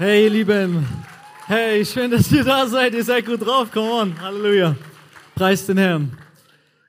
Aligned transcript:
Hey, 0.00 0.26
ihr 0.26 0.30
Lieben. 0.30 0.86
Hey, 1.48 1.84
schön, 1.84 2.12
dass 2.12 2.30
ihr 2.30 2.44
da 2.44 2.68
seid. 2.68 2.94
Ihr 2.94 3.02
seid 3.02 3.26
gut 3.26 3.44
drauf. 3.44 3.72
Come 3.72 3.90
on. 3.90 4.20
Halleluja. 4.20 4.76
Preis 5.34 5.66
den 5.66 5.76
Herrn. 5.76 6.16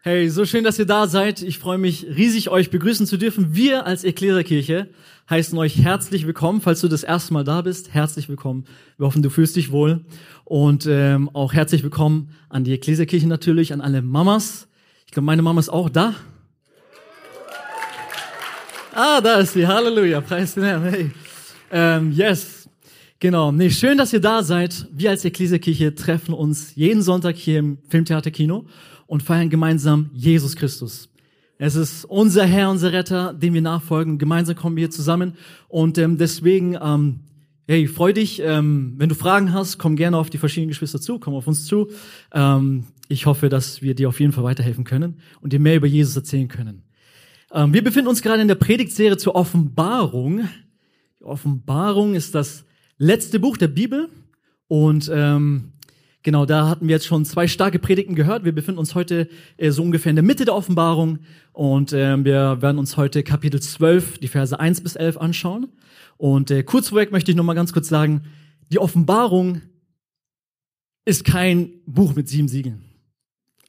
Hey, 0.04 0.30
so 0.30 0.46
schön, 0.46 0.64
dass 0.64 0.78
ihr 0.78 0.86
da 0.86 1.08
seid. 1.08 1.42
Ich 1.42 1.58
freue 1.58 1.80
mich 1.80 2.06
riesig, 2.06 2.50
euch 2.50 2.70
begrüßen 2.70 3.08
zu 3.08 3.18
dürfen. 3.18 3.56
Wir 3.56 3.88
als 3.88 4.04
Ekklesia-Kirche 4.04 4.90
heißen 5.28 5.58
euch 5.58 5.80
herzlich 5.80 6.28
willkommen. 6.28 6.62
Falls 6.62 6.82
du 6.82 6.88
das 6.88 7.02
erste 7.02 7.34
Mal 7.34 7.44
da 7.44 7.64
bist, 7.64 7.96
herzlich 7.96 8.30
willkommen. 8.30 8.66
Wir 9.00 9.08
hoffen, 9.08 9.24
du 9.24 9.32
fühlst 9.32 9.56
dich 9.56 9.72
wohl. 9.72 10.06
Und 10.44 10.86
ähm, 10.88 11.32
auch 11.34 11.54
herzlich 11.54 11.82
willkommen 11.82 12.30
an 12.48 12.64
die 12.64 12.74
Ekklesia-Kirche 12.74 13.28
natürlich, 13.28 13.74
an 13.74 13.82
alle 13.82 14.04
Mamas. 14.04 14.68
Ich 15.08 15.14
glaube, 15.14 15.26
meine 15.26 15.42
Mama 15.42 15.60
ist 15.60 15.70
auch 15.70 15.90
da. 15.90 16.14
Ah, 18.94 19.20
da 19.20 19.40
ist 19.40 19.54
sie. 19.54 19.66
Halleluja. 19.66 20.22
Preis 20.22 20.54
den 20.54 20.64
Herrn. 20.64 20.84
Hey. 20.84 21.10
Ähm, 21.72 22.12
yes. 22.12 22.59
Genau, 23.22 23.52
nee, 23.52 23.70
schön, 23.70 23.98
dass 23.98 24.14
ihr 24.14 24.22
da 24.22 24.44
seid. 24.44 24.88
Wir 24.94 25.10
als 25.10 25.26
Ekklesiakirche 25.26 25.94
treffen 25.94 26.34
uns 26.34 26.74
jeden 26.76 27.02
Sonntag 27.02 27.36
hier 27.36 27.60
im 27.60 27.78
Filmtheater 27.90 28.32
Kino 28.32 28.66
und 29.08 29.24
feiern 29.24 29.50
gemeinsam 29.50 30.10
Jesus 30.14 30.56
Christus. 30.56 31.10
Es 31.58 31.76
ist 31.76 32.06
unser 32.06 32.46
Herr, 32.46 32.70
unser 32.70 32.94
Retter, 32.94 33.34
dem 33.34 33.54
wir 33.54 33.62
nachfolgen. 33.62 34.20
Gemeinsam 34.20 34.56
kommen 34.56 34.78
wir 34.78 34.84
hier 34.84 34.90
zusammen 34.90 35.34
und 35.68 35.98
ähm, 35.98 36.18
deswegen, 36.18 36.78
ähm, 36.82 37.20
hey, 37.68 37.88
freu 37.88 38.14
dich. 38.14 38.40
Ähm, 38.42 38.94
wenn 38.96 39.10
du 39.10 39.16
Fragen 39.16 39.52
hast, 39.52 39.80
komm 39.80 39.98
gerne 39.98 40.18
auf 40.18 40.30
die 40.30 40.38
verschiedenen 40.38 40.70
Geschwister 40.70 41.02
zu, 41.02 41.20
komm 41.20 41.34
auf 41.34 41.46
uns 41.46 41.66
zu. 41.66 41.90
Ähm, 42.34 42.86
ich 43.10 43.26
hoffe, 43.26 43.50
dass 43.50 43.82
wir 43.82 43.96
dir 43.96 44.08
auf 44.08 44.22
jeden 44.22 44.32
Fall 44.32 44.46
weiterhelfen 44.46 44.86
können 44.86 45.20
und 45.42 45.52
dir 45.52 45.60
mehr 45.60 45.76
über 45.76 45.88
Jesus 45.88 46.16
erzählen 46.16 46.48
können. 46.48 46.84
Ähm, 47.52 47.74
wir 47.74 47.84
befinden 47.84 48.08
uns 48.08 48.22
gerade 48.22 48.42
in 48.42 48.48
der 48.48 48.56
Predigtserie 48.56 49.18
zur 49.18 49.36
Offenbarung. 49.36 50.48
Die 51.20 51.26
Offenbarung 51.26 52.16
ist 52.16 52.34
das 52.34 52.64
letzte 53.00 53.40
Buch 53.40 53.58
der 53.58 53.70
Bibel 53.70 54.10
und 54.68 55.10
ähm, 55.12 55.72
genau 56.22 56.46
da 56.46 56.68
hatten 56.68 56.88
wir 56.88 56.96
jetzt 56.96 57.08
schon 57.08 57.26
zwei 57.26 57.48
starke 57.48 57.80
Predigten 57.80 58.14
gehört. 58.14 58.44
Wir 58.44 58.52
befinden 58.52 58.78
uns 58.78 58.94
heute 58.94 59.30
äh, 59.58 59.72
so 59.72 59.82
ungefähr 59.82 60.12
in 60.12 60.18
der 60.18 60.24
Mitte 60.24 60.46
der 60.46 60.54
Offenbarung 60.54 61.20
und 61.54 61.94
äh, 61.94 62.24
wir 62.24 62.62
werden 62.62 62.78
uns 62.78 62.98
heute 62.98 63.24
Kapitel 63.24 63.62
12, 63.62 64.20
die 64.20 64.28
Verse 64.28 64.60
1 64.60 64.82
bis 64.82 64.96
11 64.98 65.18
anschauen. 65.18 65.70
Und 66.18 66.52
äh, 66.52 66.62
kurz 66.64 66.90
vorweg 66.90 67.12
möchte 67.14 67.32
ich 67.32 67.38
noch 67.38 67.46
mal 67.46 67.54
ganz 67.54 67.72
kurz 67.72 67.88
sagen, 67.88 68.26
die 68.70 68.80
Offenbarung 68.80 69.62
ist 71.06 71.24
kein 71.24 71.72
Buch 71.86 72.16
mit 72.16 72.28
sieben 72.28 72.50
Siegeln. 72.50 72.84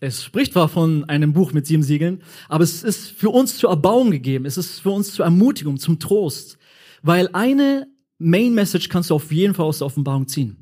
Es 0.00 0.24
spricht 0.24 0.54
zwar 0.54 0.69
von 0.69 1.04
einem 1.08 1.32
Buch 1.32 1.52
mit 1.52 1.66
sieben 1.66 1.84
Siegeln, 1.84 2.22
aber 2.48 2.64
es 2.64 2.82
ist 2.82 3.10
für 3.10 3.30
uns 3.30 3.58
zur 3.58 3.70
Erbauung 3.70 4.10
gegeben. 4.10 4.44
Es 4.44 4.56
ist 4.56 4.80
für 4.80 4.91
uns 4.91 5.12
zur 5.12 5.24
Ermutigung, 5.24 5.78
zum 5.78 6.00
Trost. 6.00 6.58
Weil 7.02 7.28
eine 7.32 7.86
Main 8.22 8.54
Message 8.54 8.90
kannst 8.90 9.08
du 9.08 9.14
auf 9.14 9.32
jeden 9.32 9.54
Fall 9.54 9.64
aus 9.64 9.78
der 9.78 9.86
Offenbarung 9.86 10.28
ziehen. 10.28 10.56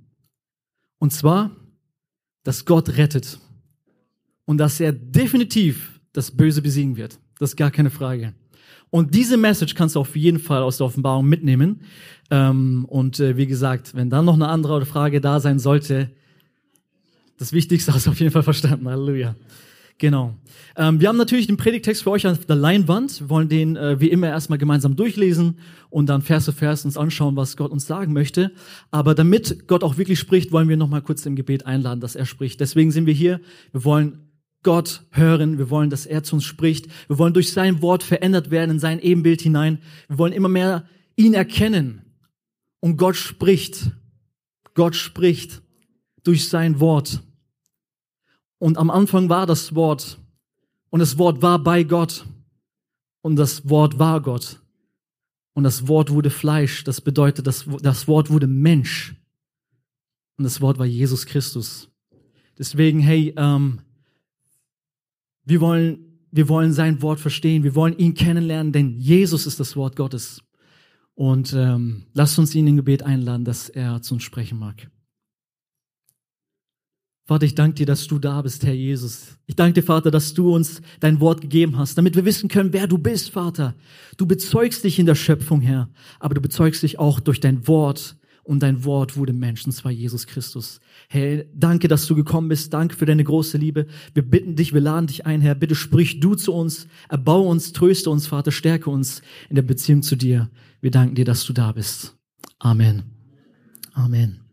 Und 1.01 1.13
zwar, 1.13 1.51
dass 2.45 2.65
Gott 2.65 2.97
rettet. 2.97 3.39
Und 4.45 4.59
dass 4.59 4.81
er 4.81 4.93
definitiv 4.93 6.01
das 6.13 6.31
Böse 6.31 6.63
besiegen 6.63 6.97
wird. 6.97 7.19
Das 7.39 7.51
ist 7.51 7.57
gar 7.57 7.71
keine 7.71 7.91
Frage. 7.91 8.33
Und 8.91 9.15
diese 9.15 9.37
Message 9.37 9.75
kannst 9.75 9.97
du 9.97 10.01
auf 10.01 10.17
jeden 10.17 10.39
Fall 10.39 10.63
aus 10.63 10.79
der 10.79 10.87
Offenbarung 10.87 11.27
mitnehmen. 11.27 11.83
Ähm, 12.31 12.87
und 12.89 13.19
äh, 13.19 13.37
wie 13.37 13.47
gesagt, 13.47 13.95
wenn 13.95 14.09
dann 14.09 14.25
noch 14.25 14.35
eine 14.35 14.49
andere 14.49 14.87
Frage 14.87 15.21
da 15.21 15.41
sein 15.41 15.59
sollte, 15.59 16.11
das 17.39 17.53
Wichtigste 17.53 17.93
hast 17.93 18.07
du 18.07 18.11
auf 18.11 18.21
jeden 18.21 18.33
Fall 18.33 18.43
verstanden. 18.45 18.89
Halleluja. 18.89 19.35
Genau. 19.99 20.37
Ähm, 20.77 21.01
wir 21.01 21.09
haben 21.09 21.17
natürlich 21.17 21.49
den 21.49 21.57
Predigtext 21.57 22.05
für 22.05 22.13
euch 22.13 22.25
auf 22.27 22.47
der 22.47 22.55
Leinwand. 22.55 23.21
Wir 23.21 23.31
wollen 23.31 23.49
den 23.49 23.77
äh, 23.77 24.01
wie 24.01 24.09
immer 24.09 24.29
erstmal 24.29 24.59
gemeinsam 24.59 24.95
durchlesen 24.95 25.59
und 25.91 26.07
dann 26.07 26.23
Vers 26.23 26.45
für 26.45 26.53
Vers 26.53 26.85
uns 26.85 26.97
anschauen, 26.97 27.35
was 27.35 27.57
Gott 27.57 27.73
uns 27.73 27.87
sagen 27.87 28.13
möchte. 28.13 28.53
Aber 28.93 29.17
damit 29.17 29.67
Gott 29.67 29.83
auch 29.83 29.99
wirklich 29.99 30.21
spricht, 30.21 30.53
wollen 30.53 30.69
wir 30.69 30.77
noch 30.77 30.89
mal 30.89 31.03
kurz 31.03 31.27
im 31.27 31.35
Gebet 31.35 31.67
einladen, 31.67 32.01
dass 32.01 32.15
er 32.15 32.27
spricht. 32.27 32.61
Deswegen 32.61 32.93
sind 32.93 33.07
wir 33.07 33.15
hier. 33.15 33.41
Wir 33.73 33.85
wollen 33.85 34.29
Gott 34.63 35.03
hören. 35.11 35.59
Wir 35.59 35.69
wollen, 35.69 35.91
dass 35.91 36.07
er 36.07 36.23
zu 36.23 36.37
uns 36.37 36.45
spricht. 36.45 36.87
Wir 37.09 37.19
wollen 37.19 37.35
durch 37.35 37.53
sein 37.53 37.83
Wort 37.83 38.05
verändert 38.05 38.53
werden 38.53 38.73
in 38.73 38.79
sein 38.79 39.01
Ebenbild 39.01 39.41
hinein. 39.41 39.79
Wir 40.07 40.19
wollen 40.19 40.33
immer 40.33 40.49
mehr 40.49 40.85
ihn 41.17 41.35
erkennen. 41.35 42.03
Und 42.79 42.97
Gott 42.97 43.17
spricht. 43.17 43.91
Gott 44.75 44.95
spricht 44.95 45.61
durch 46.23 46.49
sein 46.49 46.79
Wort. 46.79 47.21
Und 48.59 48.79
am 48.79 48.91
Anfang 48.91 49.29
war 49.29 49.47
das 49.47 49.75
Wort. 49.75 50.19
Und 50.91 51.01
das 51.01 51.19
Wort 51.19 51.43
war 51.43 51.59
bei 51.59 51.85
Gott. 51.85 52.27
Und 53.23 53.37
das 53.37 53.69
Wort 53.69 53.99
war 53.99 54.21
Gott. 54.21 54.61
Und 55.55 55.65
das 55.65 55.89
Wort 55.89 56.11
wurde 56.11 56.31
Fleisch. 56.31 56.85
Das 56.85 57.01
bedeutet, 57.01 57.47
das, 57.47 57.67
das 57.83 58.09
Wort 58.09 58.31
wurde 58.31 58.47
Mensch. 58.47 59.17
Und 60.37 60.45
das 60.45 60.61
Wort 60.61 60.79
war 60.79 60.87
Jesus 60.87 61.27
Christus. 61.27 61.89
Deswegen, 62.59 63.01
hey, 63.01 63.35
ähm, 63.37 63.81
wir 65.45 65.61
wollen, 65.61 66.21
wir 66.31 66.49
wollen 66.49 66.73
sein 66.73 67.03
Wort 67.03 67.21
verstehen. 67.21 67.65
Wir 67.65 67.75
wollen 67.75 67.97
ihn 67.99 68.15
kennenlernen, 68.15 68.73
denn 68.73 68.99
Jesus 68.99 69.47
ist 69.47 69.61
das 69.61 69.77
Wort 69.77 69.97
Gottes. 69.97 70.43
Und 71.15 71.53
ähm, 71.53 72.05
lasst 72.13 72.39
uns 72.39 72.55
ihn 72.55 72.69
in 72.69 72.77
Gebet 72.77 73.03
einladen, 73.03 73.45
dass 73.45 73.69
er 73.69 74.03
zu 74.03 74.15
uns 74.15 74.23
sprechen 74.23 74.59
mag. 74.59 74.89
Vater, 77.29 77.45
ich 77.45 77.55
danke 77.55 77.75
dir, 77.75 77.85
dass 77.85 78.07
du 78.07 78.19
da 78.19 78.41
bist, 78.41 78.65
Herr 78.65 78.73
Jesus. 78.73 79.37
Ich 79.45 79.55
danke 79.55 79.75
dir, 79.75 79.87
Vater, 79.87 80.11
dass 80.11 80.33
du 80.33 80.55
uns 80.55 80.81
dein 80.99 81.21
Wort 81.21 81.43
gegeben 81.43 81.77
hast, 81.77 81.99
damit 81.99 82.17
wir 82.17 82.25
wissen 82.25 82.49
können, 82.49 82.73
wer 82.73 82.87
du 82.87 82.97
bist, 82.97 83.33
Vater. 83.33 83.75
Du 84.17 84.25
bezeugst 84.25 84.83
dich 84.83 84.99
in 84.99 85.05
der 85.05 85.15
Schöpfung, 85.15 85.61
Herr, 85.61 85.91
aber 86.21 86.35
du 86.35 86.41
bezeugst 86.41 86.83
dich 86.83 86.99
auch 86.99 87.21
durch 87.21 87.39
dein 87.39 87.69
Wort 87.69 88.17
und 88.45 88.63
dein 88.63 88.83
Wort 88.83 89.19
wurde 89.19 89.35
Mensch, 89.35 89.67
und 89.67 89.73
zwar 89.73 89.93
Jesus 89.93 90.27
Christus. 90.27 90.81
Herr, 91.11 91.45
danke, 91.55 91.87
dass 91.87 92.07
du 92.07 92.15
gekommen 92.15 92.49
bist. 92.49 92.73
Danke 92.73 92.97
für 92.97 93.05
deine 93.05 93.25
große 93.25 93.59
Liebe. 93.59 93.89
Wir 94.15 94.23
bitten 94.23 94.57
dich, 94.57 94.73
wir 94.73 94.81
laden 94.81 95.09
dich 95.09 95.27
ein, 95.27 95.43
Herr. 95.43 95.55
Bitte 95.55 95.75
sprich 95.75 96.21
du 96.21 96.35
zu 96.35 96.55
uns, 96.55 96.89
erbaue 97.11 97.47
uns, 97.47 97.75
tröste 97.75 98.09
uns, 98.09 98.27
Vater, 98.27 98.53
stärke 98.53 98.89
uns 98.89 99.21
in 99.51 99.57
der 99.57 99.63
Beziehung 99.63 100.01
zu 100.01 100.17
dir. 100.17 100.49
Wir 100.81 100.91
danken 100.91 101.15
dir, 101.15 101.27
dass 101.27 101.45
du 101.45 101.53
da 101.53 101.73
bist. 101.73 102.17
Amen. 102.59 103.03
Amen. 103.93 104.48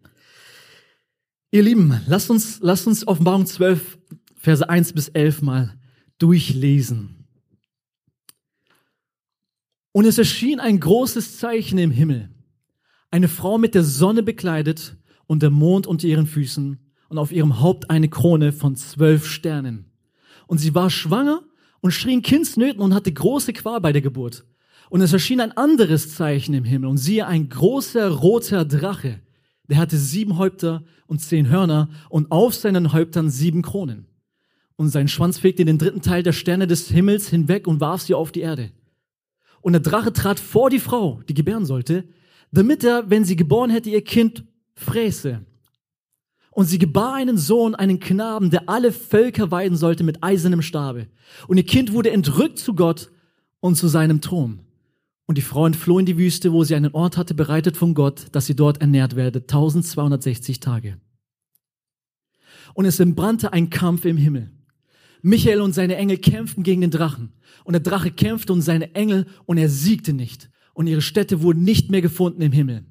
Ihr 1.56 1.64
Lieben, 1.64 2.02
lasst 2.06 2.30
uns, 2.30 2.60
lasst 2.60 2.86
uns 2.86 3.08
Offenbarung 3.08 3.46
12, 3.46 3.98
Verse 4.36 4.70
1 4.70 4.92
bis 4.92 5.08
11 5.08 5.42
mal 5.42 5.80
durchlesen. 6.18 7.30
Und 9.94 10.04
es 10.04 10.18
erschien 10.18 10.60
ein 10.60 10.82
großes 10.82 11.38
Zeichen 11.38 11.78
im 11.78 11.92
Himmel. 11.92 12.30
Eine 13.10 13.30
Frau 13.30 13.58
mit 13.58 13.74
der 13.74 13.86
Sonne 13.86 14.22
bekleidet 14.22 14.98
und 15.28 15.44
der 15.44 15.50
Mond 15.50 15.88
unter 15.88 16.06
ihren 16.08 16.28
Füßen 16.28 16.78
und 17.08 17.18
auf 17.18 17.32
ihrem 17.32 17.62
Haupt 17.62 17.90
eine 17.90 18.10
Krone 18.10 18.52
von 18.52 18.76
zwölf 18.76 19.26
Sternen. 19.26 19.94
Und 20.48 20.58
sie 20.58 20.76
war 20.76 20.90
schwanger 20.90 21.42
und 21.80 21.92
schrie 21.92 22.16
in 22.16 22.22
Kindsnöten 22.22 22.82
und 22.82 22.94
hatte 22.94 23.14
große 23.14 23.54
Qual 23.54 23.80
bei 23.80 23.94
der 23.94 24.02
Geburt. 24.02 24.46
Und 24.90 25.00
es 25.00 25.14
erschien 25.14 25.40
ein 25.40 25.54
anderes 25.54 26.16
Zeichen 26.16 26.54
im 26.54 26.66
Himmel 26.66 26.90
und 26.90 26.98
siehe 26.98 27.26
ein 27.26 27.48
großer 27.48 28.10
roter 28.10 28.66
Drache 28.66 29.22
der 29.70 29.78
hatte 29.78 29.98
sieben 29.98 30.38
Häupter 30.38 30.84
und 31.08 31.22
zehn 31.22 31.50
Hörner 31.50 31.90
und 32.10 32.32
auf 32.32 32.56
seinen 32.56 32.94
Häuptern 32.94 33.30
sieben 33.30 33.62
Kronen. 33.62 34.08
Und 34.76 34.90
sein 34.90 35.08
Schwanz 35.08 35.40
fegte 35.40 35.66
den 35.66 35.78
dritten 35.78 36.02
Teil 36.02 36.24
der 36.24 36.34
Sterne 36.34 36.68
des 36.68 36.90
Himmels 36.90 37.30
hinweg 37.30 37.68
und 37.68 37.80
warf 37.80 38.02
sie 38.02 38.14
auf 38.14 38.32
die 38.32 38.42
Erde. 38.42 38.72
Und 39.62 39.74
der 39.74 39.82
Drache 39.82 40.14
trat 40.14 40.40
vor 40.40 40.70
die 40.70 40.80
Frau, 40.80 41.22
die 41.28 41.34
gebären 41.34 41.66
sollte, 41.66 42.04
damit 42.52 42.84
er, 42.84 43.10
wenn 43.10 43.24
sie 43.24 43.36
geboren 43.36 43.70
hätte, 43.70 43.90
ihr 43.90 44.04
Kind 44.04 44.44
fräße. 44.76 45.42
Und 46.52 46.66
sie 46.66 46.78
gebar 46.78 47.16
einen 47.16 47.38
Sohn, 47.38 47.76
einen 47.76 48.00
Knaben, 48.00 48.50
der 48.50 48.70
alle 48.70 48.92
Völker 48.92 49.52
weiden 49.52 49.78
sollte 49.78 50.04
mit 50.04 50.24
eisernem 50.24 50.62
Stabe. 50.62 51.08
Und 51.48 51.58
ihr 51.58 51.66
Kind 51.66 51.94
wurde 51.94 52.12
entrückt 52.12 52.60
zu 52.60 52.76
Gott 52.76 53.12
und 53.60 53.76
zu 53.76 53.88
seinem 53.88 54.22
Thron. 54.22 54.65
Und 55.28 55.38
die 55.38 55.42
Frau 55.42 55.66
entfloh 55.66 56.00
in 56.00 56.06
die 56.06 56.18
Wüste, 56.18 56.54
wo 56.54 56.64
sie 56.64 56.76
einen 56.76 56.94
Ort 56.94 57.18
hatte 57.18 57.34
bereitet 57.34 57.78
von 57.78 57.94
Gott, 57.94 58.28
dass 58.32 58.46
sie 58.46 58.56
dort 58.56 58.82
ernährt 58.82 59.16
werde, 59.16 59.40
1260 59.40 60.60
Tage. 60.60 61.00
Und 62.74 62.86
es 62.86 63.00
entbrannte 63.00 63.54
ein 63.54 63.70
Kampf 63.70 64.06
im 64.06 64.18
Himmel. 64.18 64.52
Michael 65.22 65.62
und 65.62 65.74
seine 65.74 65.96
Engel 65.96 66.18
kämpften 66.18 66.64
gegen 66.64 66.82
den 66.82 66.92
Drachen. 66.92 67.34
Und 67.64 67.74
der 67.74 67.80
Drache 67.80 68.12
kämpfte 68.12 68.54
und 68.54 68.62
seine 68.62 68.94
Engel 68.94 69.26
und 69.46 69.58
er 69.58 69.70
siegte 69.70 70.14
nicht. 70.14 70.52
Und 70.76 70.86
ihre 70.86 71.02
Städte 71.02 71.42
wurden 71.42 71.64
nicht 71.64 71.90
mehr 71.90 72.02
gefunden 72.02 72.42
im 72.42 72.52
Himmel. 72.52 72.86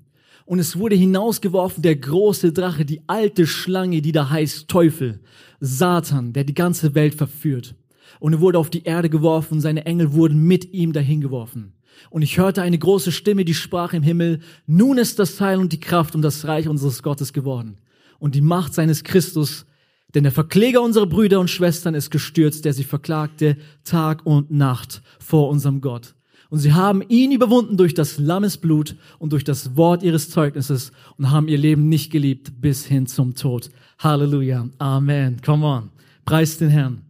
Und 0.47 0.59
es 0.59 0.77
wurde 0.77 0.97
hinausgeworfen 0.97 1.83
der 1.83 1.97
große 1.97 2.53
Drache, 2.53 2.85
die 2.85 3.03
alte 3.07 3.47
Schlange, 3.47 4.03
die 4.03 4.13
da 4.13 4.31
heißt 4.31 4.69
Teufel, 4.69 5.21
Satan, 5.61 6.33
der 6.33 6.45
die 6.45 6.55
ganze 6.55 6.95
Welt 6.95 7.15
verführt. 7.15 7.77
Und 8.19 8.35
er 8.35 8.41
wurde 8.41 8.59
auf 8.59 8.71
die 8.71 8.85
Erde 8.85 9.09
geworfen, 9.09 9.61
seine 9.61 9.87
Engel 9.87 10.13
wurden 10.13 10.43
mit 10.43 10.73
ihm 10.73 10.93
dahin 10.93 11.21
geworfen. 11.21 11.74
Und 12.11 12.23
ich 12.23 12.39
hörte 12.39 12.63
eine 12.63 12.79
große 12.79 13.13
Stimme, 13.13 13.45
die 13.45 13.55
sprach 13.55 13.93
im 13.93 14.03
Himmel, 14.03 14.41
nun 14.67 14.99
ist 14.99 15.19
das 15.19 15.41
Heil 15.41 15.59
und 15.59 15.73
die 15.73 15.81
Kraft 15.81 16.15
und 16.15 16.23
das 16.23 16.47
Reich 16.47 16.69
unseres 16.69 17.03
Gottes 17.03 17.33
geworden. 17.33 17.79
Und 18.19 18.35
die 18.35 18.41
Macht 18.41 18.75
seines 18.75 19.05
Christus, 19.05 19.67
denn 20.15 20.23
der 20.23 20.33
Verkläger 20.33 20.81
unserer 20.81 21.07
Brüder 21.07 21.41
und 21.41 21.51
Schwestern 21.51 21.95
ist 21.95 22.11
gestürzt, 22.11 22.65
der 22.65 22.73
sie 22.73 22.85
verklagte 22.85 23.57
Tag 23.83 24.25
und 24.25 24.51
Nacht 24.51 25.03
vor 25.19 25.49
unserem 25.49 25.81
Gott. 25.81 26.15
Und 26.51 26.61
sie 26.61 26.73
haben 26.73 27.03
ihn 27.09 27.33
überwunden 27.33 27.77
durch 27.77 27.95
das 27.95 28.19
Lammesblut 28.19 28.95
und 29.19 29.33
durch 29.33 29.43
das 29.43 29.77
Wort 29.77 30.05
ihres 30.05 30.31
Zeugnisses 30.31 30.93
und 31.17 31.33
haben 31.33 31.49
ihr 31.49 31.59
Leben 31.59 31.89
nicht 31.89 32.13
geliebt 32.13 32.61
bis 32.61 32.87
hin 32.87 33.07
zum 33.07 33.35
Tod. 33.35 33.71
Halleluja. 33.99 34.69
Amen. 34.79 35.41
Come 35.45 35.67
on. 35.67 35.91
Preis 36.25 36.57
den 36.59 36.69
Herrn. 36.69 37.04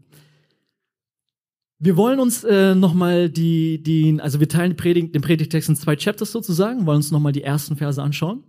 Wir 1.84 1.98
wollen 1.98 2.18
uns 2.18 2.44
äh, 2.44 2.74
nochmal 2.74 3.28
die, 3.28 3.82
die, 3.82 4.18
also 4.18 4.40
wir 4.40 4.48
teilen 4.48 4.74
Predigt, 4.74 5.14
den 5.14 5.20
Predigtext 5.20 5.68
in 5.68 5.76
zwei 5.76 5.96
Chapters 5.96 6.32
sozusagen, 6.32 6.86
wollen 6.86 6.96
uns 6.96 7.10
nochmal 7.10 7.32
die 7.32 7.42
ersten 7.42 7.76
Verse 7.76 8.02
anschauen 8.02 8.42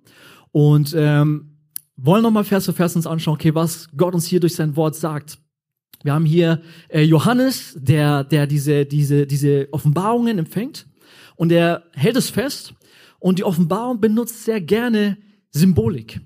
und 0.53 0.95
ähm, 0.97 1.57
wollen 1.97 2.23
nochmal 2.23 2.45
Vers 2.45 2.63
für 2.63 2.71
Vers 2.71 2.95
uns 2.95 3.05
anschauen, 3.05 3.33
okay, 3.33 3.53
was 3.53 3.89
Gott 3.97 4.15
uns 4.15 4.25
hier 4.25 4.39
durch 4.39 4.55
sein 4.55 4.77
Wort 4.77 4.95
sagt. 4.95 5.37
Wir 6.01 6.13
haben 6.13 6.23
hier 6.23 6.61
äh, 6.87 7.01
Johannes, 7.01 7.77
der, 7.77 8.23
der 8.23 8.47
diese, 8.47 8.85
diese, 8.85 9.27
diese 9.27 9.67
Offenbarungen 9.73 10.37
empfängt 10.39 10.87
und 11.35 11.51
er 11.51 11.83
hält 11.91 12.15
es 12.15 12.29
fest 12.29 12.73
und 13.19 13.37
die 13.37 13.43
Offenbarung 13.43 13.99
benutzt 13.99 14.45
sehr 14.45 14.61
gerne 14.61 15.17
Symbolik. 15.51 16.21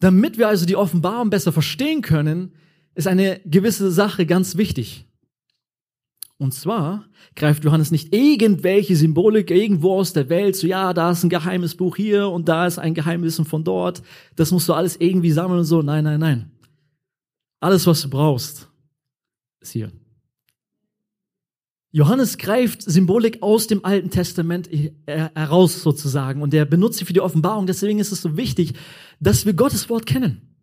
Damit 0.00 0.36
wir 0.36 0.48
also 0.48 0.66
die 0.66 0.74
Offenbarung 0.74 1.30
besser 1.30 1.52
verstehen 1.52 2.02
können, 2.02 2.56
ist 2.96 3.06
eine 3.06 3.40
gewisse 3.44 3.92
Sache 3.92 4.26
ganz 4.26 4.56
wichtig. 4.56 5.07
Und 6.40 6.54
zwar 6.54 7.04
greift 7.34 7.64
Johannes 7.64 7.90
nicht 7.90 8.14
irgendwelche 8.14 8.94
Symbolik 8.94 9.50
irgendwo 9.50 9.94
aus 9.94 10.12
der 10.12 10.28
Welt, 10.28 10.54
so 10.54 10.68
ja, 10.68 10.94
da 10.94 11.10
ist 11.10 11.24
ein 11.24 11.30
geheimes 11.30 11.74
Buch 11.74 11.96
hier 11.96 12.28
und 12.28 12.48
da 12.48 12.66
ist 12.66 12.78
ein 12.78 12.94
Geheimwissen 12.94 13.44
von 13.44 13.64
dort, 13.64 14.02
das 14.36 14.52
musst 14.52 14.68
du 14.68 14.72
alles 14.72 14.96
irgendwie 14.96 15.32
sammeln 15.32 15.60
und 15.60 15.64
so. 15.64 15.82
Nein, 15.82 16.04
nein, 16.04 16.20
nein. 16.20 16.52
Alles, 17.58 17.86
was 17.88 18.02
du 18.02 18.10
brauchst, 18.10 18.68
ist 19.60 19.72
hier. 19.72 19.90
Johannes 21.90 22.38
greift 22.38 22.82
Symbolik 22.82 23.42
aus 23.42 23.66
dem 23.66 23.84
Alten 23.84 24.10
Testament 24.10 24.68
heraus 25.06 25.82
sozusagen 25.82 26.42
und 26.42 26.54
er 26.54 26.66
benutzt 26.66 26.98
sie 26.98 27.04
für 27.04 27.14
die 27.14 27.20
Offenbarung. 27.20 27.66
Deswegen 27.66 27.98
ist 27.98 28.12
es 28.12 28.22
so 28.22 28.36
wichtig, 28.36 28.74
dass 29.18 29.44
wir 29.44 29.54
Gottes 29.54 29.88
Wort 29.88 30.06
kennen. 30.06 30.54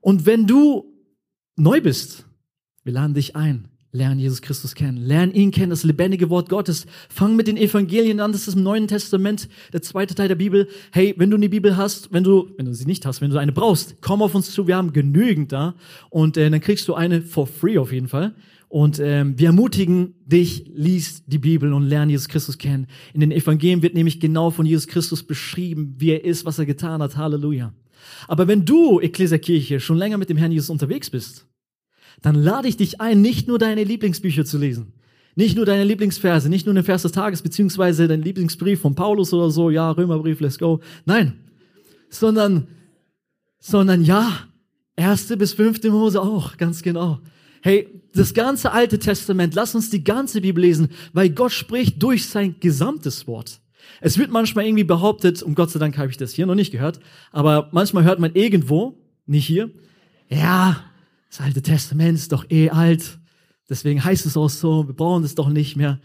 Und 0.00 0.24
wenn 0.24 0.46
du 0.46 0.94
neu 1.56 1.82
bist, 1.82 2.24
wir 2.84 2.94
laden 2.94 3.12
dich 3.12 3.36
ein, 3.36 3.68
Lern 3.98 4.18
Jesus 4.18 4.40
Christus 4.40 4.74
kennen. 4.74 4.96
Lern 4.96 5.32
ihn 5.32 5.50
kennen, 5.50 5.70
das 5.70 5.84
lebendige 5.84 6.30
Wort 6.30 6.48
Gottes. 6.48 6.86
Fang 7.08 7.36
mit 7.36 7.48
den 7.48 7.56
Evangelien 7.56 8.20
an, 8.20 8.32
das 8.32 8.48
ist 8.48 8.54
im 8.54 8.62
Neuen 8.62 8.88
Testament, 8.88 9.48
der 9.72 9.82
zweite 9.82 10.14
Teil 10.14 10.28
der 10.28 10.36
Bibel. 10.36 10.68
Hey, 10.92 11.14
wenn 11.18 11.30
du 11.30 11.36
eine 11.36 11.48
Bibel 11.48 11.76
hast, 11.76 12.12
wenn 12.12 12.24
du, 12.24 12.48
wenn 12.56 12.66
du 12.66 12.74
sie 12.74 12.86
nicht 12.86 13.04
hast, 13.04 13.20
wenn 13.20 13.30
du 13.30 13.38
eine 13.38 13.52
brauchst, 13.52 13.96
komm 14.00 14.22
auf 14.22 14.34
uns 14.34 14.50
zu, 14.52 14.66
wir 14.66 14.76
haben 14.76 14.92
genügend 14.92 15.52
da. 15.52 15.74
Und 16.08 16.36
äh, 16.36 16.48
dann 16.48 16.60
kriegst 16.60 16.88
du 16.88 16.94
eine 16.94 17.20
for 17.20 17.46
free 17.46 17.76
auf 17.76 17.92
jeden 17.92 18.08
Fall. 18.08 18.34
Und 18.68 19.00
ähm, 19.00 19.38
wir 19.38 19.48
ermutigen 19.48 20.14
dich, 20.26 20.70
lies 20.74 21.24
die 21.26 21.38
Bibel 21.38 21.72
und 21.72 21.84
lern 21.86 22.10
Jesus 22.10 22.28
Christus 22.28 22.58
kennen. 22.58 22.86
In 23.14 23.20
den 23.20 23.32
Evangelien 23.32 23.82
wird 23.82 23.94
nämlich 23.94 24.20
genau 24.20 24.50
von 24.50 24.66
Jesus 24.66 24.86
Christus 24.86 25.22
beschrieben, 25.22 25.94
wie 25.98 26.10
er 26.10 26.24
ist, 26.24 26.44
was 26.44 26.58
er 26.58 26.66
getan 26.66 27.02
hat. 27.02 27.16
Halleluja. 27.16 27.72
Aber 28.26 28.46
wenn 28.46 28.64
du, 28.64 29.00
Ekklesia 29.00 29.38
Kirche, 29.38 29.80
schon 29.80 29.96
länger 29.96 30.18
mit 30.18 30.28
dem 30.28 30.36
Herrn 30.36 30.52
Jesus 30.52 30.70
unterwegs 30.70 31.10
bist, 31.10 31.46
dann 32.22 32.34
lade 32.34 32.68
ich 32.68 32.76
dich 32.76 33.00
ein, 33.00 33.20
nicht 33.20 33.48
nur 33.48 33.58
deine 33.58 33.84
Lieblingsbücher 33.84 34.44
zu 34.44 34.58
lesen. 34.58 34.92
Nicht 35.34 35.56
nur 35.56 35.66
deine 35.66 35.84
Lieblingsverse, 35.84 36.48
nicht 36.48 36.66
nur 36.66 36.74
den 36.74 36.82
Vers 36.82 37.02
des 37.02 37.12
Tages, 37.12 37.42
beziehungsweise 37.42 38.08
dein 38.08 38.22
Lieblingsbrief 38.22 38.80
von 38.80 38.96
Paulus 38.96 39.32
oder 39.32 39.50
so, 39.50 39.70
ja, 39.70 39.90
Römerbrief, 39.92 40.40
let's 40.40 40.58
go. 40.58 40.80
Nein. 41.04 41.34
Sondern, 42.10 42.66
sondern 43.60 44.02
ja, 44.02 44.48
erste 44.96 45.36
bis 45.36 45.52
fünfte 45.52 45.90
Mose 45.90 46.20
auch, 46.20 46.56
ganz 46.56 46.82
genau. 46.82 47.20
Hey, 47.62 47.88
das 48.14 48.34
ganze 48.34 48.72
Alte 48.72 48.98
Testament, 48.98 49.54
lass 49.54 49.74
uns 49.74 49.90
die 49.90 50.02
ganze 50.02 50.40
Bibel 50.40 50.62
lesen, 50.62 50.88
weil 51.12 51.30
Gott 51.30 51.52
spricht 51.52 52.02
durch 52.02 52.26
sein 52.26 52.56
gesamtes 52.58 53.26
Wort. 53.26 53.60
Es 54.00 54.18
wird 54.18 54.30
manchmal 54.30 54.66
irgendwie 54.66 54.84
behauptet, 54.84 55.42
um 55.42 55.54
Gott 55.54 55.70
sei 55.70 55.78
Dank 55.78 55.98
habe 55.98 56.10
ich 56.10 56.16
das 56.16 56.32
hier 56.32 56.46
noch 56.46 56.54
nicht 56.54 56.72
gehört, 56.72 56.98
aber 57.30 57.68
manchmal 57.72 58.04
hört 58.04 58.18
man 58.18 58.34
irgendwo, 58.34 58.98
nicht 59.26 59.46
hier, 59.46 59.70
ja, 60.28 60.84
das 61.28 61.40
Alte 61.40 61.62
Testament 61.62 62.18
ist 62.18 62.32
doch 62.32 62.46
eh 62.50 62.70
alt. 62.70 63.18
Deswegen 63.68 64.02
heißt 64.02 64.26
es 64.26 64.36
auch 64.36 64.48
so, 64.48 64.86
wir 64.86 64.94
brauchen 64.94 65.22
das 65.22 65.34
doch 65.34 65.48
nicht 65.48 65.76
mehr. 65.76 66.00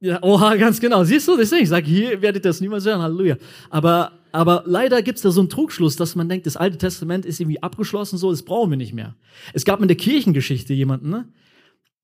Ja, 0.00 0.22
oha, 0.22 0.56
ganz 0.56 0.80
genau. 0.80 1.04
Siehst 1.04 1.28
du, 1.28 1.36
deswegen, 1.36 1.62
ich 1.62 1.68
sage, 1.68 1.86
hier 1.86 2.20
werdet 2.20 2.44
ihr 2.44 2.50
das 2.50 2.60
niemals 2.60 2.84
hören, 2.84 3.00
Halleluja. 3.00 3.36
Aber, 3.70 4.12
aber 4.32 4.64
leider 4.66 5.02
gibt 5.02 5.16
es 5.16 5.22
da 5.22 5.30
so 5.30 5.40
einen 5.40 5.48
Trugschluss, 5.48 5.96
dass 5.96 6.16
man 6.16 6.28
denkt, 6.28 6.46
das 6.46 6.56
Alte 6.56 6.78
Testament 6.78 7.24
ist 7.24 7.40
irgendwie 7.40 7.62
abgeschlossen, 7.62 8.18
so, 8.18 8.30
das 8.30 8.42
brauchen 8.42 8.70
wir 8.70 8.76
nicht 8.76 8.92
mehr. 8.92 9.14
Es 9.52 9.64
gab 9.64 9.80
in 9.80 9.88
der 9.88 9.96
Kirchengeschichte 9.96 10.74
jemanden, 10.74 11.10
ne? 11.10 11.28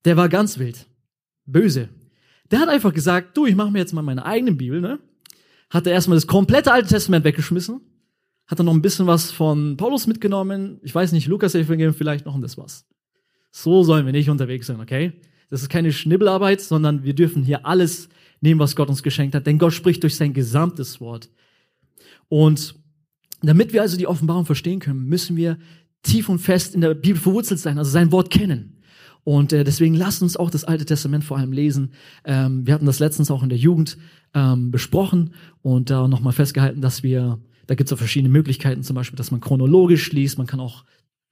der 0.05 0.17
war 0.17 0.29
ganz 0.29 0.57
wild, 0.57 0.87
böse. 1.45 1.89
Der 2.49 2.59
hat 2.59 2.69
einfach 2.69 2.93
gesagt, 2.93 3.37
du, 3.37 3.45
ich 3.45 3.55
mache 3.55 3.71
mir 3.71 3.79
jetzt 3.79 3.93
mal 3.93 4.01
meine 4.01 4.25
eigene 4.25 4.53
Bibel, 4.53 4.81
ne? 4.81 4.99
Hat 5.69 5.87
er 5.87 5.93
erstmal 5.93 6.17
das 6.17 6.27
komplette 6.27 6.71
Alte 6.71 6.89
Testament 6.89 7.23
weggeschmissen 7.23 7.81
hat 8.51 8.59
er 8.59 8.63
noch 8.63 8.73
ein 8.73 8.81
bisschen 8.81 9.07
was 9.07 9.31
von 9.31 9.77
Paulus 9.77 10.07
mitgenommen. 10.07 10.79
Ich 10.83 10.93
weiß 10.93 11.13
nicht, 11.13 11.27
Lukas 11.27 11.55
Evangelium 11.55 11.93
vielleicht 11.93 12.25
noch 12.25 12.35
und 12.35 12.41
das 12.41 12.57
was. 12.57 12.85
So 13.51 13.83
sollen 13.83 14.05
wir 14.05 14.11
nicht 14.11 14.29
unterwegs 14.29 14.67
sein, 14.67 14.81
okay? 14.81 15.13
Das 15.49 15.61
ist 15.61 15.69
keine 15.69 15.93
Schnibbelarbeit, 15.93 16.59
sondern 16.59 17.03
wir 17.03 17.13
dürfen 17.13 17.43
hier 17.43 17.65
alles 17.65 18.09
nehmen, 18.41 18.59
was 18.59 18.75
Gott 18.75 18.89
uns 18.89 19.03
geschenkt 19.03 19.35
hat, 19.35 19.47
denn 19.47 19.57
Gott 19.57 19.73
spricht 19.73 20.03
durch 20.03 20.17
sein 20.17 20.33
gesamtes 20.33 20.99
Wort. 20.99 21.29
Und 22.27 22.75
damit 23.41 23.71
wir 23.71 23.81
also 23.81 23.97
die 23.97 24.07
Offenbarung 24.07 24.45
verstehen 24.45 24.79
können, 24.79 25.05
müssen 25.05 25.37
wir 25.37 25.57
tief 26.03 26.27
und 26.27 26.39
fest 26.39 26.75
in 26.75 26.81
der 26.81 26.93
Bibel 26.93 27.21
verwurzelt 27.21 27.59
sein, 27.59 27.77
also 27.77 27.89
sein 27.89 28.11
Wort 28.11 28.31
kennen. 28.31 28.81
Und 29.23 29.53
äh, 29.53 29.63
deswegen 29.63 29.93
lasst 29.93 30.21
uns 30.21 30.35
auch 30.35 30.49
das 30.49 30.65
Alte 30.65 30.85
Testament 30.85 31.23
vor 31.23 31.37
allem 31.37 31.53
lesen. 31.53 31.93
Ähm, 32.25 32.67
wir 32.67 32.73
hatten 32.73 32.85
das 32.85 32.99
letztens 32.99 33.31
auch 33.31 33.43
in 33.43 33.49
der 33.49 33.57
Jugend 33.57 33.97
ähm, 34.33 34.71
besprochen 34.71 35.35
und 35.61 35.89
da 35.89 36.07
nochmal 36.07 36.33
festgehalten, 36.33 36.81
dass 36.81 37.03
wir 37.03 37.39
da 37.71 37.75
gibt 37.75 37.87
es 37.87 37.93
auch 37.93 37.99
verschiedene 37.99 38.33
Möglichkeiten, 38.33 38.83
zum 38.83 38.97
Beispiel, 38.97 39.15
dass 39.15 39.31
man 39.31 39.39
chronologisch 39.39 40.11
liest. 40.11 40.37
Man 40.37 40.45
kann 40.45 40.59
auch 40.59 40.83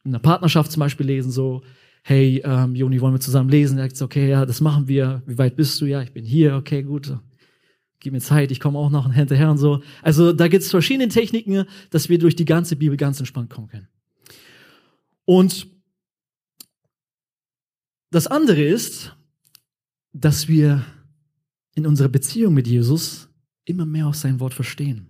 in 0.05 0.11
einer 0.11 0.19
Partnerschaft 0.19 0.71
zum 0.71 0.79
Beispiel 0.79 1.05
lesen, 1.05 1.33
so, 1.33 1.63
hey, 2.01 2.41
ähm, 2.45 2.75
Joni, 2.75 3.01
wollen 3.01 3.13
wir 3.13 3.19
zusammen 3.19 3.49
lesen? 3.49 3.77
Er 3.77 3.89
sagt, 3.89 4.01
okay, 4.01 4.29
ja, 4.29 4.45
das 4.45 4.61
machen 4.61 4.87
wir. 4.87 5.21
Wie 5.25 5.37
weit 5.37 5.57
bist 5.57 5.81
du? 5.81 5.85
Ja, 5.85 6.01
ich 6.01 6.13
bin 6.13 6.23
hier, 6.23 6.55
okay, 6.55 6.81
gut. 6.81 7.13
Gib 7.99 8.13
mir 8.13 8.21
Zeit, 8.21 8.51
ich 8.51 8.61
komme 8.61 8.79
auch 8.79 8.89
noch 8.89 9.13
hinterher 9.13 9.51
und 9.51 9.57
so. 9.57 9.83
Also 10.01 10.31
da 10.31 10.47
gibt 10.47 10.63
es 10.63 10.71
verschiedene 10.71 11.09
Techniken, 11.09 11.65
dass 11.89 12.07
wir 12.07 12.17
durch 12.17 12.37
die 12.37 12.45
ganze 12.45 12.77
Bibel 12.77 12.95
ganz 12.95 13.19
entspannt 13.19 13.49
kommen 13.49 13.67
können. 13.67 13.89
Und 15.25 15.67
das 18.11 18.27
andere 18.27 18.63
ist, 18.63 19.13
dass 20.13 20.47
wir 20.47 20.85
in 21.75 21.85
unserer 21.85 22.07
Beziehung 22.07 22.53
mit 22.53 22.65
Jesus 22.65 23.27
immer 23.65 23.85
mehr 23.85 24.07
auf 24.07 24.15
sein 24.15 24.39
Wort 24.39 24.53
verstehen. 24.53 25.09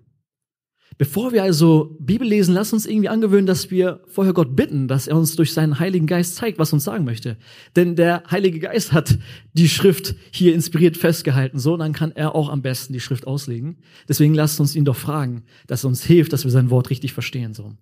Bevor 1.00 1.32
wir 1.32 1.44
also 1.44 1.96
Bibel 2.02 2.28
lesen, 2.28 2.54
lass 2.54 2.74
uns 2.74 2.86
irgendwie 2.86 3.08
angewöhnen, 3.08 3.46
dass 3.46 3.72
wir 3.72 4.02
vorher 4.08 4.34
Gott 4.34 4.58
bitten, 4.58 4.90
dass 4.90 5.08
er 5.08 5.16
uns 5.16 5.34
durch 5.38 5.54
seinen 5.54 5.80
Heiligen 5.80 6.08
Geist 6.08 6.36
zeigt, 6.36 6.60
was 6.60 6.74
uns 6.74 6.84
sagen 6.84 7.06
möchte. 7.06 7.38
Denn 7.78 7.96
der 7.96 8.22
Heilige 8.30 8.60
Geist 8.60 8.92
hat 8.92 9.18
die 9.54 9.70
Schrift 9.70 10.14
hier 10.30 10.54
inspiriert 10.54 10.98
festgehalten, 10.98 11.58
so, 11.58 11.78
dann 11.78 11.94
kann 11.94 12.12
er 12.12 12.36
auch 12.36 12.50
am 12.50 12.62
besten 12.62 12.92
die 12.92 13.00
Schrift 13.00 13.28
auslegen. 13.28 13.78
Deswegen 14.10 14.34
lasst 14.34 14.60
uns 14.60 14.76
ihn 14.76 14.84
doch 14.84 14.98
fragen, 14.98 15.46
dass 15.68 15.86
er 15.86 15.88
uns 15.88 16.04
hilft, 16.04 16.34
dass 16.34 16.44
wir 16.44 16.52
sein 16.52 16.70
Wort 16.70 16.90
richtig 16.90 17.14
verstehen, 17.14 17.54
so. 17.54 17.78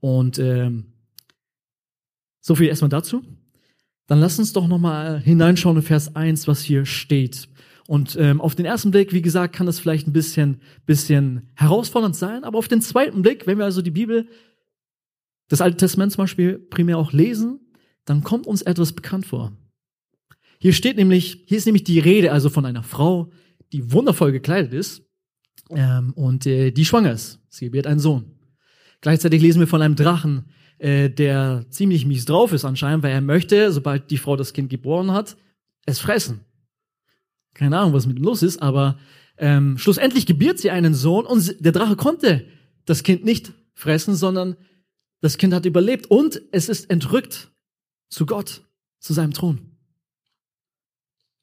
Und 0.00 0.40
ähm, 0.40 0.86
so 2.40 2.56
viel 2.56 2.66
erstmal 2.66 2.88
dazu. 2.88 3.22
Dann 4.08 4.18
lass 4.18 4.40
uns 4.40 4.52
doch 4.52 4.66
nochmal 4.66 5.20
hineinschauen 5.20 5.76
in 5.76 5.82
Vers 5.84 6.16
1, 6.16 6.48
was 6.48 6.62
hier 6.62 6.84
steht. 6.84 7.48
Und 7.88 8.16
ähm, 8.16 8.40
auf 8.40 8.54
den 8.54 8.66
ersten 8.66 8.90
Blick, 8.90 9.12
wie 9.12 9.22
gesagt, 9.22 9.54
kann 9.54 9.66
das 9.66 9.78
vielleicht 9.78 10.08
ein 10.08 10.12
bisschen, 10.12 10.60
bisschen 10.86 11.48
herausfordernd 11.54 12.16
sein, 12.16 12.42
aber 12.42 12.58
auf 12.58 12.68
den 12.68 12.80
zweiten 12.80 13.22
Blick, 13.22 13.46
wenn 13.46 13.58
wir 13.58 13.64
also 13.64 13.80
die 13.80 13.92
Bibel, 13.92 14.28
das 15.48 15.60
Alte 15.60 15.76
Testament 15.76 16.12
zum 16.12 16.24
Beispiel 16.24 16.58
primär 16.58 16.98
auch 16.98 17.12
lesen, 17.12 17.60
dann 18.04 18.24
kommt 18.24 18.46
uns 18.46 18.62
etwas 18.62 18.92
bekannt 18.92 19.26
vor. 19.26 19.52
Hier 20.58 20.72
steht 20.72 20.96
nämlich, 20.96 21.44
hier 21.46 21.58
ist 21.58 21.66
nämlich 21.66 21.84
die 21.84 21.98
Rede 21.98 22.32
also 22.32 22.48
von 22.48 22.64
einer 22.64 22.82
Frau, 22.82 23.30
die 23.72 23.92
wundervoll 23.92 24.32
gekleidet 24.32 24.72
ist 24.72 25.02
ähm, 25.70 26.12
und 26.14 26.46
äh, 26.46 26.70
die 26.70 26.84
schwanger 26.84 27.12
ist. 27.12 27.40
Sie 27.48 27.72
wird 27.72 27.86
einen 27.86 28.00
Sohn. 28.00 28.32
Gleichzeitig 29.00 29.42
lesen 29.42 29.60
wir 29.60 29.66
von 29.66 29.82
einem 29.82 29.96
Drachen, 29.96 30.46
äh, 30.78 31.10
der 31.10 31.66
ziemlich 31.70 32.06
mies 32.06 32.24
drauf 32.24 32.52
ist 32.52 32.64
anscheinend, 32.64 33.04
weil 33.04 33.12
er 33.12 33.20
möchte, 33.20 33.70
sobald 33.70 34.10
die 34.10 34.18
Frau 34.18 34.36
das 34.36 34.52
Kind 34.52 34.70
geboren 34.70 35.12
hat, 35.12 35.36
es 35.84 35.98
fressen. 35.98 36.45
Keine 37.56 37.78
Ahnung, 37.78 37.94
was 37.94 38.06
mit 38.06 38.18
ihm 38.18 38.24
los 38.24 38.42
ist, 38.42 38.60
aber 38.60 38.98
ähm, 39.38 39.78
schlussendlich 39.78 40.26
gebiert 40.26 40.58
sie 40.58 40.70
einen 40.70 40.92
Sohn 40.92 41.24
und 41.24 41.56
der 41.64 41.72
Drache 41.72 41.96
konnte 41.96 42.46
das 42.84 43.02
Kind 43.02 43.24
nicht 43.24 43.54
fressen, 43.72 44.14
sondern 44.14 44.56
das 45.22 45.38
Kind 45.38 45.54
hat 45.54 45.64
überlebt 45.64 46.10
und 46.10 46.42
es 46.52 46.68
ist 46.68 46.90
entrückt 46.90 47.50
zu 48.10 48.26
Gott, 48.26 48.62
zu 49.00 49.14
seinem 49.14 49.32
Thron. 49.32 49.72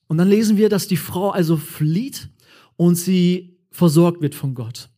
Und 0.06 0.20
dann 0.20 0.30
lesen 0.30 0.56
wir, 0.56 0.70
dass 0.70 0.88
die 0.88 0.98
Frau 0.98 1.32
also 1.32 1.58
flieht 1.58 2.30
und 2.76 2.94
sie 2.94 3.58
versorgt 3.72 4.22
wird 4.22 4.36
von 4.36 4.54
Gott. 4.54 4.90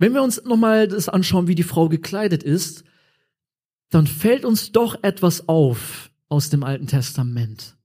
Wenn 0.00 0.12
wir 0.12 0.24
uns 0.24 0.42
nochmal 0.42 0.88
das 0.88 1.08
anschauen, 1.08 1.46
wie 1.46 1.54
die 1.54 1.62
Frau 1.62 1.88
gekleidet 1.88 2.42
ist, 2.42 2.82
dann 3.90 4.08
fällt 4.08 4.44
uns 4.44 4.72
doch 4.72 5.04
etwas 5.04 5.48
auf 5.48 6.10
aus 6.28 6.50
dem 6.50 6.64
Alten 6.64 6.88
Testament. 6.88 7.76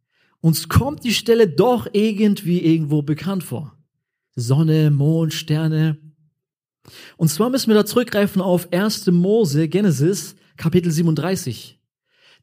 Uns 0.41 0.69
kommt 0.69 1.03
die 1.03 1.13
Stelle 1.13 1.47
doch 1.47 1.87
irgendwie 1.93 2.61
irgendwo 2.61 3.01
bekannt 3.01 3.43
vor. 3.43 3.77
Sonne, 4.35 4.91
Mond, 4.91 5.33
Sterne. 5.33 5.97
Und 7.17 7.29
zwar 7.29 7.49
müssen 7.49 7.69
wir 7.69 7.75
da 7.75 7.85
zurückgreifen 7.85 8.41
auf 8.41 8.71
1. 8.71 9.07
Mose, 9.07 9.67
Genesis, 9.67 10.35
Kapitel 10.55 10.91
37. 10.91 11.79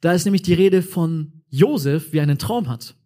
Da 0.00 0.12
ist 0.12 0.24
nämlich 0.24 0.42
die 0.42 0.54
Rede 0.54 0.82
von 0.82 1.44
Josef, 1.48 2.12
wie 2.12 2.18
er 2.18 2.24
einen 2.24 2.38
Traum 2.38 2.68
hat. 2.68 2.96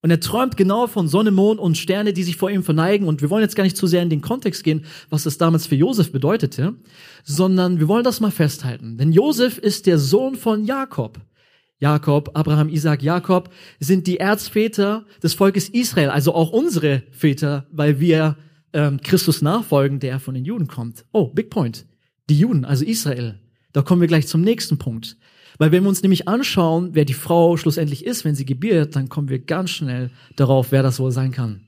Und 0.00 0.10
er 0.10 0.18
träumt 0.18 0.56
genau 0.56 0.88
von 0.88 1.06
Sonne, 1.06 1.30
Mond 1.30 1.60
und 1.60 1.78
Sterne, 1.78 2.12
die 2.12 2.24
sich 2.24 2.36
vor 2.36 2.50
ihm 2.50 2.64
verneigen. 2.64 3.06
Und 3.06 3.22
wir 3.22 3.30
wollen 3.30 3.42
jetzt 3.42 3.54
gar 3.54 3.62
nicht 3.62 3.76
zu 3.76 3.86
sehr 3.86 4.02
in 4.02 4.10
den 4.10 4.20
Kontext 4.20 4.64
gehen, 4.64 4.84
was 5.10 5.22
das 5.22 5.38
damals 5.38 5.66
für 5.66 5.76
Josef 5.76 6.10
bedeutete, 6.10 6.74
sondern 7.22 7.78
wir 7.78 7.86
wollen 7.86 8.02
das 8.02 8.20
mal 8.20 8.32
festhalten. 8.32 8.98
Denn 8.98 9.12
Josef 9.12 9.58
ist 9.58 9.86
der 9.86 9.98
Sohn 9.98 10.34
von 10.34 10.64
Jakob. 10.64 11.20
Jakob, 11.82 12.30
Abraham, 12.34 12.68
Isaac, 12.68 13.02
Jakob 13.02 13.50
sind 13.80 14.06
die 14.06 14.18
Erzväter 14.18 15.04
des 15.20 15.34
Volkes 15.34 15.68
Israel, 15.68 16.10
also 16.10 16.32
auch 16.32 16.52
unsere 16.52 17.02
Väter, 17.10 17.66
weil 17.72 17.98
wir 17.98 18.36
ähm, 18.72 19.00
Christus 19.02 19.42
nachfolgen, 19.42 19.98
der 19.98 20.20
von 20.20 20.34
den 20.34 20.44
Juden 20.44 20.68
kommt. 20.68 21.04
Oh, 21.10 21.26
big 21.26 21.50
point. 21.50 21.84
Die 22.30 22.38
Juden, 22.38 22.64
also 22.64 22.84
Israel. 22.84 23.40
Da 23.72 23.82
kommen 23.82 24.00
wir 24.00 24.06
gleich 24.06 24.28
zum 24.28 24.42
nächsten 24.42 24.78
Punkt. 24.78 25.16
Weil 25.58 25.72
wenn 25.72 25.82
wir 25.82 25.88
uns 25.88 26.02
nämlich 26.02 26.28
anschauen, 26.28 26.90
wer 26.92 27.04
die 27.04 27.14
Frau 27.14 27.56
schlussendlich 27.56 28.06
ist, 28.06 28.24
wenn 28.24 28.36
sie 28.36 28.46
gebiert, 28.46 28.94
dann 28.94 29.08
kommen 29.08 29.28
wir 29.28 29.40
ganz 29.40 29.70
schnell 29.70 30.12
darauf, 30.36 30.70
wer 30.70 30.84
das 30.84 31.00
wohl 31.00 31.10
sein 31.10 31.32
kann. 31.32 31.62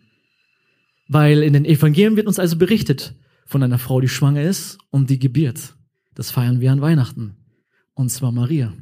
Weil 1.09 1.43
in 1.43 1.55
den 1.55 1.65
Evangelien 1.65 2.15
wird 2.15 2.29
uns 2.29 2.39
also 2.39 2.57
berichtet 2.57 3.17
von 3.47 3.65
einer 3.65 3.81
Frau, 3.81 4.01
die 4.01 4.09
schwanger 4.09 4.43
ist 4.43 4.79
und 4.91 5.11
die 5.11 5.19
gebiert. 5.19 5.75
Das 6.15 6.31
feiern 6.31 6.61
wir 6.61 6.71
an 6.71 6.81
Weihnachten. 6.81 7.35
Und 7.95 8.11
zwar 8.11 8.31
Maria. 8.31 8.73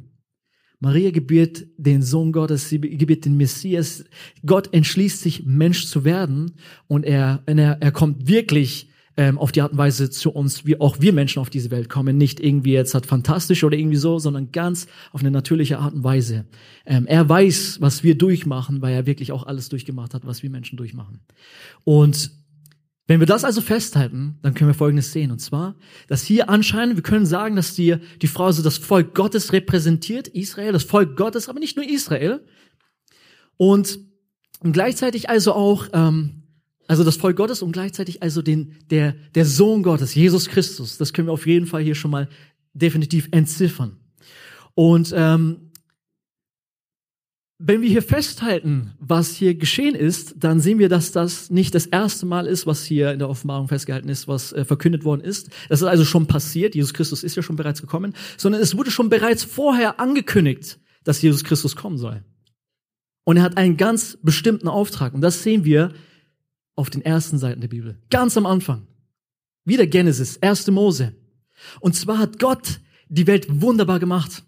Maria 0.83 1.11
gebiert 1.11 1.65
den 1.77 2.01
Sohn 2.01 2.33
Gottes, 2.33 2.67
sie 2.67 2.77
gebiert 2.77 3.23
den 3.23 3.37
Messias. 3.37 4.03
Gott 4.45 4.73
entschließt 4.73 5.21
sich, 5.21 5.45
Mensch 5.45 5.85
zu 5.85 6.03
werden 6.03 6.55
und 6.87 7.05
er, 7.05 7.41
er, 7.45 7.77
er 7.81 7.91
kommt 7.93 8.27
wirklich 8.27 8.89
ähm, 9.15 9.37
auf 9.37 9.53
die 9.53 9.61
Art 9.61 9.71
und 9.71 9.77
Weise 9.77 10.09
zu 10.09 10.31
uns, 10.31 10.65
wie 10.65 10.81
auch 10.81 10.99
wir 10.99 11.13
Menschen 11.13 11.39
auf 11.39 11.49
diese 11.49 11.71
Welt 11.71 11.87
kommen. 11.87 12.17
Nicht 12.17 12.41
irgendwie 12.41 12.73
jetzt 12.73 12.95
hat 12.95 13.05
fantastisch 13.05 13.63
oder 13.63 13.77
irgendwie 13.77 13.95
so, 13.95 14.19
sondern 14.19 14.51
ganz 14.51 14.87
auf 15.13 15.21
eine 15.21 15.31
natürliche 15.31 15.79
Art 15.79 15.93
und 15.93 16.03
Weise. 16.03 16.47
Ähm, 16.85 17.07
er 17.07 17.29
weiß, 17.29 17.77
was 17.79 18.03
wir 18.03 18.17
durchmachen, 18.17 18.81
weil 18.81 18.93
er 18.93 19.05
wirklich 19.05 19.31
auch 19.31 19.45
alles 19.45 19.69
durchgemacht 19.69 20.13
hat, 20.13 20.25
was 20.25 20.43
wir 20.43 20.49
Menschen 20.49 20.75
durchmachen. 20.75 21.21
Und 21.85 22.29
wenn 23.05 23.19
wir 23.19 23.27
das 23.27 23.43
also 23.43 23.59
festhalten, 23.59 24.39
dann 24.41 24.53
können 24.53 24.69
wir 24.69 24.75
Folgendes 24.75 25.11
sehen. 25.11 25.31
Und 25.31 25.39
zwar, 25.39 25.75
dass 26.07 26.23
hier 26.23 26.49
anscheinend, 26.49 26.95
wir 26.95 27.03
können 27.03 27.25
sagen, 27.25 27.55
dass 27.55 27.75
die, 27.75 27.97
die 28.21 28.27
Frau 28.27 28.45
also 28.45 28.63
das 28.63 28.77
Volk 28.77 29.13
Gottes 29.13 29.51
repräsentiert, 29.51 30.29
Israel, 30.29 30.71
das 30.71 30.83
Volk 30.83 31.17
Gottes, 31.17 31.49
aber 31.49 31.59
nicht 31.59 31.75
nur 31.75 31.87
Israel. 31.87 32.45
Und, 33.57 33.99
und 34.61 34.71
gleichzeitig 34.71 35.29
also 35.29 35.53
auch, 35.53 35.87
ähm, 35.91 36.43
also 36.87 37.03
das 37.03 37.17
Volk 37.17 37.35
Gottes 37.35 37.61
und 37.61 37.73
gleichzeitig 37.73 38.23
also 38.23 38.41
den, 38.41 38.75
der, 38.89 39.15
der 39.35 39.45
Sohn 39.45 39.83
Gottes, 39.83 40.15
Jesus 40.15 40.47
Christus. 40.47 40.97
Das 40.97 41.11
können 41.11 41.27
wir 41.27 41.33
auf 41.33 41.45
jeden 41.45 41.65
Fall 41.65 41.83
hier 41.83 41.95
schon 41.95 42.11
mal 42.11 42.29
definitiv 42.73 43.27
entziffern. 43.31 43.97
Und 44.75 45.13
ähm, 45.15 45.71
wenn 47.59 47.81
wir 47.81 47.89
hier 47.89 48.01
festhalten, 48.01 48.93
was 48.99 49.35
hier 49.35 49.55
geschehen 49.55 49.95
ist, 49.95 50.35
dann 50.37 50.59
sehen 50.59 50.79
wir, 50.79 50.89
dass 50.89 51.11
das 51.11 51.49
nicht 51.49 51.75
das 51.75 51.85
erste 51.85 52.25
Mal 52.25 52.47
ist, 52.47 52.67
was 52.67 52.83
hier 52.83 53.11
in 53.11 53.19
der 53.19 53.29
Offenbarung 53.29 53.67
festgehalten 53.67 54.09
ist, 54.09 54.27
was 54.27 54.51
äh, 54.53 54.65
verkündet 54.65 55.03
worden 55.05 55.21
ist. 55.21 55.49
Das 55.69 55.81
ist 55.81 55.87
also 55.87 56.03
schon 56.03 56.27
passiert. 56.27 56.75
Jesus 56.75 56.93
Christus 56.93 57.23
ist 57.23 57.35
ja 57.35 57.43
schon 57.43 57.55
bereits 57.55 57.81
gekommen, 57.81 58.15
sondern 58.37 58.61
es 58.61 58.75
wurde 58.75 58.91
schon 58.91 59.09
bereits 59.09 59.43
vorher 59.43 59.99
angekündigt, 59.99 60.79
dass 61.03 61.21
Jesus 61.21 61.43
Christus 61.43 61.75
kommen 61.75 61.97
soll. 61.97 62.23
Und 63.23 63.37
er 63.37 63.43
hat 63.43 63.57
einen 63.57 63.77
ganz 63.77 64.17
bestimmten 64.21 64.67
Auftrag. 64.67 65.13
Und 65.13 65.21
das 65.21 65.43
sehen 65.43 65.63
wir 65.63 65.93
auf 66.75 66.89
den 66.89 67.01
ersten 67.01 67.37
Seiten 67.37 67.61
der 67.61 67.67
Bibel. 67.67 67.97
Ganz 68.09 68.35
am 68.35 68.45
Anfang. 68.45 68.87
Wieder 69.63 69.87
Genesis, 69.87 70.37
erste 70.37 70.71
Mose. 70.71 71.15
Und 71.79 71.95
zwar 71.95 72.17
hat 72.17 72.39
Gott 72.39 72.81
die 73.07 73.27
Welt 73.27 73.61
wunderbar 73.61 73.99
gemacht. 73.99 74.43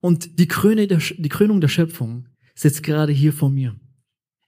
Und 0.00 0.38
die, 0.38 0.48
Kröne 0.48 0.86
der, 0.86 0.98
die 0.98 1.28
Krönung 1.28 1.60
der 1.60 1.68
Schöpfung 1.68 2.26
sitzt 2.58 2.82
gerade 2.82 3.12
hier 3.12 3.32
vor 3.32 3.50
mir. 3.50 3.76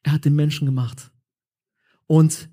Er 0.03 0.13
hat 0.13 0.25
den 0.25 0.35
Menschen 0.35 0.67
gemacht. 0.67 1.13
Und 2.07 2.49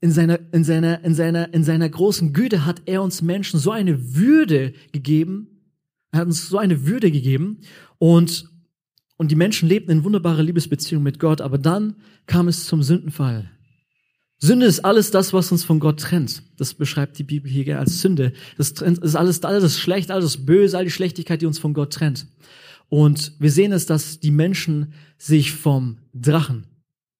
in 0.00 0.12
seiner, 0.12 0.38
in 0.52 0.64
seiner, 0.64 1.04
in 1.04 1.14
seiner, 1.14 1.52
in 1.52 1.62
seiner 1.62 1.88
großen 1.88 2.32
Güte 2.32 2.64
hat 2.64 2.82
er 2.86 3.02
uns 3.02 3.20
Menschen 3.20 3.60
so 3.60 3.70
eine 3.70 4.14
Würde 4.14 4.72
gegeben. 4.92 5.74
Er 6.10 6.20
hat 6.20 6.26
uns 6.26 6.48
so 6.48 6.56
eine 6.56 6.86
Würde 6.86 7.10
gegeben. 7.10 7.58
Und, 7.98 8.48
und 9.18 9.30
die 9.30 9.36
Menschen 9.36 9.68
lebten 9.68 9.90
in 9.90 10.04
wunderbarer 10.04 10.42
Liebesbeziehung 10.42 11.02
mit 11.02 11.18
Gott. 11.18 11.42
Aber 11.42 11.58
dann 11.58 11.96
kam 12.26 12.48
es 12.48 12.64
zum 12.64 12.82
Sündenfall. 12.82 13.50
Sünde 14.38 14.66
ist 14.66 14.84
alles 14.86 15.10
das, 15.10 15.34
was 15.34 15.52
uns 15.52 15.64
von 15.64 15.80
Gott 15.80 16.00
trennt. 16.00 16.44
Das 16.56 16.72
beschreibt 16.72 17.18
die 17.18 17.24
Bibel 17.24 17.50
hier 17.50 17.78
als 17.78 18.00
Sünde. 18.00 18.32
Das 18.56 18.70
ist 18.70 19.16
alles, 19.16 19.42
alles 19.42 19.78
Schlecht, 19.78 20.10
alles 20.10 20.46
Böse, 20.46 20.78
all 20.78 20.84
die 20.84 20.90
Schlechtigkeit, 20.90 21.42
die 21.42 21.46
uns 21.46 21.58
von 21.58 21.74
Gott 21.74 21.92
trennt. 21.92 22.26
Und 22.88 23.32
wir 23.38 23.50
sehen 23.50 23.72
es, 23.72 23.86
dass 23.86 24.20
die 24.20 24.30
Menschen 24.30 24.92
sich 25.18 25.52
vom 25.52 25.98
Drachen, 26.14 26.66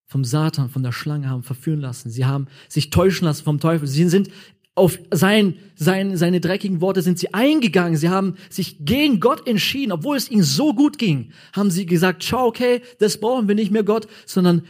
vom 0.06 0.24
Satan, 0.24 0.70
von 0.70 0.82
der 0.82 0.92
Schlange 0.92 1.28
haben 1.28 1.42
verführen 1.42 1.80
lassen. 1.80 2.10
Sie 2.10 2.24
haben 2.24 2.46
sich 2.68 2.90
täuschen 2.90 3.26
lassen 3.26 3.44
vom 3.44 3.60
Teufel. 3.60 3.86
Sie 3.86 4.08
sind 4.08 4.30
auf 4.74 4.98
sein, 5.10 5.56
sein, 5.74 6.16
seine 6.16 6.40
dreckigen 6.40 6.80
Worte 6.80 7.02
sind 7.02 7.18
sie 7.18 7.34
eingegangen. 7.34 7.96
Sie 7.96 8.08
haben 8.08 8.36
sich 8.48 8.84
gegen 8.84 9.20
Gott 9.20 9.46
entschieden, 9.46 9.92
obwohl 9.92 10.16
es 10.16 10.30
ihnen 10.30 10.44
so 10.44 10.72
gut 10.72 10.98
ging. 10.98 11.32
Haben 11.52 11.70
sie 11.70 11.84
gesagt, 11.84 12.24
schau, 12.24 12.46
okay, 12.46 12.80
das 12.98 13.18
brauchen 13.18 13.48
wir 13.48 13.56
nicht 13.56 13.72
mehr 13.72 13.82
Gott, 13.82 14.06
sondern 14.24 14.62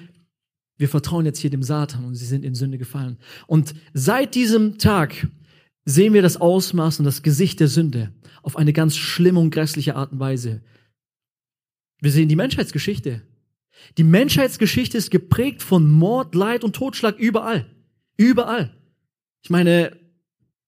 wir 0.79 0.89
vertrauen 0.89 1.27
jetzt 1.27 1.41
hier 1.41 1.51
dem 1.51 1.63
Satan 1.63 2.05
und 2.05 2.15
sie 2.15 2.25
sind 2.25 2.45
in 2.45 2.55
Sünde 2.55 2.79
gefallen. 2.79 3.19
Und 3.47 3.75
seit 3.93 4.35
diesem 4.35 4.79
Tag 4.79 5.29
sehen 5.85 6.15
wir 6.15 6.23
das 6.23 6.41
Ausmaß 6.41 7.01
und 7.01 7.05
das 7.05 7.23
Gesicht 7.23 7.61
der 7.61 7.69
Sünde 7.69 8.13
auf 8.43 8.57
eine 8.57 8.73
ganz 8.73 8.97
schlimme 8.97 9.41
und 9.41 9.51
grässliche 9.51 9.97
Art 9.97 10.13
und 10.13 10.21
Weise. 10.21 10.63
Wir 12.01 12.11
sehen 12.11 12.29
die 12.29 12.37
Menschheitsgeschichte. 12.37 13.23
Die 13.97 14.05
Menschheitsgeschichte 14.05 14.99
ist 14.99 15.11
geprägt 15.11 15.63
von 15.63 15.91
Mord, 15.91 16.35
Leid 16.35 16.65
und 16.65 16.75
Totschlag 16.75 17.19
überall. 17.19 17.67
Überall. 18.17 18.71
Ich 19.43 19.51
meine, 19.51 19.97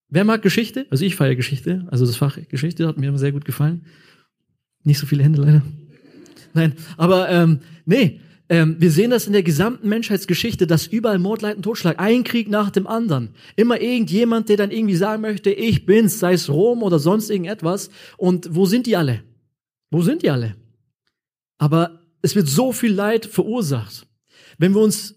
wer 0.08 0.24
mag 0.24 0.42
Geschichte? 0.42 0.86
Also 0.90 1.04
ich 1.04 1.16
feiere 1.16 1.36
Geschichte. 1.36 1.86
Also 1.90 2.06
das 2.06 2.16
Fach 2.16 2.38
Geschichte 2.48 2.86
hat 2.86 2.98
mir 2.98 3.16
sehr 3.18 3.32
gut 3.32 3.44
gefallen. 3.44 3.86
Nicht 4.84 4.98
so 4.98 5.06
viele 5.06 5.22
Hände 5.22 5.42
leider. 5.42 5.62
Nein, 6.54 6.74
aber 6.96 7.28
ähm, 7.28 7.60
nee, 7.84 8.20
ähm, 8.48 8.76
wir 8.80 8.90
sehen 8.90 9.10
das 9.10 9.28
in 9.28 9.32
der 9.32 9.44
gesamten 9.44 9.88
Menschheitsgeschichte, 9.88 10.66
dass 10.66 10.88
überall 10.88 11.20
Mord, 11.20 11.42
Leid 11.42 11.56
und 11.56 11.62
Totschlag, 11.62 12.00
ein 12.00 12.24
Krieg 12.24 12.48
nach 12.48 12.70
dem 12.70 12.88
anderen. 12.88 13.30
Immer 13.54 13.80
irgendjemand, 13.80 14.48
der 14.48 14.56
dann 14.56 14.72
irgendwie 14.72 14.96
sagen 14.96 15.22
möchte, 15.22 15.50
ich 15.52 15.86
bin's, 15.86 16.18
sei 16.18 16.32
es 16.32 16.48
Rom 16.48 16.82
oder 16.82 16.98
sonst 16.98 17.30
irgendetwas. 17.30 17.90
Und 18.16 18.52
wo 18.54 18.66
sind 18.66 18.86
die 18.86 18.96
alle? 18.96 19.22
Wo 19.90 20.02
sind 20.02 20.22
die 20.22 20.30
alle? 20.30 20.56
Aber 21.60 22.00
es 22.22 22.34
wird 22.34 22.48
so 22.48 22.72
viel 22.72 22.92
Leid 22.92 23.26
verursacht. 23.26 24.06
Wenn 24.56 24.72
wir 24.72 24.80
uns 24.80 25.14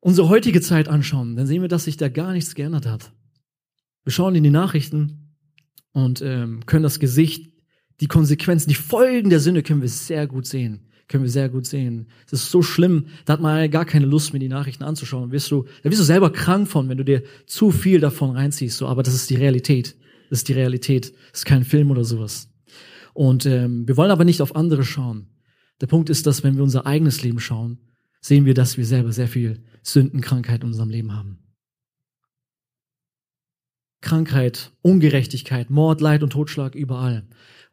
unsere 0.00 0.28
heutige 0.28 0.60
Zeit 0.60 0.88
anschauen, 0.88 1.36
dann 1.36 1.46
sehen 1.46 1.62
wir, 1.62 1.68
dass 1.68 1.84
sich 1.84 1.96
da 1.96 2.08
gar 2.08 2.32
nichts 2.32 2.56
geändert 2.56 2.84
hat. 2.84 3.12
Wir 4.02 4.12
schauen 4.12 4.34
in 4.34 4.42
die 4.42 4.50
Nachrichten 4.50 5.36
und 5.92 6.22
ähm, 6.22 6.66
können 6.66 6.82
das 6.82 6.98
Gesicht, 6.98 7.52
die 8.00 8.08
Konsequenzen, 8.08 8.68
die 8.68 8.74
Folgen 8.74 9.30
der 9.30 9.38
Sünde 9.38 9.62
können 9.62 9.80
wir 9.80 9.88
sehr 9.88 10.26
gut 10.26 10.44
sehen. 10.44 10.90
Können 11.06 11.22
wir 11.22 11.30
sehr 11.30 11.48
gut 11.48 11.66
sehen. 11.66 12.08
Es 12.26 12.32
ist 12.32 12.50
so 12.50 12.60
schlimm, 12.60 13.06
da 13.26 13.34
hat 13.34 13.40
man 13.40 13.70
gar 13.70 13.84
keine 13.84 14.06
Lust 14.06 14.32
mehr, 14.32 14.40
die 14.40 14.48
Nachrichten 14.48 14.82
anzuschauen. 14.82 15.30
Wirst 15.30 15.52
du, 15.52 15.66
da 15.84 15.90
wirst 15.90 16.00
du 16.00 16.04
selber 16.04 16.32
krank 16.32 16.66
von, 16.66 16.88
wenn 16.88 16.98
du 16.98 17.04
dir 17.04 17.22
zu 17.46 17.70
viel 17.70 18.00
davon 18.00 18.30
reinziehst. 18.30 18.78
So, 18.78 18.88
aber 18.88 19.04
das 19.04 19.14
ist 19.14 19.30
die 19.30 19.36
Realität. 19.36 19.94
Das 20.30 20.40
ist 20.40 20.48
die 20.48 20.54
Realität. 20.54 21.14
Das 21.30 21.40
ist 21.40 21.44
kein 21.44 21.62
Film 21.62 21.92
oder 21.92 22.04
sowas. 22.04 22.48
Und 23.14 23.46
ähm, 23.46 23.88
wir 23.88 23.96
wollen 23.96 24.10
aber 24.10 24.24
nicht 24.24 24.42
auf 24.42 24.54
andere 24.54 24.84
schauen. 24.84 25.28
Der 25.80 25.86
Punkt 25.86 26.10
ist, 26.10 26.26
dass 26.26 26.44
wenn 26.44 26.56
wir 26.56 26.62
unser 26.62 26.86
eigenes 26.86 27.22
Leben 27.22 27.40
schauen, 27.40 27.78
sehen 28.20 28.44
wir, 28.44 28.54
dass 28.54 28.76
wir 28.76 28.84
selber 28.84 29.12
sehr 29.12 29.28
viel 29.28 29.62
Sündenkrankheit 29.82 30.62
in 30.62 30.68
unserem 30.68 30.90
Leben 30.90 31.14
haben. 31.14 31.38
Krankheit, 34.00 34.72
Ungerechtigkeit, 34.82 35.70
Mord, 35.70 36.00
Leid 36.00 36.22
und 36.22 36.30
Totschlag 36.30 36.74
überall. 36.74 37.26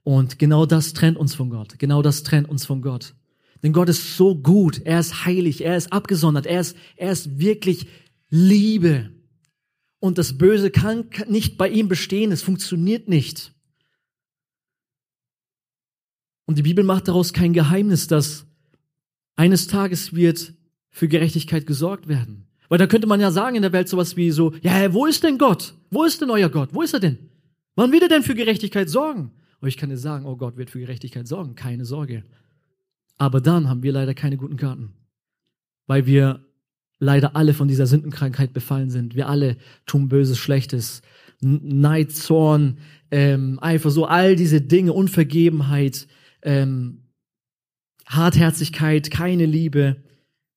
Und 0.04 0.40
genau 0.40 0.66
das 0.66 0.94
trennt 0.94 1.18
uns 1.18 1.36
von 1.36 1.50
Gott. 1.50 1.78
Genau 1.78 2.02
das 2.02 2.24
trennt 2.24 2.50
uns 2.50 2.66
von 2.66 2.82
Gott. 2.82 3.16
Denn 3.64 3.74
Gott 3.74 3.90
ist 3.90 4.18
so 4.18 4.36
gut. 4.36 4.82
Er 4.86 5.00
ist 5.00 5.26
heilig. 5.26 5.64
Er 5.64 5.78
ist 5.78 5.92
abgesondert. 5.92 6.46
Er 6.46 6.62
ist, 6.62 6.76
er 6.96 7.12
ist 7.12 7.40
wirklich 7.40 7.88
Liebe. 8.30 9.12
Und 10.00 10.18
das 10.18 10.38
Böse 10.38 10.72
kann 10.72 11.06
nicht 11.28 11.58
bei 11.58 11.70
ihm 11.70 11.88
bestehen. 11.88 12.32
Es 12.32 12.42
funktioniert 12.42 13.08
nicht. 13.08 13.54
Und 16.52 16.58
die 16.58 16.64
Bibel 16.64 16.84
macht 16.84 17.08
daraus 17.08 17.32
kein 17.32 17.54
Geheimnis, 17.54 18.08
dass 18.08 18.46
eines 19.38 19.68
Tages 19.68 20.14
wird 20.14 20.54
für 20.90 21.08
Gerechtigkeit 21.08 21.66
gesorgt 21.66 22.10
werden. 22.10 22.46
Weil 22.68 22.78
da 22.78 22.88
könnte 22.88 23.08
man 23.08 23.22
ja 23.22 23.32
sagen 23.32 23.56
in 23.56 23.62
der 23.62 23.72
Welt 23.72 23.88
sowas 23.88 24.18
wie 24.18 24.32
so, 24.32 24.54
ja, 24.62 24.94
wo 24.94 25.06
ist 25.06 25.24
denn 25.24 25.38
Gott? 25.38 25.76
Wo 25.92 26.04
ist 26.04 26.20
denn 26.20 26.30
euer 26.30 26.50
Gott? 26.50 26.74
Wo 26.74 26.82
ist 26.82 26.94
er 26.94 27.00
denn? 27.00 27.20
Wann 27.76 27.94
wird 27.94 28.04
er 28.04 28.10
denn 28.10 28.22
für 28.22 28.36
Gerechtigkeit 28.36 28.90
sorgen? 28.90 29.32
Und 29.62 29.70
ich 29.70 29.78
kann 29.78 29.88
dir 29.88 29.98
sagen, 29.98 30.26
oh 30.26 30.36
Gott 30.36 30.58
wird 30.58 30.70
für 30.70 30.82
Gerechtigkeit 30.82 31.26
sorgen, 31.26 31.56
keine 31.56 31.86
Sorge. 31.86 32.26
Aber 33.18 33.40
dann 33.40 33.70
haben 33.70 33.82
wir 33.82 33.94
leider 33.94 34.14
keine 34.14 34.36
guten 34.36 34.58
Karten, 34.58 34.92
weil 35.88 36.06
wir 36.06 36.42
leider 37.00 37.38
alle 37.38 37.54
von 37.54 37.70
dieser 37.70 37.88
Sündenkrankheit 37.88 38.52
befallen 38.52 38.90
sind. 38.90 39.16
Wir 39.16 39.30
alle 39.30 39.56
tun 39.86 40.10
Böses, 40.10 40.38
Schlechtes, 40.38 41.02
Neid, 41.40 42.12
Zorn, 42.12 42.80
ähm, 43.10 43.58
Eifer, 43.62 43.90
so 43.90 44.04
all 44.04 44.36
diese 44.36 44.60
Dinge, 44.60 44.92
Unvergebenheit, 44.92 46.08
ähm, 46.42 47.10
Hartherzigkeit, 48.06 49.12
keine 49.12 49.46
Liebe. 49.46 50.04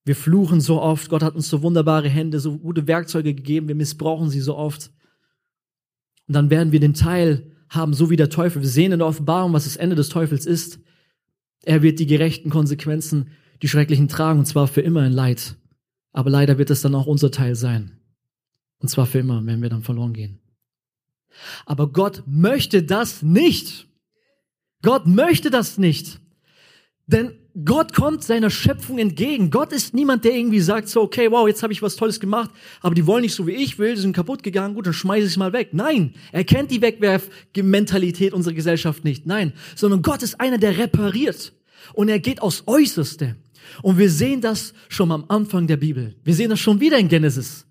Wir 0.04 0.16
fluchen 0.16 0.60
so 0.60 0.80
oft. 0.80 1.08
Gott 1.08 1.22
hat 1.22 1.34
uns 1.34 1.48
so 1.48 1.62
wunderbare 1.62 2.08
Hände, 2.08 2.40
so 2.40 2.58
gute 2.58 2.86
Werkzeuge 2.86 3.34
gegeben. 3.34 3.68
Wir 3.68 3.74
missbrauchen 3.74 4.28
sie 4.30 4.40
so 4.40 4.56
oft. 4.56 4.90
Und 6.26 6.34
dann 6.34 6.50
werden 6.50 6.72
wir 6.72 6.80
den 6.80 6.94
Teil 6.94 7.52
haben, 7.68 7.94
so 7.94 8.10
wie 8.10 8.16
der 8.16 8.30
Teufel. 8.30 8.62
Wir 8.62 8.68
sehen 8.68 8.92
in 8.92 8.98
der 8.98 9.08
Offenbarung, 9.08 9.52
was 9.52 9.64
das 9.64 9.76
Ende 9.76 9.96
des 9.96 10.08
Teufels 10.08 10.46
ist. 10.46 10.80
Er 11.62 11.82
wird 11.82 11.98
die 11.98 12.06
gerechten 12.06 12.50
Konsequenzen, 12.50 13.30
die 13.62 13.68
schrecklichen 13.68 14.08
tragen, 14.08 14.38
und 14.38 14.46
zwar 14.46 14.66
für 14.66 14.82
immer 14.82 15.06
in 15.06 15.12
Leid. 15.12 15.56
Aber 16.12 16.30
leider 16.30 16.58
wird 16.58 16.70
es 16.70 16.82
dann 16.82 16.94
auch 16.94 17.06
unser 17.06 17.30
Teil 17.30 17.54
sein. 17.54 17.98
Und 18.78 18.88
zwar 18.88 19.06
für 19.06 19.18
immer, 19.18 19.44
wenn 19.46 19.62
wir 19.62 19.70
dann 19.70 19.82
verloren 19.82 20.12
gehen. 20.12 20.40
Aber 21.66 21.90
Gott 21.90 22.22
möchte 22.26 22.82
das 22.82 23.22
nicht. 23.22 23.88
Gott 24.84 25.06
möchte 25.06 25.50
das 25.50 25.78
nicht. 25.78 26.20
Denn 27.06 27.32
Gott 27.64 27.94
kommt 27.94 28.24
seiner 28.24 28.50
Schöpfung 28.50 28.98
entgegen. 28.98 29.50
Gott 29.50 29.72
ist 29.72 29.94
niemand, 29.94 30.24
der 30.24 30.34
irgendwie 30.34 30.60
sagt 30.60 30.88
so, 30.88 31.02
okay, 31.02 31.30
wow, 31.30 31.46
jetzt 31.46 31.62
habe 31.62 31.72
ich 31.72 31.82
was 31.82 31.96
Tolles 31.96 32.18
gemacht, 32.18 32.50
aber 32.80 32.94
die 32.94 33.06
wollen 33.06 33.22
nicht 33.22 33.34
so 33.34 33.46
wie 33.46 33.52
ich 33.52 33.78
will, 33.78 33.94
die 33.94 34.00
sind 34.00 34.14
kaputt 34.14 34.42
gegangen, 34.42 34.74
gut, 34.74 34.86
dann 34.86 34.92
schmeiße 34.92 35.26
ich 35.26 35.36
mal 35.36 35.52
weg. 35.52 35.68
Nein, 35.72 36.14
er 36.32 36.44
kennt 36.44 36.70
die 36.70 36.82
Wegwerfmentalität 36.82 38.32
unserer 38.32 38.54
Gesellschaft 38.54 39.04
nicht. 39.04 39.26
Nein, 39.26 39.52
sondern 39.76 40.02
Gott 40.02 40.22
ist 40.22 40.40
einer, 40.40 40.58
der 40.58 40.78
repariert. 40.78 41.52
Und 41.92 42.08
er 42.08 42.18
geht 42.18 42.42
aus 42.42 42.64
Äußerste. 42.66 43.36
Und 43.82 43.98
wir 43.98 44.10
sehen 44.10 44.40
das 44.40 44.74
schon 44.88 45.12
am 45.12 45.24
Anfang 45.28 45.66
der 45.66 45.76
Bibel. 45.76 46.16
Wir 46.24 46.34
sehen 46.34 46.50
das 46.50 46.60
schon 46.60 46.80
wieder 46.80 46.98
in 46.98 47.08
Genesis. 47.08 47.66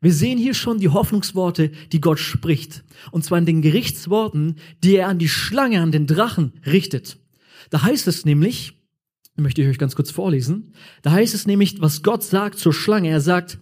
Wir 0.00 0.12
sehen 0.12 0.38
hier 0.38 0.54
schon 0.54 0.78
die 0.78 0.90
Hoffnungsworte, 0.90 1.70
die 1.92 2.00
Gott 2.00 2.18
spricht. 2.18 2.84
Und 3.12 3.24
zwar 3.24 3.38
in 3.38 3.46
den 3.46 3.62
Gerichtsworten, 3.62 4.56
die 4.84 4.96
er 4.96 5.08
an 5.08 5.18
die 5.18 5.28
Schlange, 5.28 5.80
an 5.80 5.92
den 5.92 6.06
Drachen 6.06 6.52
richtet. 6.66 7.18
Da 7.70 7.82
heißt 7.82 8.06
es 8.06 8.24
nämlich, 8.24 8.74
möchte 9.36 9.62
ich 9.62 9.68
euch 9.68 9.78
ganz 9.78 9.96
kurz 9.96 10.10
vorlesen, 10.10 10.72
da 11.02 11.12
heißt 11.12 11.34
es 11.34 11.46
nämlich, 11.46 11.80
was 11.80 12.02
Gott 12.02 12.22
sagt 12.22 12.58
zur 12.58 12.72
Schlange. 12.72 13.08
Er 13.08 13.20
sagt, 13.20 13.58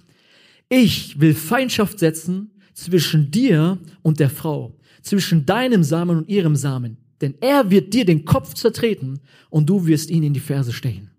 ich 0.69 1.21
will 1.21 1.35
Feindschaft 1.35 1.99
setzen 1.99 2.51
zwischen 2.75 3.31
dir 3.31 3.79
und 4.03 4.19
der 4.21 4.31
Frau, 4.31 4.77
zwischen 5.03 5.47
deinem 5.47 5.85
Samen 5.85 6.19
und 6.19 6.29
ihrem 6.29 6.57
Samen. 6.57 6.99
Denn 7.21 7.35
er 7.41 7.71
wird 7.71 7.95
dir 7.95 8.05
den 8.05 8.25
Kopf 8.25 8.55
zertreten 8.55 9.21
und 9.51 9.69
du 9.69 9.87
wirst 9.87 10.11
ihn 10.11 10.25
in 10.25 10.35
die 10.35 10.41
Ferse 10.41 10.73
stechen. 10.73 11.11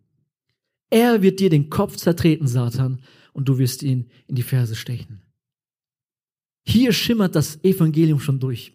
Er 0.89 1.21
wird 1.21 1.39
dir 1.39 1.49
den 1.49 1.69
Kopf 1.69 1.95
zertreten, 1.95 2.47
Satan, 2.47 3.01
und 3.35 3.49
du 3.49 3.57
wirst 3.57 3.83
ihn 3.83 4.09
in 4.27 4.35
die 4.35 4.43
Ferse 4.43 4.75
stechen. 4.75 5.21
Hier 6.65 6.93
schimmert 6.93 7.35
das 7.35 7.63
Evangelium 7.63 8.19
schon 8.19 8.39
durch. 8.39 8.71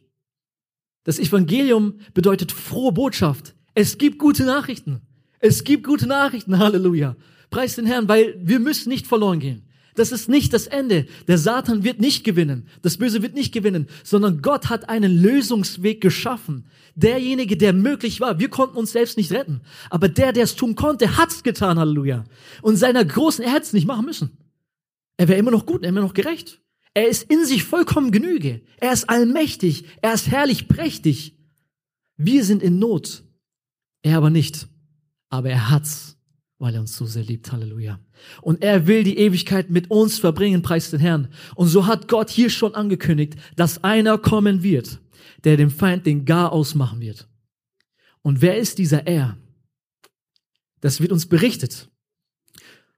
Das 1.05 1.19
Evangelium 1.19 1.95
bedeutet 2.12 2.52
frohe 2.52 2.93
Botschaft. 2.93 3.55
Es 3.75 3.97
gibt 3.97 4.19
gute 4.19 4.45
Nachrichten. 4.45 5.00
Es 5.38 5.64
gibt 5.64 5.85
gute 5.85 6.07
Nachrichten. 6.07 6.59
Halleluja. 6.59 7.17
Preis 7.49 7.75
den 7.75 7.87
Herrn, 7.87 8.07
weil 8.07 8.38
wir 8.43 8.61
müssen 8.61 8.90
nicht 8.90 9.07
verloren 9.07 9.40
gehen. 9.40 9.62
Das 9.95 10.12
ist 10.12 10.29
nicht 10.29 10.52
das 10.52 10.67
Ende. 10.67 11.07
Der 11.26 11.38
Satan 11.38 11.83
wird 11.83 11.99
nicht 11.99 12.23
gewinnen. 12.23 12.69
Das 12.83 12.99
Böse 12.99 13.23
wird 13.23 13.35
nicht 13.35 13.52
gewinnen, 13.52 13.88
sondern 14.05 14.43
Gott 14.43 14.69
hat 14.69 14.90
einen 14.90 15.21
Lösungsweg 15.21 16.02
geschaffen. 16.02 16.67
Derjenige, 16.95 17.57
der 17.57 17.73
möglich 17.73 18.21
war. 18.21 18.38
Wir 18.38 18.50
konnten 18.50 18.76
uns 18.76 18.93
selbst 18.93 19.17
nicht 19.17 19.33
retten. 19.33 19.62
Aber 19.88 20.09
der, 20.09 20.33
der 20.33 20.45
es 20.45 20.55
tun 20.55 20.75
konnte, 20.75 21.17
hat's 21.17 21.43
getan. 21.43 21.79
Halleluja. 21.79 22.25
Und 22.61 22.76
seiner 22.76 23.07
großen, 23.07 23.43
er 23.43 23.59
es 23.61 23.73
nicht 23.73 23.87
machen 23.87 24.05
müssen. 24.05 24.37
Er 25.21 25.29
wäre 25.29 25.39
immer 25.39 25.50
noch 25.50 25.67
gut, 25.67 25.85
immer 25.85 26.00
noch 26.00 26.15
gerecht. 26.15 26.62
Er 26.95 27.07
ist 27.07 27.25
in 27.25 27.45
sich 27.45 27.62
vollkommen 27.62 28.11
Genüge. 28.11 28.62
Er 28.79 28.95
ist 28.95 29.11
allmächtig. 29.11 29.85
Er 30.00 30.15
ist 30.15 30.29
herrlich 30.29 30.67
prächtig. 30.67 31.37
Wir 32.16 32.42
sind 32.42 32.62
in 32.62 32.79
Not. 32.79 33.23
Er 34.01 34.16
aber 34.16 34.31
nicht. 34.31 34.66
Aber 35.29 35.51
er 35.51 35.68
hat's, 35.68 36.16
weil 36.57 36.75
er 36.75 36.81
uns 36.81 36.97
so 36.97 37.05
sehr 37.05 37.23
liebt. 37.23 37.53
Halleluja. 37.53 38.01
Und 38.40 38.62
er 38.62 38.87
will 38.87 39.05
die 39.05 39.18
Ewigkeit 39.18 39.68
mit 39.68 39.90
uns 39.90 40.18
verbringen, 40.18 40.62
preis 40.62 40.88
den 40.88 41.01
Herrn. 41.01 41.29
Und 41.55 41.68
so 41.68 41.87
hat 41.87 42.09
Gott 42.09 42.31
hier 42.31 42.49
schon 42.49 42.75
angekündigt, 42.75 43.35
dass 43.57 43.85
einer 43.85 44.16
kommen 44.16 44.62
wird, 44.62 45.01
der 45.44 45.59
dem 45.59 45.71
Feind 45.71 46.07
den 46.07 46.25
Gar 46.25 46.51
ausmachen 46.51 47.03
wird. 47.03 47.29
Und 48.23 48.40
wer 48.40 48.57
ist 48.57 48.79
dieser 48.79 49.07
Er? 49.07 49.37
Das 50.81 51.03
wird 51.03 51.12
uns 51.12 51.27
berichtet. 51.27 51.90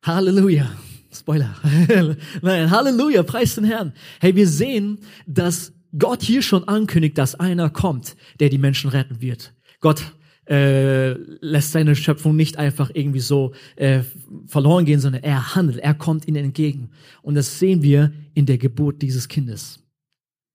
Halleluja. 0.04 0.70
Spoiler. 1.14 1.54
Nein, 2.42 2.70
Halleluja, 2.70 3.22
preis 3.22 3.54
den 3.54 3.64
Herrn. 3.64 3.92
Hey, 4.20 4.34
wir 4.34 4.48
sehen, 4.48 4.98
dass 5.26 5.72
Gott 5.98 6.22
hier 6.22 6.42
schon 6.42 6.66
ankündigt, 6.66 7.18
dass 7.18 7.34
einer 7.34 7.68
kommt, 7.68 8.16
der 8.40 8.48
die 8.48 8.58
Menschen 8.58 8.88
retten 8.90 9.20
wird. 9.20 9.52
Gott 9.80 10.14
äh, 10.48 11.12
lässt 11.12 11.72
seine 11.72 11.94
Schöpfung 11.94 12.34
nicht 12.34 12.56
einfach 12.56 12.90
irgendwie 12.94 13.20
so 13.20 13.52
äh, 13.76 14.00
verloren 14.46 14.84
gehen, 14.86 15.00
sondern 15.00 15.22
er 15.22 15.54
handelt, 15.54 15.78
er 15.78 15.94
kommt 15.94 16.26
ihnen 16.26 16.44
entgegen. 16.44 16.90
Und 17.20 17.34
das 17.34 17.58
sehen 17.58 17.82
wir 17.82 18.12
in 18.34 18.46
der 18.46 18.58
Geburt 18.58 19.02
dieses 19.02 19.28
Kindes. 19.28 19.80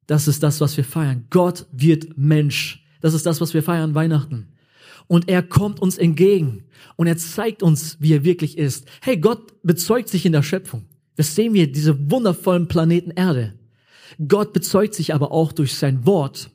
Das 0.07 0.27
ist 0.27 0.41
das, 0.41 0.59
was 0.59 0.75
wir 0.75 0.83
feiern. 0.83 1.25
Gott 1.29 1.67
wird 1.71 2.17
Mensch. 2.17 2.83
Das 3.01 3.13
ist 3.13 3.25
das, 3.25 3.41
was 3.41 3.53
wir 3.53 3.61
feiern 3.61 3.93
Weihnachten. 3.93 4.47
Und 5.07 5.29
er 5.29 5.41
kommt 5.41 5.79
uns 5.79 5.97
entgegen 5.97 6.65
und 6.97 7.07
er 7.07 7.17
zeigt 7.17 7.63
uns, 7.63 7.97
wie 7.99 8.13
er 8.13 8.23
wirklich 8.23 8.57
ist. 8.57 8.87
Hey, 9.01 9.17
Gott 9.17 9.53
bezeugt 9.63 10.09
sich 10.09 10.25
in 10.25 10.33
der 10.33 10.43
Schöpfung. 10.43 10.85
Das 11.15 11.33
sehen 11.33 11.53
wir, 11.53 11.71
diese 11.71 12.11
wundervollen 12.11 12.67
Planeten 12.67 13.11
Erde. 13.11 13.53
Gott 14.27 14.53
bezeugt 14.53 14.95
sich 14.95 15.13
aber 15.13 15.31
auch 15.31 15.51
durch 15.51 15.75
sein 15.75 16.05
Wort. 16.05 16.51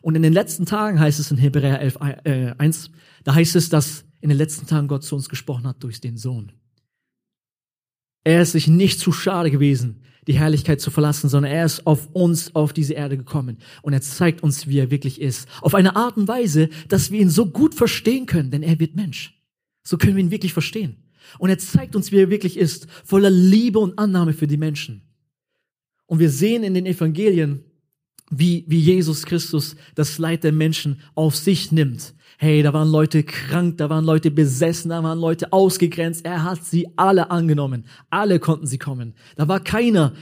Und 0.00 0.16
in 0.16 0.22
den 0.22 0.32
letzten 0.32 0.66
Tagen 0.66 0.98
heißt 0.98 1.20
es 1.20 1.30
in 1.30 1.38
Hebräer 1.38 1.80
11, 1.80 1.98
äh, 2.24 2.54
1, 2.58 2.90
da 3.24 3.34
heißt 3.34 3.56
es, 3.56 3.68
dass 3.68 4.04
in 4.20 4.28
den 4.28 4.38
letzten 4.38 4.66
Tagen 4.66 4.88
Gott 4.88 5.04
zu 5.04 5.14
uns 5.14 5.28
gesprochen 5.28 5.66
hat 5.66 5.82
durch 5.82 6.00
den 6.00 6.16
Sohn. 6.16 6.52
Er 8.24 8.42
ist 8.42 8.52
sich 8.52 8.68
nicht 8.68 9.00
zu 9.00 9.12
schade 9.12 9.50
gewesen, 9.50 10.02
die 10.26 10.38
Herrlichkeit 10.38 10.80
zu 10.80 10.90
verlassen, 10.90 11.28
sondern 11.28 11.52
er 11.52 11.64
ist 11.64 11.86
auf 11.86 12.08
uns, 12.12 12.54
auf 12.54 12.72
diese 12.72 12.94
Erde 12.94 13.16
gekommen. 13.16 13.58
Und 13.82 13.92
er 13.92 14.00
zeigt 14.00 14.42
uns, 14.42 14.68
wie 14.68 14.78
er 14.78 14.90
wirklich 14.90 15.20
ist. 15.20 15.48
Auf 15.60 15.74
eine 15.74 15.96
Art 15.96 16.16
und 16.16 16.28
Weise, 16.28 16.68
dass 16.88 17.10
wir 17.10 17.20
ihn 17.20 17.30
so 17.30 17.46
gut 17.46 17.74
verstehen 17.74 18.26
können, 18.26 18.50
denn 18.50 18.62
er 18.62 18.78
wird 18.78 18.94
Mensch. 18.94 19.40
So 19.82 19.98
können 19.98 20.16
wir 20.16 20.22
ihn 20.22 20.30
wirklich 20.30 20.52
verstehen. 20.52 20.96
Und 21.38 21.50
er 21.50 21.58
zeigt 21.58 21.96
uns, 21.96 22.12
wie 22.12 22.18
er 22.18 22.30
wirklich 22.30 22.56
ist, 22.56 22.86
voller 23.04 23.30
Liebe 23.30 23.78
und 23.78 23.98
Annahme 23.98 24.32
für 24.32 24.46
die 24.46 24.56
Menschen. 24.56 25.02
Und 26.06 26.18
wir 26.18 26.30
sehen 26.30 26.62
in 26.62 26.74
den 26.74 26.86
Evangelien, 26.86 27.64
wie, 28.30 28.64
wie 28.68 28.78
Jesus 28.78 29.24
Christus 29.24 29.76
das 29.94 30.18
Leid 30.18 30.44
der 30.44 30.52
Menschen 30.52 31.00
auf 31.14 31.36
sich 31.36 31.72
nimmt. 31.72 32.14
Hey, 32.38 32.62
da 32.62 32.72
waren 32.72 32.90
Leute 32.90 33.22
krank, 33.22 33.78
da 33.78 33.88
waren 33.90 34.04
Leute 34.04 34.30
besessen, 34.30 34.90
da 34.90 35.02
waren 35.02 35.18
Leute 35.18 35.52
ausgegrenzt. 35.52 36.24
Er 36.24 36.42
hat 36.44 36.64
sie 36.64 36.88
alle 36.96 37.30
angenommen. 37.30 37.84
Alle 38.10 38.38
konnten 38.38 38.66
sie 38.66 38.78
kommen. 38.78 39.14
Da 39.36 39.48
war 39.48 39.60
keiner, 39.60 40.12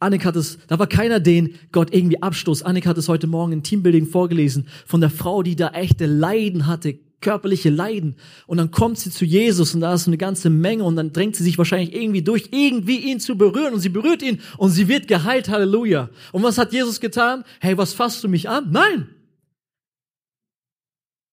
Annik 0.00 0.24
hat 0.24 0.36
es, 0.36 0.58
da 0.66 0.78
war 0.78 0.86
keiner, 0.86 1.20
den 1.20 1.54
Gott 1.72 1.92
irgendwie 1.92 2.22
abstoß. 2.22 2.62
Annik 2.62 2.86
hat 2.86 2.98
es 2.98 3.08
heute 3.08 3.26
Morgen 3.26 3.52
in 3.52 3.62
Teambuilding 3.62 4.06
vorgelesen 4.06 4.66
von 4.86 5.00
der 5.00 5.10
Frau, 5.10 5.42
die 5.42 5.56
da 5.56 5.68
echte 5.68 6.06
Leiden 6.06 6.66
hatte, 6.66 6.98
körperliche 7.20 7.68
Leiden. 7.68 8.16
Und 8.46 8.56
dann 8.56 8.70
kommt 8.70 8.98
sie 8.98 9.10
zu 9.10 9.26
Jesus 9.26 9.74
und 9.74 9.82
da 9.82 9.92
ist 9.92 10.06
eine 10.06 10.16
ganze 10.16 10.48
Menge 10.48 10.84
und 10.84 10.96
dann 10.96 11.12
drängt 11.12 11.36
sie 11.36 11.44
sich 11.44 11.58
wahrscheinlich 11.58 11.94
irgendwie 11.94 12.22
durch, 12.22 12.48
irgendwie 12.50 12.98
ihn 13.10 13.20
zu 13.20 13.36
berühren 13.36 13.74
und 13.74 13.80
sie 13.80 13.90
berührt 13.90 14.22
ihn 14.22 14.40
und 14.56 14.70
sie 14.70 14.88
wird 14.88 15.06
geheilt. 15.06 15.50
Halleluja. 15.50 16.08
Und 16.32 16.42
was 16.42 16.56
hat 16.56 16.72
Jesus 16.72 17.00
getan? 17.00 17.44
Hey, 17.60 17.76
was 17.76 17.92
fasst 17.92 18.24
du 18.24 18.28
mich 18.28 18.48
an? 18.48 18.68
Nein. 18.70 19.08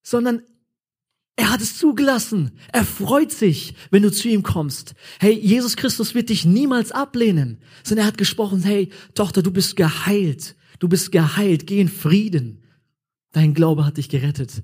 Sondern 0.09 0.41
er 1.35 1.51
hat 1.51 1.59
es 1.59 1.77
zugelassen. 1.77 2.51
Er 2.71 2.85
freut 2.85 3.29
sich, 3.33 3.75
wenn 3.91 4.03
du 4.03 4.09
zu 4.09 4.29
ihm 4.29 4.41
kommst. 4.41 4.95
Hey, 5.19 5.33
Jesus 5.37 5.75
Christus 5.75 6.15
wird 6.15 6.29
dich 6.29 6.45
niemals 6.45 6.93
ablehnen, 6.93 7.59
sondern 7.83 8.05
er 8.05 8.07
hat 8.07 8.17
gesprochen, 8.17 8.63
hey, 8.63 8.89
Tochter, 9.15 9.43
du 9.43 9.51
bist 9.51 9.75
geheilt. 9.75 10.55
Du 10.79 10.87
bist 10.87 11.11
geheilt. 11.11 11.67
Geh 11.67 11.81
in 11.81 11.89
Frieden. 11.89 12.63
Dein 13.33 13.53
Glaube 13.53 13.85
hat 13.85 13.97
dich 13.97 14.07
gerettet. 14.07 14.63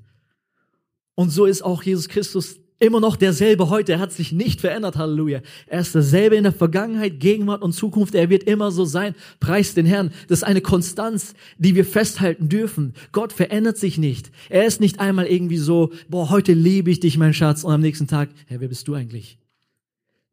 Und 1.15 1.29
so 1.29 1.45
ist 1.45 1.61
auch 1.61 1.83
Jesus 1.83 2.07
Christus 2.07 2.61
immer 2.83 2.99
noch 2.99 3.15
derselbe 3.15 3.69
heute. 3.69 3.93
Er 3.93 3.99
hat 3.99 4.11
sich 4.11 4.31
nicht 4.31 4.61
verändert. 4.61 4.97
Halleluja. 4.97 5.41
Er 5.67 5.79
ist 5.79 5.95
derselbe 5.95 6.35
in 6.35 6.43
der 6.43 6.53
Vergangenheit, 6.53 7.19
Gegenwart 7.19 7.61
und 7.61 7.73
Zukunft. 7.73 8.13
Er 8.13 8.29
wird 8.29 8.43
immer 8.43 8.71
so 8.71 8.85
sein. 8.85 9.15
Preis 9.39 9.73
den 9.73 9.85
Herrn. 9.85 10.11
Das 10.27 10.39
ist 10.39 10.43
eine 10.43 10.61
Konstanz, 10.61 11.33
die 11.57 11.75
wir 11.75 11.85
festhalten 11.85 12.49
dürfen. 12.49 12.93
Gott 13.11 13.33
verändert 13.33 13.77
sich 13.77 13.97
nicht. 13.97 14.31
Er 14.49 14.65
ist 14.65 14.79
nicht 14.81 14.99
einmal 14.99 15.25
irgendwie 15.25 15.57
so, 15.57 15.91
boah, 16.09 16.29
heute 16.29 16.53
liebe 16.53 16.91
ich 16.91 16.99
dich, 16.99 17.17
mein 17.17 17.33
Schatz, 17.33 17.63
und 17.63 17.73
am 17.73 17.81
nächsten 17.81 18.07
Tag, 18.07 18.29
hey, 18.47 18.59
wer 18.59 18.67
bist 18.67 18.87
du 18.87 18.93
eigentlich? 18.93 19.37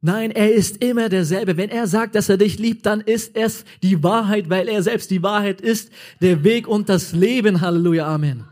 Nein, 0.01 0.31
er 0.31 0.51
ist 0.51 0.83
immer 0.83 1.09
derselbe. 1.09 1.57
Wenn 1.57 1.69
er 1.69 1.85
sagt, 1.85 2.15
dass 2.15 2.27
er 2.27 2.37
dich 2.37 2.57
liebt, 2.57 2.87
dann 2.87 3.01
ist 3.01 3.35
es 3.35 3.65
die 3.83 4.01
Wahrheit, 4.01 4.49
weil 4.49 4.67
er 4.67 4.81
selbst 4.81 5.11
die 5.11 5.21
Wahrheit 5.21 5.61
ist, 5.61 5.91
der 6.21 6.43
Weg 6.43 6.67
und 6.67 6.89
das 6.89 7.13
Leben. 7.13 7.61
Halleluja, 7.61 8.07
Amen. 8.07 8.45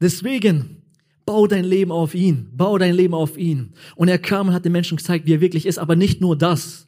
Deswegen, 0.00 0.75
Bau 1.26 1.46
dein 1.46 1.64
Leben 1.64 1.92
auf 1.92 2.14
ihn. 2.14 2.48
Bau 2.56 2.78
dein 2.78 2.94
Leben 2.94 3.12
auf 3.12 3.36
ihn. 3.36 3.74
Und 3.96 4.08
er 4.08 4.18
kam 4.18 4.48
und 4.48 4.54
hat 4.54 4.64
den 4.64 4.72
Menschen 4.72 4.96
gezeigt, 4.96 5.26
wie 5.26 5.34
er 5.34 5.40
wirklich 5.40 5.66
ist. 5.66 5.78
Aber 5.78 5.96
nicht 5.96 6.20
nur 6.20 6.38
das, 6.38 6.86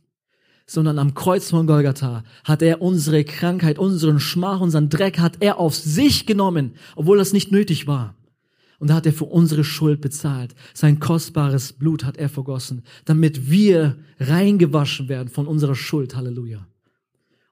sondern 0.64 0.98
am 0.98 1.14
Kreuz 1.14 1.50
von 1.50 1.66
Golgatha 1.66 2.22
hat 2.44 2.62
er 2.62 2.80
unsere 2.80 3.24
Krankheit, 3.24 3.78
unseren 3.78 4.20
Schmach, 4.20 4.60
unseren 4.60 4.90
Dreck 4.90 5.18
hat 5.18 5.38
er 5.40 5.58
auf 5.58 5.74
sich 5.74 6.26
genommen, 6.26 6.74
obwohl 6.94 7.18
das 7.18 7.32
nicht 7.32 7.50
nötig 7.50 7.86
war. 7.86 8.14
Und 8.78 8.90
da 8.90 8.94
hat 8.94 9.06
er 9.06 9.12
für 9.12 9.24
unsere 9.24 9.64
Schuld 9.64 10.00
bezahlt. 10.00 10.54
Sein 10.72 11.00
kostbares 11.00 11.72
Blut 11.72 12.04
hat 12.04 12.16
er 12.16 12.28
vergossen, 12.28 12.84
damit 13.06 13.50
wir 13.50 13.98
reingewaschen 14.20 15.08
werden 15.08 15.30
von 15.30 15.48
unserer 15.48 15.74
Schuld. 15.74 16.14
Halleluja. 16.14 16.64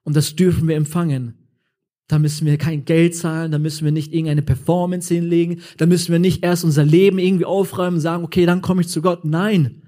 Und 0.05 0.15
das 0.15 0.37
dürfen 0.37 0.69
wir 0.69 0.77
empfangen. 0.77 1.35
Da 2.09 2.19
müssen 2.21 2.47
wir 2.47 2.57
kein 2.57 2.85
Geld 2.85 3.17
zahlen, 3.17 3.51
da 3.51 3.59
müssen 3.59 3.85
wir 3.85 3.93
nicht 3.93 4.13
irgendeine 4.13 4.43
Performance 4.43 5.13
hinlegen, 5.13 5.61
da 5.77 5.87
müssen 5.87 6.13
wir 6.13 6.21
nicht 6.21 6.45
erst 6.45 6.65
unser 6.65 6.85
Leben 6.85 7.19
irgendwie 7.19 7.45
aufräumen 7.45 7.97
und 7.97 8.01
sagen, 8.01 8.23
okay, 8.23 8.47
dann 8.47 8.63
komme 8.63 8.83
ich 8.83 8.89
zu 8.89 9.03
Gott. 9.03 9.25
Nein, 9.25 9.83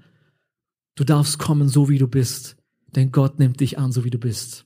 du 0.95 1.05
darfst 1.05 1.39
kommen, 1.39 1.69
so 1.69 1.87
wie 1.87 1.97
du 1.97 2.07
bist, 2.07 2.57
denn 2.95 3.11
Gott 3.11 3.39
nimmt 3.39 3.61
dich 3.61 3.77
an, 3.77 3.93
so 3.93 4.03
wie 4.03 4.09
du 4.09 4.17
bist. 4.17 4.65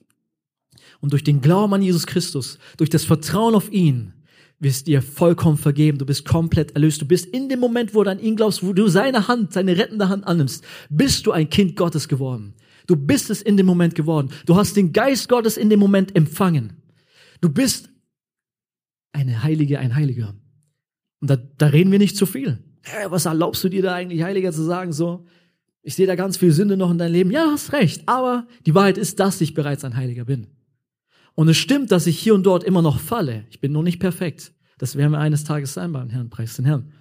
Und 1.00 1.12
durch 1.12 1.22
den 1.22 1.40
Glauben 1.40 1.74
an 1.74 1.82
Jesus 1.82 2.06
Christus, 2.06 2.58
durch 2.76 2.90
das 2.90 3.04
Vertrauen 3.04 3.54
auf 3.54 3.70
ihn, 3.70 4.14
wirst 4.58 4.86
dir 4.86 5.02
vollkommen 5.02 5.58
vergeben. 5.58 5.98
Du 5.98 6.06
bist 6.06 6.24
komplett 6.24 6.72
erlöst. 6.72 7.02
Du 7.02 7.06
bist 7.06 7.26
in 7.26 7.48
dem 7.48 7.60
Moment, 7.60 7.94
wo 7.94 8.02
du 8.02 8.10
an 8.10 8.18
ihn 8.18 8.36
glaubst, 8.36 8.66
wo 8.66 8.72
du 8.72 8.88
seine 8.88 9.28
Hand, 9.28 9.52
seine 9.52 9.76
rettende 9.76 10.08
Hand 10.08 10.26
annimmst, 10.26 10.64
bist 10.90 11.26
du 11.26 11.32
ein 11.32 11.50
Kind 11.50 11.76
Gottes 11.76 12.08
geworden. 12.08 12.54
Du 12.86 12.96
bist 12.96 13.30
es 13.30 13.42
in 13.42 13.56
dem 13.56 13.66
Moment 13.66 13.94
geworden. 13.94 14.30
Du 14.46 14.56
hast 14.56 14.76
den 14.76 14.92
Geist 14.92 15.28
Gottes 15.28 15.56
in 15.56 15.70
dem 15.70 15.80
Moment 15.80 16.16
empfangen. 16.16 16.72
Du 17.44 17.50
bist 17.50 17.90
eine 19.12 19.42
Heilige, 19.42 19.78
ein 19.78 19.94
Heiliger. 19.94 20.34
Und 21.20 21.28
da, 21.28 21.36
da 21.36 21.66
reden 21.66 21.92
wir 21.92 21.98
nicht 21.98 22.16
zu 22.16 22.24
viel. 22.24 22.64
Hey, 22.80 23.10
was 23.10 23.26
erlaubst 23.26 23.62
du 23.62 23.68
dir 23.68 23.82
da 23.82 23.92
eigentlich, 23.92 24.22
Heiliger 24.22 24.50
zu 24.50 24.62
sagen? 24.62 24.94
So, 24.94 25.26
ich 25.82 25.94
sehe 25.94 26.06
da 26.06 26.14
ganz 26.14 26.38
viel 26.38 26.52
Sünde 26.52 26.78
noch 26.78 26.90
in 26.90 26.96
deinem 26.96 27.12
Leben. 27.12 27.30
Ja, 27.30 27.50
hast 27.52 27.74
recht. 27.74 28.08
Aber 28.08 28.48
die 28.64 28.74
Wahrheit 28.74 28.96
ist, 28.96 29.20
dass 29.20 29.42
ich 29.42 29.52
bereits 29.52 29.84
ein 29.84 29.94
Heiliger 29.94 30.24
bin. 30.24 30.46
Und 31.34 31.50
es 31.50 31.58
stimmt, 31.58 31.92
dass 31.92 32.06
ich 32.06 32.18
hier 32.18 32.34
und 32.34 32.44
dort 32.44 32.64
immer 32.64 32.80
noch 32.80 32.98
falle. 32.98 33.44
Ich 33.50 33.60
bin 33.60 33.72
nur 33.72 33.82
nicht 33.82 34.00
perfekt. 34.00 34.54
Das 34.78 34.96
werden 34.96 35.12
wir 35.12 35.18
eines 35.18 35.44
Tages 35.44 35.74
sein 35.74 35.92
beim 35.92 36.08
Herrn, 36.08 36.30
preis 36.30 36.56
den 36.56 36.64
Herrn. 36.64 36.92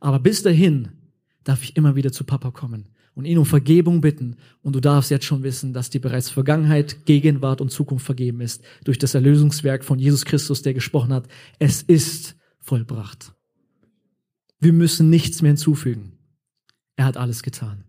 Aber 0.00 0.18
bis 0.18 0.42
dahin 0.42 0.88
darf 1.44 1.62
ich 1.62 1.76
immer 1.76 1.94
wieder 1.94 2.10
zu 2.10 2.24
Papa 2.24 2.50
kommen 2.50 2.88
und 3.16 3.24
ihn 3.24 3.38
um 3.38 3.46
Vergebung 3.46 4.00
bitten. 4.00 4.36
Und 4.62 4.76
du 4.76 4.80
darfst 4.80 5.10
jetzt 5.10 5.24
schon 5.24 5.42
wissen, 5.42 5.72
dass 5.72 5.90
dir 5.90 6.00
bereits 6.00 6.30
Vergangenheit, 6.30 7.06
Gegenwart 7.06 7.60
und 7.60 7.72
Zukunft 7.72 8.06
vergeben 8.06 8.40
ist 8.40 8.62
durch 8.84 8.98
das 8.98 9.14
Erlösungswerk 9.14 9.84
von 9.84 9.98
Jesus 9.98 10.24
Christus, 10.24 10.62
der 10.62 10.74
gesprochen 10.74 11.12
hat. 11.12 11.26
Es 11.58 11.82
ist 11.82 12.36
vollbracht. 12.60 13.32
Wir 14.60 14.72
müssen 14.72 15.10
nichts 15.10 15.42
mehr 15.42 15.50
hinzufügen. 15.50 16.12
Er 16.96 17.06
hat 17.06 17.16
alles 17.16 17.42
getan. 17.42 17.84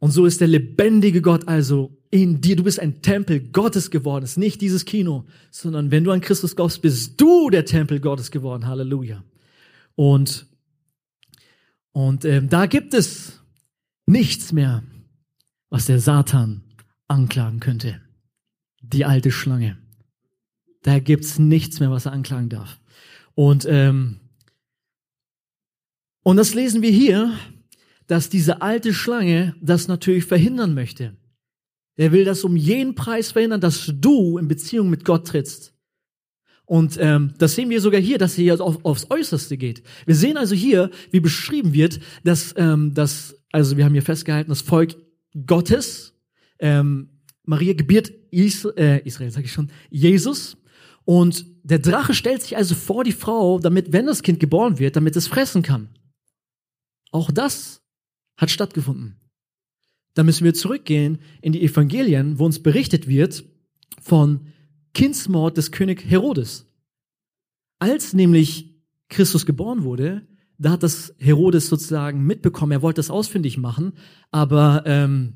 Und 0.00 0.12
so 0.12 0.24
ist 0.24 0.40
der 0.40 0.48
lebendige 0.48 1.20
Gott 1.20 1.48
also 1.48 1.98
in 2.10 2.40
dir. 2.40 2.56
Du 2.56 2.62
bist 2.62 2.80
ein 2.80 3.02
Tempel 3.02 3.40
Gottes 3.40 3.90
geworden. 3.90 4.24
Es 4.24 4.32
ist 4.32 4.36
nicht 4.38 4.60
dieses 4.62 4.86
Kino, 4.86 5.26
sondern 5.50 5.90
wenn 5.90 6.04
du 6.04 6.12
an 6.12 6.20
Christus 6.22 6.56
glaubst, 6.56 6.80
bist 6.80 7.20
du 7.20 7.50
der 7.50 7.66
Tempel 7.66 8.00
Gottes 8.00 8.30
geworden. 8.30 8.66
Halleluja. 8.66 9.22
Und, 9.96 10.46
und 11.98 12.24
ähm, 12.24 12.48
da 12.48 12.66
gibt 12.66 12.94
es 12.94 13.40
nichts 14.06 14.52
mehr, 14.52 14.84
was 15.68 15.86
der 15.86 15.98
Satan 15.98 16.62
anklagen 17.08 17.58
könnte. 17.58 18.00
Die 18.80 19.04
alte 19.04 19.32
Schlange. 19.32 19.78
Da 20.82 21.00
gibt's 21.00 21.40
nichts 21.40 21.80
mehr, 21.80 21.90
was 21.90 22.06
er 22.06 22.12
anklagen 22.12 22.50
darf. 22.50 22.80
Und, 23.34 23.66
ähm, 23.68 24.20
und 26.22 26.36
das 26.36 26.54
lesen 26.54 26.82
wir 26.82 26.92
hier, 26.92 27.36
dass 28.06 28.28
diese 28.28 28.62
alte 28.62 28.94
Schlange 28.94 29.56
das 29.60 29.88
natürlich 29.88 30.24
verhindern 30.24 30.74
möchte. 30.74 31.16
Er 31.96 32.12
will 32.12 32.24
das 32.24 32.44
um 32.44 32.54
jeden 32.54 32.94
Preis 32.94 33.32
verhindern, 33.32 33.60
dass 33.60 33.92
du 33.92 34.38
in 34.38 34.46
Beziehung 34.46 34.88
mit 34.88 35.04
Gott 35.04 35.26
trittst. 35.26 35.74
Und 36.68 36.98
ähm, 37.00 37.32
das 37.38 37.54
sehen 37.54 37.70
wir 37.70 37.80
sogar 37.80 37.98
hier, 37.98 38.18
dass 38.18 38.36
er 38.36 38.44
hier 38.44 38.60
auf, 38.60 38.84
aufs 38.84 39.06
Äußerste 39.10 39.56
geht. 39.56 39.82
Wir 40.04 40.14
sehen 40.14 40.36
also 40.36 40.54
hier, 40.54 40.90
wie 41.10 41.18
beschrieben 41.18 41.72
wird, 41.72 41.98
dass, 42.24 42.54
ähm, 42.58 42.92
dass 42.92 43.34
also 43.50 43.78
wir 43.78 43.86
haben 43.86 43.94
hier 43.94 44.02
festgehalten, 44.02 44.50
das 44.50 44.60
Volk 44.60 44.94
Gottes, 45.46 46.12
ähm, 46.58 47.08
Maria 47.44 47.72
gebiert 47.72 48.12
Is 48.30 48.66
äh, 48.76 49.00
Israel, 49.06 49.30
sage 49.30 49.46
ich 49.46 49.52
schon, 49.52 49.70
Jesus. 49.88 50.58
Und 51.06 51.46
der 51.62 51.78
Drache 51.78 52.12
stellt 52.12 52.42
sich 52.42 52.58
also 52.58 52.74
vor 52.74 53.02
die 53.02 53.12
Frau, 53.12 53.58
damit, 53.58 53.94
wenn 53.94 54.04
das 54.04 54.22
Kind 54.22 54.38
geboren 54.38 54.78
wird, 54.78 54.94
damit 54.94 55.16
es 55.16 55.26
fressen 55.26 55.62
kann. 55.62 55.88
Auch 57.12 57.30
das 57.30 57.80
hat 58.36 58.50
stattgefunden. 58.50 59.16
Da 60.12 60.22
müssen 60.22 60.44
wir 60.44 60.52
zurückgehen 60.52 61.20
in 61.40 61.52
die 61.52 61.62
Evangelien, 61.62 62.38
wo 62.38 62.44
uns 62.44 62.62
berichtet 62.62 63.08
wird 63.08 63.44
von 64.02 64.48
Kindsmord 64.98 65.56
des 65.56 65.70
König 65.70 66.10
Herodes. 66.10 66.66
Als 67.78 68.14
nämlich 68.14 68.74
Christus 69.08 69.46
geboren 69.46 69.84
wurde, 69.84 70.26
da 70.58 70.72
hat 70.72 70.82
das 70.82 71.14
Herodes 71.18 71.68
sozusagen 71.68 72.26
mitbekommen, 72.26 72.72
er 72.72 72.82
wollte 72.82 72.98
das 72.98 73.08
ausfindig 73.08 73.58
machen, 73.58 73.92
aber 74.32 74.82
ähm, 74.86 75.34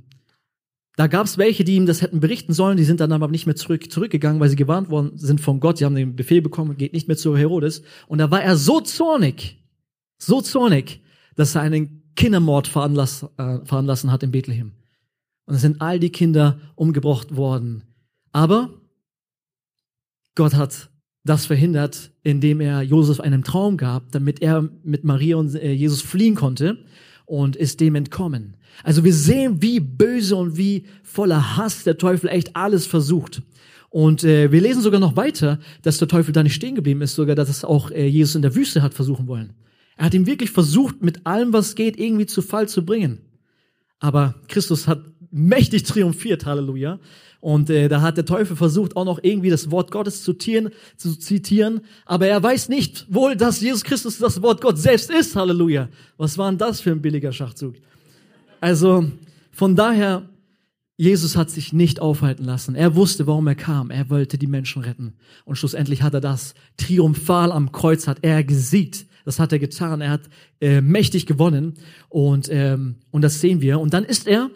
da 0.96 1.06
gab 1.06 1.26
es 1.26 1.38
welche, 1.38 1.62
die 1.62 1.76
ihm 1.76 1.86
das 1.86 2.02
hätten 2.02 2.18
berichten 2.18 2.52
sollen, 2.52 2.76
die 2.76 2.82
sind 2.82 2.98
dann 2.98 3.12
aber 3.12 3.28
nicht 3.28 3.46
mehr 3.46 3.54
zurück, 3.54 3.88
zurückgegangen, 3.88 4.40
weil 4.40 4.48
sie 4.48 4.56
gewarnt 4.56 4.90
worden 4.90 5.12
sind 5.14 5.40
von 5.40 5.60
Gott, 5.60 5.78
sie 5.78 5.84
haben 5.84 5.94
den 5.94 6.16
Befehl 6.16 6.42
bekommen, 6.42 6.76
geht 6.76 6.92
nicht 6.92 7.06
mehr 7.06 7.16
zu 7.16 7.36
Herodes. 7.36 7.84
Und 8.08 8.18
da 8.18 8.32
war 8.32 8.42
er 8.42 8.56
so 8.56 8.80
zornig, 8.80 9.62
so 10.18 10.40
zornig, 10.40 11.04
dass 11.36 11.54
er 11.54 11.60
einen 11.60 12.12
Kindermord 12.16 12.66
veranlass, 12.66 13.28
äh, 13.36 13.64
veranlassen 13.64 14.10
hat 14.10 14.24
in 14.24 14.32
Bethlehem. 14.32 14.72
Und 15.44 15.54
es 15.54 15.60
sind 15.60 15.80
all 15.80 16.00
die 16.00 16.10
Kinder 16.10 16.58
umgebracht 16.74 17.36
worden. 17.36 17.84
Aber 18.32 18.81
Gott 20.34 20.54
hat 20.54 20.90
das 21.24 21.46
verhindert, 21.46 22.10
indem 22.22 22.60
er 22.60 22.82
Josef 22.82 23.20
einen 23.20 23.44
Traum 23.44 23.76
gab, 23.76 24.10
damit 24.12 24.42
er 24.42 24.68
mit 24.82 25.04
Maria 25.04 25.36
und 25.36 25.54
äh, 25.54 25.72
Jesus 25.72 26.02
fliehen 26.02 26.34
konnte 26.34 26.78
und 27.26 27.54
ist 27.54 27.80
dem 27.80 27.94
entkommen. 27.94 28.56
Also 28.82 29.04
wir 29.04 29.14
sehen, 29.14 29.62
wie 29.62 29.78
böse 29.80 30.36
und 30.36 30.56
wie 30.56 30.86
voller 31.02 31.56
Hass 31.56 31.84
der 31.84 31.98
Teufel 31.98 32.28
echt 32.28 32.56
alles 32.56 32.86
versucht. 32.86 33.42
Und 33.90 34.24
äh, 34.24 34.50
wir 34.50 34.60
lesen 34.60 34.82
sogar 34.82 35.00
noch 35.00 35.16
weiter, 35.16 35.60
dass 35.82 35.98
der 35.98 36.08
Teufel 36.08 36.32
da 36.32 36.42
nicht 36.42 36.54
stehen 36.54 36.74
geblieben 36.74 37.02
ist, 37.02 37.14
sogar 37.14 37.36
dass 37.36 37.50
es 37.50 37.64
auch 37.64 37.90
äh, 37.90 38.06
Jesus 38.06 38.34
in 38.34 38.42
der 38.42 38.54
Wüste 38.54 38.82
hat 38.82 38.94
versuchen 38.94 39.26
wollen. 39.26 39.52
Er 39.96 40.06
hat 40.06 40.14
ihn 40.14 40.26
wirklich 40.26 40.50
versucht, 40.50 41.02
mit 41.02 41.26
allem, 41.26 41.52
was 41.52 41.74
geht, 41.74 41.98
irgendwie 42.00 42.26
zu 42.26 42.40
Fall 42.40 42.68
zu 42.68 42.84
bringen. 42.84 43.20
Aber 43.98 44.34
Christus 44.48 44.88
hat 44.88 45.04
mächtig 45.32 45.82
triumphiert, 45.82 46.46
Halleluja. 46.46 47.00
Und 47.40 47.70
äh, 47.70 47.88
da 47.88 48.02
hat 48.02 48.16
der 48.16 48.24
Teufel 48.24 48.54
versucht, 48.54 48.94
auch 48.94 49.04
noch 49.04 49.18
irgendwie 49.20 49.50
das 49.50 49.72
Wort 49.72 49.90
Gottes 49.90 50.22
zu, 50.22 50.32
tieren, 50.32 50.70
zu 50.96 51.18
zitieren. 51.18 51.80
Aber 52.06 52.28
er 52.28 52.40
weiß 52.40 52.68
nicht 52.68 53.12
wohl, 53.12 53.34
dass 53.34 53.60
Jesus 53.60 53.82
Christus 53.82 54.18
das 54.18 54.40
Wort 54.42 54.60
Gott 54.60 54.78
selbst 54.78 55.10
ist, 55.10 55.34
Halleluja. 55.34 55.88
Was 56.18 56.38
war 56.38 56.48
denn 56.48 56.58
das 56.58 56.80
für 56.80 56.92
ein 56.92 57.02
billiger 57.02 57.32
Schachzug? 57.32 57.74
Also 58.60 59.10
von 59.50 59.74
daher, 59.74 60.28
Jesus 60.96 61.36
hat 61.36 61.50
sich 61.50 61.72
nicht 61.72 61.98
aufhalten 61.98 62.44
lassen. 62.44 62.76
Er 62.76 62.94
wusste, 62.94 63.26
warum 63.26 63.48
er 63.48 63.56
kam. 63.56 63.90
Er 63.90 64.08
wollte 64.08 64.38
die 64.38 64.46
Menschen 64.46 64.82
retten. 64.82 65.14
Und 65.44 65.56
schlussendlich 65.56 66.02
hat 66.02 66.14
er 66.14 66.20
das 66.20 66.54
triumphal 66.76 67.50
am 67.50 67.72
Kreuz, 67.72 68.06
hat 68.06 68.18
er 68.22 68.44
gesiegt. 68.44 69.06
Das 69.24 69.40
hat 69.40 69.52
er 69.52 69.58
getan. 69.58 70.00
Er 70.00 70.10
hat 70.10 70.22
äh, 70.60 70.80
mächtig 70.80 71.26
gewonnen. 71.26 71.74
Und, 72.08 72.48
ähm, 72.52 72.96
und 73.10 73.22
das 73.22 73.40
sehen 73.40 73.60
wir. 73.60 73.80
Und 73.80 73.94
dann 73.94 74.04
ist 74.04 74.28
er 74.28 74.48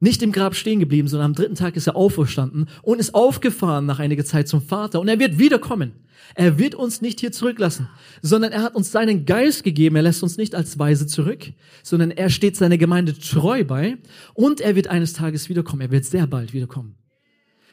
nicht 0.00 0.22
im 0.22 0.32
Grab 0.32 0.54
stehen 0.54 0.78
geblieben, 0.78 1.08
sondern 1.08 1.26
am 1.26 1.34
dritten 1.34 1.56
Tag 1.56 1.76
ist 1.76 1.86
er 1.86 1.96
auferstanden 1.96 2.68
und 2.82 3.00
ist 3.00 3.14
aufgefahren 3.14 3.86
nach 3.86 3.98
einiger 3.98 4.24
Zeit 4.24 4.46
zum 4.46 4.62
Vater. 4.62 5.00
Und 5.00 5.08
er 5.08 5.18
wird 5.18 5.38
wiederkommen. 5.38 5.92
Er 6.34 6.58
wird 6.58 6.74
uns 6.74 7.00
nicht 7.00 7.20
hier 7.20 7.32
zurücklassen, 7.32 7.88
sondern 8.22 8.52
er 8.52 8.62
hat 8.62 8.74
uns 8.74 8.92
seinen 8.92 9.24
Geist 9.24 9.64
gegeben. 9.64 9.96
Er 9.96 10.02
lässt 10.02 10.22
uns 10.22 10.36
nicht 10.36 10.54
als 10.54 10.78
Weise 10.78 11.06
zurück, 11.06 11.52
sondern 11.82 12.10
er 12.10 12.30
steht 12.30 12.56
seiner 12.56 12.78
Gemeinde 12.78 13.18
treu 13.18 13.64
bei 13.64 13.98
und 14.34 14.60
er 14.60 14.76
wird 14.76 14.88
eines 14.88 15.14
Tages 15.14 15.48
wiederkommen. 15.48 15.82
Er 15.82 15.90
wird 15.90 16.04
sehr 16.04 16.26
bald 16.26 16.52
wiederkommen. 16.52 16.94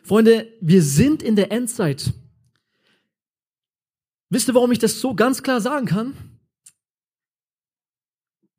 Freunde, 0.03 0.47
wir 0.61 0.81
sind 0.81 1.21
in 1.21 1.35
der 1.35 1.51
Endzeit. 1.51 2.13
Wisst 4.29 4.47
ihr, 4.47 4.55
warum 4.55 4.71
ich 4.71 4.79
das 4.79 4.99
so 4.99 5.13
ganz 5.13 5.43
klar 5.43 5.61
sagen 5.61 5.85
kann? 5.85 6.13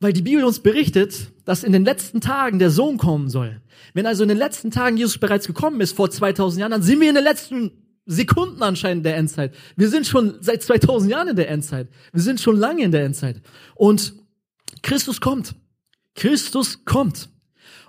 Weil 0.00 0.12
die 0.12 0.22
Bibel 0.22 0.44
uns 0.44 0.60
berichtet, 0.60 1.32
dass 1.44 1.64
in 1.64 1.72
den 1.72 1.84
letzten 1.84 2.20
Tagen 2.20 2.58
der 2.58 2.70
Sohn 2.70 2.98
kommen 2.98 3.30
soll. 3.30 3.62
Wenn 3.94 4.06
also 4.06 4.22
in 4.22 4.28
den 4.28 4.38
letzten 4.38 4.70
Tagen 4.70 4.96
Jesus 4.96 5.18
bereits 5.18 5.46
gekommen 5.46 5.80
ist, 5.80 5.96
vor 5.96 6.10
2000 6.10 6.60
Jahren, 6.60 6.72
dann 6.72 6.82
sind 6.82 7.00
wir 7.00 7.08
in 7.08 7.14
den 7.14 7.24
letzten 7.24 7.70
Sekunden 8.04 8.62
anscheinend 8.62 9.04
der 9.06 9.16
Endzeit. 9.16 9.54
Wir 9.74 9.88
sind 9.88 10.06
schon 10.06 10.36
seit 10.40 10.62
2000 10.62 11.10
Jahren 11.10 11.28
in 11.28 11.36
der 11.36 11.48
Endzeit. 11.48 11.88
Wir 12.12 12.22
sind 12.22 12.40
schon 12.40 12.56
lange 12.56 12.84
in 12.84 12.92
der 12.92 13.04
Endzeit. 13.04 13.40
Und 13.74 14.14
Christus 14.82 15.20
kommt. 15.20 15.54
Christus 16.14 16.84
kommt. 16.84 17.28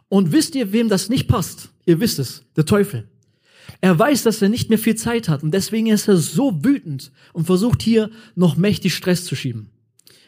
Und 0.09 0.31
wisst 0.31 0.55
ihr, 0.55 0.71
wem 0.71 0.89
das 0.89 1.09
nicht 1.09 1.27
passt? 1.27 1.69
Ihr 1.85 1.99
wisst 1.99 2.19
es, 2.19 2.43
der 2.55 2.65
Teufel. 2.65 3.07
Er 3.81 3.97
weiß, 3.97 4.23
dass 4.23 4.41
er 4.41 4.49
nicht 4.49 4.69
mehr 4.69 4.79
viel 4.79 4.95
Zeit 4.95 5.29
hat 5.29 5.43
und 5.43 5.51
deswegen 5.51 5.87
ist 5.87 6.07
er 6.07 6.17
so 6.17 6.63
wütend 6.63 7.11
und 7.33 7.45
versucht 7.45 7.81
hier 7.81 8.09
noch 8.35 8.55
mächtig 8.55 8.95
Stress 8.95 9.25
zu 9.25 9.35
schieben. 9.35 9.69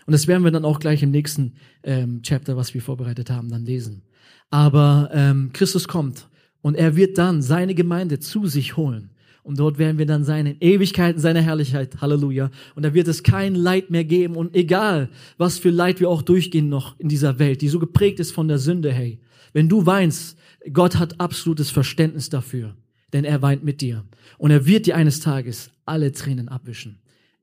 Und 0.09 0.13
das 0.13 0.25
werden 0.25 0.43
wir 0.43 0.49
dann 0.49 0.65
auch 0.65 0.79
gleich 0.79 1.03
im 1.03 1.11
nächsten 1.11 1.53
ähm, 1.83 2.23
Chapter, 2.23 2.57
was 2.57 2.73
wir 2.73 2.81
vorbereitet 2.81 3.29
haben, 3.29 3.47
dann 3.49 3.63
lesen. 3.63 4.01
Aber 4.49 5.11
ähm, 5.13 5.51
Christus 5.53 5.87
kommt 5.87 6.27
und 6.63 6.73
er 6.73 6.95
wird 6.95 7.19
dann 7.19 7.43
seine 7.43 7.75
Gemeinde 7.75 8.17
zu 8.17 8.47
sich 8.47 8.75
holen. 8.75 9.11
Und 9.43 9.59
dort 9.59 9.77
werden 9.77 9.99
wir 9.99 10.07
dann 10.07 10.23
sein 10.23 10.47
in 10.47 10.57
Ewigkeit 10.61 11.17
in 11.17 11.21
seiner 11.21 11.41
Herrlichkeit. 11.41 12.01
Halleluja. 12.01 12.49
Und 12.73 12.81
da 12.81 12.95
wird 12.95 13.07
es 13.07 13.21
kein 13.21 13.53
Leid 13.53 13.91
mehr 13.91 14.03
geben. 14.03 14.35
Und 14.35 14.55
egal, 14.55 15.09
was 15.37 15.59
für 15.59 15.69
Leid 15.69 15.99
wir 15.99 16.09
auch 16.09 16.23
durchgehen 16.23 16.69
noch 16.69 16.99
in 16.99 17.07
dieser 17.07 17.37
Welt, 17.37 17.61
die 17.61 17.69
so 17.69 17.77
geprägt 17.77 18.19
ist 18.19 18.31
von 18.31 18.47
der 18.47 18.57
Sünde, 18.57 18.91
hey. 18.91 19.19
Wenn 19.53 19.69
du 19.69 19.85
weinst, 19.85 20.39
Gott 20.73 20.95
hat 20.95 21.19
absolutes 21.19 21.69
Verständnis 21.69 22.29
dafür. 22.29 22.75
Denn 23.13 23.25
er 23.25 23.43
weint 23.43 23.63
mit 23.63 23.81
dir. 23.81 24.05
Und 24.39 24.49
er 24.49 24.65
wird 24.65 24.87
dir 24.87 24.95
eines 24.95 25.19
Tages 25.19 25.69
alle 25.85 26.11
Tränen 26.11 26.49
abwischen. 26.49 26.97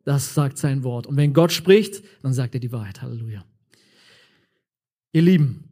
Das 0.06 0.34
sagt 0.34 0.56
sein 0.56 0.84
Wort. 0.84 1.08
Und 1.08 1.16
wenn 1.16 1.34
Gott 1.34 1.50
spricht, 1.50 2.04
dann 2.22 2.32
sagt 2.32 2.54
er 2.54 2.60
die 2.60 2.70
Wahrheit. 2.70 3.02
Halleluja. 3.02 3.44
Ihr 5.12 5.22
Lieben, 5.22 5.64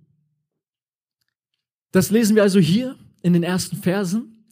das 1.92 2.10
lesen 2.10 2.34
wir 2.34 2.42
also 2.42 2.58
hier 2.58 2.96
in 3.22 3.32
den 3.32 3.44
ersten 3.44 3.76
Versen. 3.76 4.48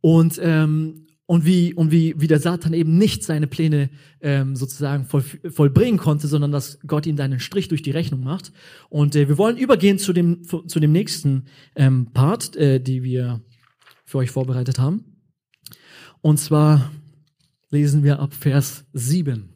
Und 0.00 0.40
ähm, 0.42 1.06
und 1.28 1.44
wie, 1.44 1.74
und 1.74 1.90
wie, 1.90 2.14
wie 2.20 2.28
der 2.28 2.38
Satan 2.38 2.72
eben 2.72 2.96
nicht 2.98 3.24
seine 3.24 3.48
Pläne 3.48 3.90
ähm, 4.20 4.54
sozusagen 4.54 5.06
voll, 5.06 5.22
vollbringen 5.22 5.98
konnte, 5.98 6.28
sondern 6.28 6.52
dass 6.52 6.78
Gott 6.86 7.04
ihm 7.04 7.18
einen 7.18 7.40
Strich 7.40 7.66
durch 7.66 7.82
die 7.82 7.90
Rechnung 7.90 8.22
macht. 8.22 8.52
Und 8.90 9.16
äh, 9.16 9.28
wir 9.28 9.36
wollen 9.36 9.56
übergehen 9.56 9.98
zu 9.98 10.12
dem, 10.12 10.44
zu 10.44 10.80
dem 10.80 10.92
nächsten 10.92 11.46
ähm, 11.74 12.12
Part, 12.14 12.54
äh, 12.54 12.80
die 12.80 13.02
wir 13.02 13.42
für 14.04 14.18
euch 14.18 14.30
vorbereitet 14.30 14.78
haben. 14.78 15.16
Und 16.20 16.38
zwar 16.38 16.92
lesen 17.70 18.04
wir 18.04 18.20
ab 18.20 18.34
Vers 18.34 18.84
7. 18.92 19.52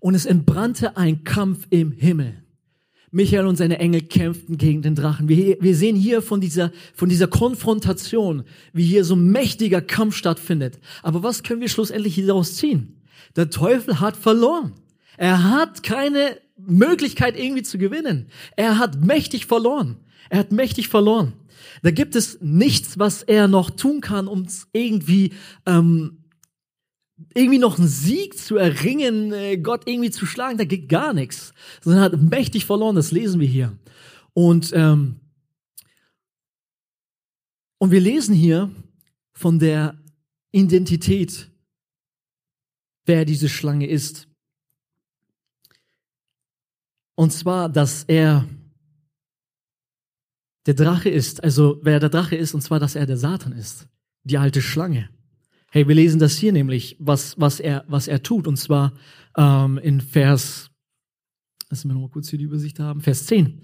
Und 0.00 0.14
es 0.14 0.26
entbrannte 0.26 0.96
ein 0.96 1.24
Kampf 1.24 1.66
im 1.70 1.92
Himmel. 1.92 2.42
Michael 3.12 3.46
und 3.46 3.56
seine 3.56 3.78
Engel 3.80 4.02
kämpften 4.02 4.56
gegen 4.56 4.82
den 4.82 4.94
Drachen. 4.94 5.28
Wir, 5.28 5.60
wir 5.60 5.74
sehen 5.74 5.96
hier 5.96 6.22
von 6.22 6.40
dieser, 6.40 6.70
von 6.94 7.08
dieser 7.08 7.26
Konfrontation, 7.26 8.44
wie 8.72 8.84
hier 8.84 9.04
so 9.04 9.16
mächtiger 9.16 9.80
Kampf 9.80 10.14
stattfindet. 10.14 10.78
Aber 11.02 11.22
was 11.22 11.42
können 11.42 11.60
wir 11.60 11.68
schlussendlich 11.68 12.24
daraus 12.24 12.54
ziehen? 12.54 13.00
Der 13.34 13.50
Teufel 13.50 14.00
hat 14.00 14.16
verloren. 14.16 14.74
Er 15.16 15.50
hat 15.50 15.82
keine 15.82 16.38
Möglichkeit 16.56 17.38
irgendwie 17.38 17.62
zu 17.62 17.78
gewinnen. 17.78 18.28
Er 18.56 18.78
hat 18.78 19.04
mächtig 19.04 19.46
verloren. 19.46 19.96
Er 20.28 20.38
hat 20.38 20.52
mächtig 20.52 20.88
verloren. 20.88 21.32
Da 21.82 21.90
gibt 21.90 22.14
es 22.14 22.38
nichts, 22.40 22.98
was 22.98 23.22
er 23.22 23.48
noch 23.48 23.70
tun 23.70 24.00
kann, 24.00 24.28
um 24.28 24.46
irgendwie 24.72 25.32
ähm, 25.66 26.19
irgendwie 27.34 27.58
noch 27.58 27.78
einen 27.78 27.88
Sieg 27.88 28.36
zu 28.38 28.56
erringen, 28.56 29.32
äh, 29.32 29.56
Gott 29.56 29.86
irgendwie 29.86 30.10
zu 30.10 30.26
schlagen, 30.26 30.58
da 30.58 30.64
geht 30.64 30.88
gar 30.88 31.12
nichts. 31.12 31.52
Sondern 31.80 32.02
hat 32.02 32.20
mächtig 32.20 32.66
verloren, 32.66 32.96
das 32.96 33.12
lesen 33.12 33.40
wir 33.40 33.48
hier. 33.48 33.78
Und, 34.32 34.72
ähm, 34.74 35.20
und 37.78 37.90
wir 37.90 38.00
lesen 38.00 38.34
hier 38.34 38.70
von 39.32 39.58
der 39.58 39.98
Identität, 40.52 41.50
wer 43.06 43.24
diese 43.24 43.48
Schlange 43.48 43.86
ist. 43.86 44.28
Und 47.14 47.32
zwar, 47.32 47.68
dass 47.68 48.04
er 48.04 48.48
der 50.66 50.74
Drache 50.74 51.08
ist, 51.08 51.42
also 51.42 51.80
wer 51.82 52.00
der 52.00 52.08
Drache 52.08 52.36
ist, 52.36 52.54
und 52.54 52.60
zwar, 52.60 52.80
dass 52.80 52.94
er 52.94 53.06
der 53.06 53.16
Satan 53.16 53.52
ist, 53.52 53.88
die 54.24 54.38
alte 54.38 54.62
Schlange. 54.62 55.10
Hey, 55.72 55.86
wir 55.86 55.94
lesen 55.94 56.18
das 56.18 56.36
hier 56.36 56.52
nämlich, 56.52 56.96
was, 56.98 57.38
was, 57.38 57.60
er, 57.60 57.84
was 57.86 58.08
er 58.08 58.24
tut, 58.24 58.48
und 58.48 58.56
zwar 58.56 58.92
ähm, 59.36 59.78
in 59.78 60.00
Vers, 60.00 60.68
lassen 61.70 61.88
wir 61.88 61.94
nochmal 61.94 62.10
kurz 62.10 62.28
hier 62.28 62.40
die 62.40 62.46
Übersicht 62.46 62.80
haben, 62.80 63.00
Vers 63.00 63.26
10. 63.26 63.60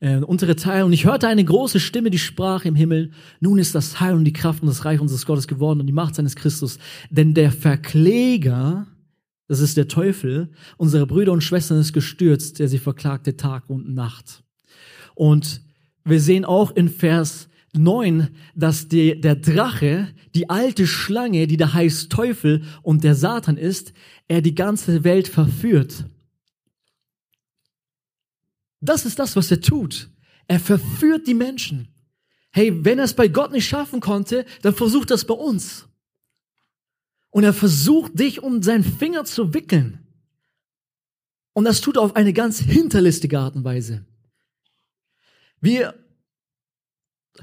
Äh, 0.00 0.16
untere 0.20 0.56
Teil, 0.56 0.84
und 0.84 0.94
ich 0.94 1.04
hörte 1.04 1.28
eine 1.28 1.44
große 1.44 1.78
Stimme, 1.78 2.08
die 2.08 2.18
sprach 2.18 2.64
im 2.64 2.74
Himmel, 2.74 3.10
nun 3.40 3.58
ist 3.58 3.74
das 3.74 4.00
Heil 4.00 4.14
und 4.14 4.24
die 4.24 4.32
Kraft 4.32 4.62
und 4.62 4.68
das 4.68 4.86
Reich 4.86 5.00
unseres 5.00 5.26
Gottes 5.26 5.46
geworden 5.46 5.80
und 5.80 5.86
die 5.86 5.92
Macht 5.92 6.14
seines 6.14 6.34
Christus. 6.34 6.78
Denn 7.10 7.34
der 7.34 7.52
Verkläger, 7.52 8.86
das 9.46 9.60
ist 9.60 9.76
der 9.76 9.86
Teufel, 9.86 10.52
unsere 10.78 11.06
Brüder 11.06 11.32
und 11.32 11.42
Schwestern 11.42 11.78
ist 11.78 11.92
gestürzt, 11.92 12.58
der 12.58 12.68
sie 12.68 12.78
verklagte 12.78 13.36
Tag 13.36 13.68
und 13.68 13.92
Nacht. 13.92 14.42
Und 15.14 15.60
wir 16.06 16.22
sehen 16.22 16.46
auch 16.46 16.74
in 16.74 16.88
Vers 16.88 17.49
9, 17.72 18.28
dass 18.54 18.88
die, 18.88 19.20
der 19.20 19.36
Drache, 19.36 20.14
die 20.34 20.50
alte 20.50 20.86
Schlange, 20.86 21.46
die 21.46 21.56
da 21.56 21.72
heißt 21.72 22.10
Teufel 22.10 22.62
und 22.82 23.04
der 23.04 23.14
Satan 23.14 23.56
ist, 23.56 23.92
er 24.28 24.42
die 24.42 24.54
ganze 24.54 25.04
Welt 25.04 25.28
verführt. 25.28 26.04
Das 28.80 29.04
ist 29.04 29.18
das, 29.18 29.36
was 29.36 29.50
er 29.50 29.60
tut. 29.60 30.10
Er 30.46 30.58
verführt 30.58 31.26
die 31.26 31.34
Menschen. 31.34 31.88
Hey, 32.52 32.84
wenn 32.84 32.98
er 32.98 33.04
es 33.04 33.14
bei 33.14 33.28
Gott 33.28 33.52
nicht 33.52 33.68
schaffen 33.68 34.00
konnte, 34.00 34.44
dann 34.62 34.74
versucht 34.74 35.10
das 35.10 35.24
bei 35.24 35.34
uns. 35.34 35.86
Und 37.30 37.44
er 37.44 37.52
versucht 37.52 38.18
dich 38.18 38.42
um 38.42 38.62
seinen 38.62 38.82
Finger 38.82 39.24
zu 39.24 39.54
wickeln. 39.54 40.06
Und 41.52 41.64
das 41.64 41.80
tut 41.80 41.96
er 41.96 42.02
auf 42.02 42.16
eine 42.16 42.32
ganz 42.32 42.58
hinterlistige 42.58 43.38
Art 43.38 43.54
und 43.54 43.64
Weise. 43.64 44.04
Wir 45.60 45.94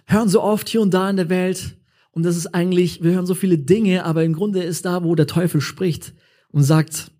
hören 0.05 0.29
so 0.29 0.41
oft 0.41 0.69
hier 0.69 0.81
und 0.81 0.93
da 0.93 1.09
in 1.09 1.17
der 1.17 1.29
Welt, 1.29 1.75
und 2.11 2.23
das 2.23 2.35
ist 2.35 2.47
eigentlich, 2.47 3.03
wir 3.03 3.11
hören 3.11 3.27
so 3.27 3.35
viele 3.35 3.59
Dinge, 3.59 4.03
aber 4.03 4.23
im 4.23 4.33
Grunde 4.33 4.63
ist 4.63 4.85
da, 4.85 5.03
wo 5.03 5.13
der 5.13 5.27
Teufel 5.27 5.61
spricht 5.61 6.15
und 6.49 6.63
sagt, 6.63 7.11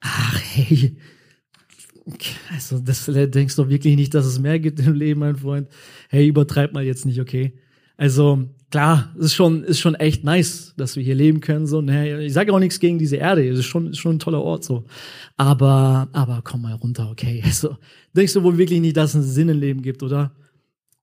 ach 0.00 0.40
hey, 0.52 0.96
also 2.52 2.78
das 2.78 3.04
denkst 3.06 3.56
du 3.56 3.68
wirklich 3.68 3.96
nicht, 3.96 4.14
dass 4.14 4.26
es 4.26 4.38
mehr 4.38 4.58
gibt 4.58 4.80
im 4.80 4.94
Leben, 4.94 5.20
mein 5.20 5.36
Freund. 5.36 5.68
Hey, 6.08 6.26
übertreib 6.26 6.72
mal 6.72 6.84
jetzt 6.84 7.06
nicht, 7.06 7.20
okay? 7.20 7.58
Also 7.96 8.48
klar, 8.70 9.14
es 9.18 9.26
ist 9.26 9.34
schon 9.34 9.64
ist 9.64 9.80
schon 9.80 9.94
echt 9.94 10.22
nice, 10.22 10.74
dass 10.76 10.96
wir 10.96 11.02
hier 11.02 11.14
leben 11.14 11.40
können 11.40 11.66
so. 11.66 11.80
Ne? 11.80 12.24
Ich 12.24 12.32
sage 12.32 12.52
auch 12.52 12.58
nichts 12.58 12.78
gegen 12.78 12.98
diese 12.98 13.16
Erde, 13.16 13.48
es 13.48 13.60
ist 13.60 13.66
schon 13.66 13.90
ist 13.90 13.98
schon 13.98 14.16
ein 14.16 14.20
toller 14.20 14.42
Ort 14.42 14.64
so. 14.64 14.84
Aber 15.36 16.08
aber 16.12 16.42
komm 16.44 16.62
mal 16.62 16.74
runter, 16.74 17.10
okay? 17.10 17.42
Also 17.46 17.76
denkst 18.14 18.34
du 18.34 18.42
wohl 18.42 18.58
wirklich 18.58 18.80
nicht, 18.80 18.96
dass 18.96 19.10
es 19.10 19.16
einen 19.16 19.24
Sinn 19.24 19.48
im 19.48 19.60
Leben 19.60 19.82
gibt, 19.82 20.02
oder? 20.02 20.32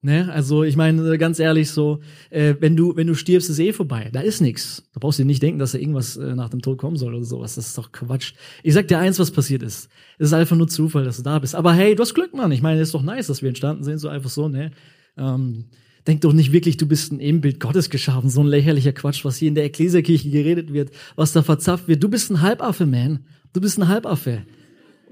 Ne? 0.06 0.30
Also 0.34 0.63
ich 0.63 0.76
meine, 0.76 1.18
ganz 1.18 1.39
ehrlich, 1.39 1.72
so, 1.72 2.02
äh, 2.30 2.56
wenn 2.60 2.76
du, 2.76 2.98
wenn 2.98 3.08
du 3.08 3.16
stirbst, 3.16 3.50
ist 3.50 3.58
eh 3.60 3.72
vorbei. 3.72 4.10
Da 4.12 4.20
ist 4.20 4.42
nichts. 4.42 4.84
Da 4.94 5.00
brauchst 5.00 5.18
du 5.18 5.24
dir 5.24 5.28
nicht 5.28 5.42
denken, 5.42 5.60
dass 5.60 5.72
da 5.72 5.78
irgendwas 5.78 6.18
äh, 6.18 6.36
nach 6.36 6.50
dem 6.50 6.62
Tod 6.62 6.78
kommen 6.78 6.98
soll 6.98 7.16
oder 7.16 7.24
sowas. 7.24 7.56
Das 7.56 7.68
ist 7.68 7.78
doch 7.78 7.94
Quatsch. 7.94 8.34
Ich 8.63 8.74
sag 8.74 8.89
dir 8.89 9.00
eins, 9.00 9.18
was 9.18 9.32
passiert 9.32 9.63
ist. 9.63 9.88
Es 10.20 10.28
ist 10.28 10.34
einfach 10.34 10.58
nur 10.58 10.68
Zufall, 10.68 11.06
dass 11.06 11.16
du 11.16 11.24
da 11.24 11.39
bist. 11.39 11.56
Aber 11.56 11.72
hey, 11.74 11.96
du 11.96 12.02
hast 12.02 12.16
Glück, 12.16 12.34
Mann. 12.34 12.52
Ich 12.52 12.62
meine, 12.62 12.82
es 12.82 12.89
ist 12.89 12.96
doch 12.96 13.02
nice, 13.02 13.28
dass 13.28 13.42
wir 13.42 13.48
entstanden 13.48 13.86
sind, 13.86 14.00
so 14.00 14.10
einfach 14.10 14.30
so, 14.30 14.50
ne? 14.50 14.72
Ähm, 15.16 15.66
denk 16.06 16.20
doch 16.20 16.34
nicht 16.34 16.52
wirklich, 16.52 16.76
du 16.76 16.86
bist 16.86 17.13
ein 17.13 17.22
Ebenbild 17.22 17.62
Gottes 17.62 17.89
geschaffen. 17.89 18.30
So 18.30 18.42
ein 18.42 18.48
lächerlicher 18.48 18.92
Quatsch, 18.92 19.24
was 19.24 19.38
hier 19.38 19.48
in 19.48 19.56
der 19.56 19.63
Ekklesiakirche 19.63 20.30
geredet 20.30 20.74
wird, 20.74 20.92
was 21.16 21.32
da 21.32 21.44
verzapft 21.44 21.88
wird. 21.88 22.04
Du 22.04 22.10
bist 22.10 22.30
ein 22.30 22.42
Halbaffe, 22.42 22.86
man. 22.86 23.20
Du 23.54 23.62
bist 23.62 23.80
ein 23.80 23.88
Halbaffe. 23.88 24.42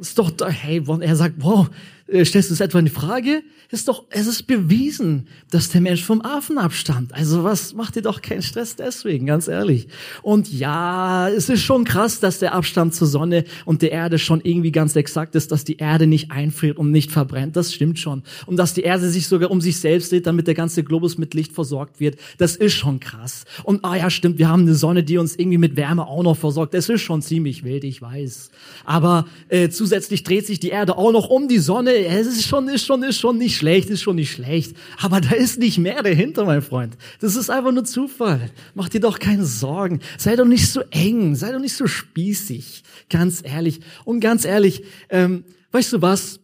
Ist 0.02 0.18
doch, 0.18 0.32
hey, 0.42 0.84
er 1.02 1.16
sagt, 1.16 1.36
wow, 1.38 1.70
äh, 2.12 2.26
stellst 2.26 2.50
du 2.50 2.54
es 2.54 2.60
etwa 2.60 2.80
in 2.80 2.86
die 2.86 2.92
Frage? 2.92 3.44
Ist 3.70 3.88
doch, 3.88 4.04
es 4.10 4.28
ist 4.28 4.44
bewiesen, 4.44 5.28
dass 5.50 5.70
der 5.70 5.80
Mensch 5.80 6.04
vom 6.04 6.22
Affen 6.22 6.58
abstammt. 6.58 7.14
Also 7.14 7.46
was 7.46 7.74
macht 7.74 7.96
dir 7.96 8.02
doch 8.02 8.22
keinen 8.22 8.42
Stress 8.42 8.76
deswegen, 8.76 9.26
ganz 9.26 9.48
ehrlich. 9.48 9.88
Und 10.22 10.52
ja, 10.52 11.30
es 11.30 11.48
ist 11.48 11.62
schon 11.62 11.86
krass, 11.86 12.20
dass 12.20 12.40
der 12.40 12.54
Abstand 12.54 12.94
zur 12.94 13.08
Sonne 13.08 13.46
und 13.64 13.82
der 13.82 13.94
Erde 13.94 14.20
schon 14.20 14.42
irgendwie 14.44 14.74
ganz 14.74 14.98
exakt 14.98 15.36
ist, 15.36 15.54
dass 15.54 15.64
die 15.64 15.78
Erde 15.78 16.06
nicht 16.06 16.32
einfriert 16.32 16.78
und 16.78 16.92
nicht 16.92 17.12
verbrennt. 17.12 17.56
Das 17.56 17.74
stimmt 17.74 17.98
schon. 17.98 18.24
Und 18.46 18.58
dass 18.58 18.74
die 18.74 18.82
Erde 18.82 19.10
sich 19.10 19.28
sogar 19.28 19.50
um 19.50 19.62
sich 19.62 19.80
selbst 19.80 20.12
dreht, 20.12 20.28
damit 20.28 20.48
der 20.48 20.56
ganze 20.56 20.84
Globus 20.84 21.18
mit 21.18 21.34
Licht 21.34 21.54
versorgt 21.54 22.02
wird. 22.02 22.18
Das 22.40 22.58
ist 22.58 22.74
schon 22.74 23.00
krass. 23.00 23.46
Und 23.64 23.86
ah 23.86 23.96
ja, 23.96 24.10
stimmt, 24.10 24.38
wir 24.38 24.50
haben 24.50 24.64
eine 24.64 24.76
Sonne, 24.76 25.04
die 25.04 25.18
uns 25.18 25.38
irgendwie 25.38 25.58
mit 25.58 25.78
Wärme 25.78 26.08
auch 26.08 26.24
noch 26.24 26.36
versorgt. 26.36 26.74
Das 26.74 26.90
ist 26.90 27.02
schon 27.02 27.22
ziemlich 27.22 27.64
wild, 27.64 27.86
ich 27.86 28.02
weiß. 28.02 28.52
Aber 28.84 29.28
äh, 29.48 29.70
zusätzlich 29.92 30.24
dreht 30.24 30.48
sich 30.48 30.62
die 30.62 30.70
Erde 30.70 30.98
auch 30.98 31.12
noch 31.12 31.30
um 31.30 31.50
die 31.50 31.60
Sonne 31.60 31.92
es 31.92 32.26
ist 32.26 32.48
schon, 32.48 32.70
ist 32.70 32.86
schon, 32.86 33.04
ist 33.04 33.20
schon 33.20 33.38
nicht 33.38 33.58
schlecht, 33.58 33.90
ist 33.90 34.02
schon 34.02 34.16
nicht 34.16 34.32
schlecht. 34.32 34.74
Aber 35.02 35.20
da 35.20 35.32
ist 35.32 35.60
nicht 35.60 35.80
mehr 35.80 36.02
dahinter, 36.02 36.46
mein 36.46 36.62
Freund. 36.62 36.96
Das 37.20 37.36
ist 37.36 37.50
einfach 37.50 37.74
nur 37.74 37.84
Zufall. 37.84 38.52
Mach 38.74 38.88
dir 38.88 39.02
doch 39.02 39.20
keine 39.20 39.44
Sorgen. 39.44 40.00
Sei 40.18 40.38
doch 40.38 40.46
nicht 40.46 40.72
so 40.72 40.82
eng, 40.92 41.36
sei 41.36 41.52
doch 41.52 41.60
nicht 41.60 41.76
so 41.76 41.88
spießig. 41.88 42.84
Ganz 43.10 43.42
ehrlich. 43.44 43.82
Und 44.06 44.22
ganz 44.22 44.46
ehrlich, 44.46 44.86
ähm, 45.10 45.44
weißt 45.72 45.92
du 45.92 46.02
was? 46.02 46.40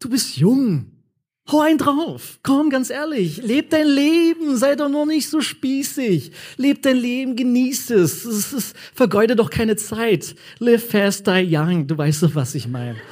Du 0.00 0.08
bist 0.08 0.36
jung. 0.36 0.91
Hau 1.50 1.60
einen 1.60 1.78
drauf. 1.78 2.38
Komm, 2.42 2.70
ganz 2.70 2.88
ehrlich. 2.88 3.42
Leb 3.42 3.70
dein 3.70 3.88
Leben. 3.88 4.56
Sei 4.56 4.76
doch 4.76 4.88
nur 4.88 5.06
nicht 5.06 5.28
so 5.28 5.40
spießig. 5.40 6.32
Leb 6.56 6.82
dein 6.82 6.96
Leben, 6.96 7.34
genieß 7.34 7.90
es. 7.90 8.24
es 8.24 8.52
ist, 8.52 8.76
vergeude 8.94 9.34
doch 9.34 9.50
keine 9.50 9.76
Zeit. 9.76 10.36
Live 10.58 10.90
fast, 10.90 11.26
die 11.26 11.56
young. 11.56 11.86
Du 11.86 11.98
weißt 11.98 12.22
doch, 12.22 12.34
was 12.34 12.54
ich 12.54 12.68
meine. 12.68 12.96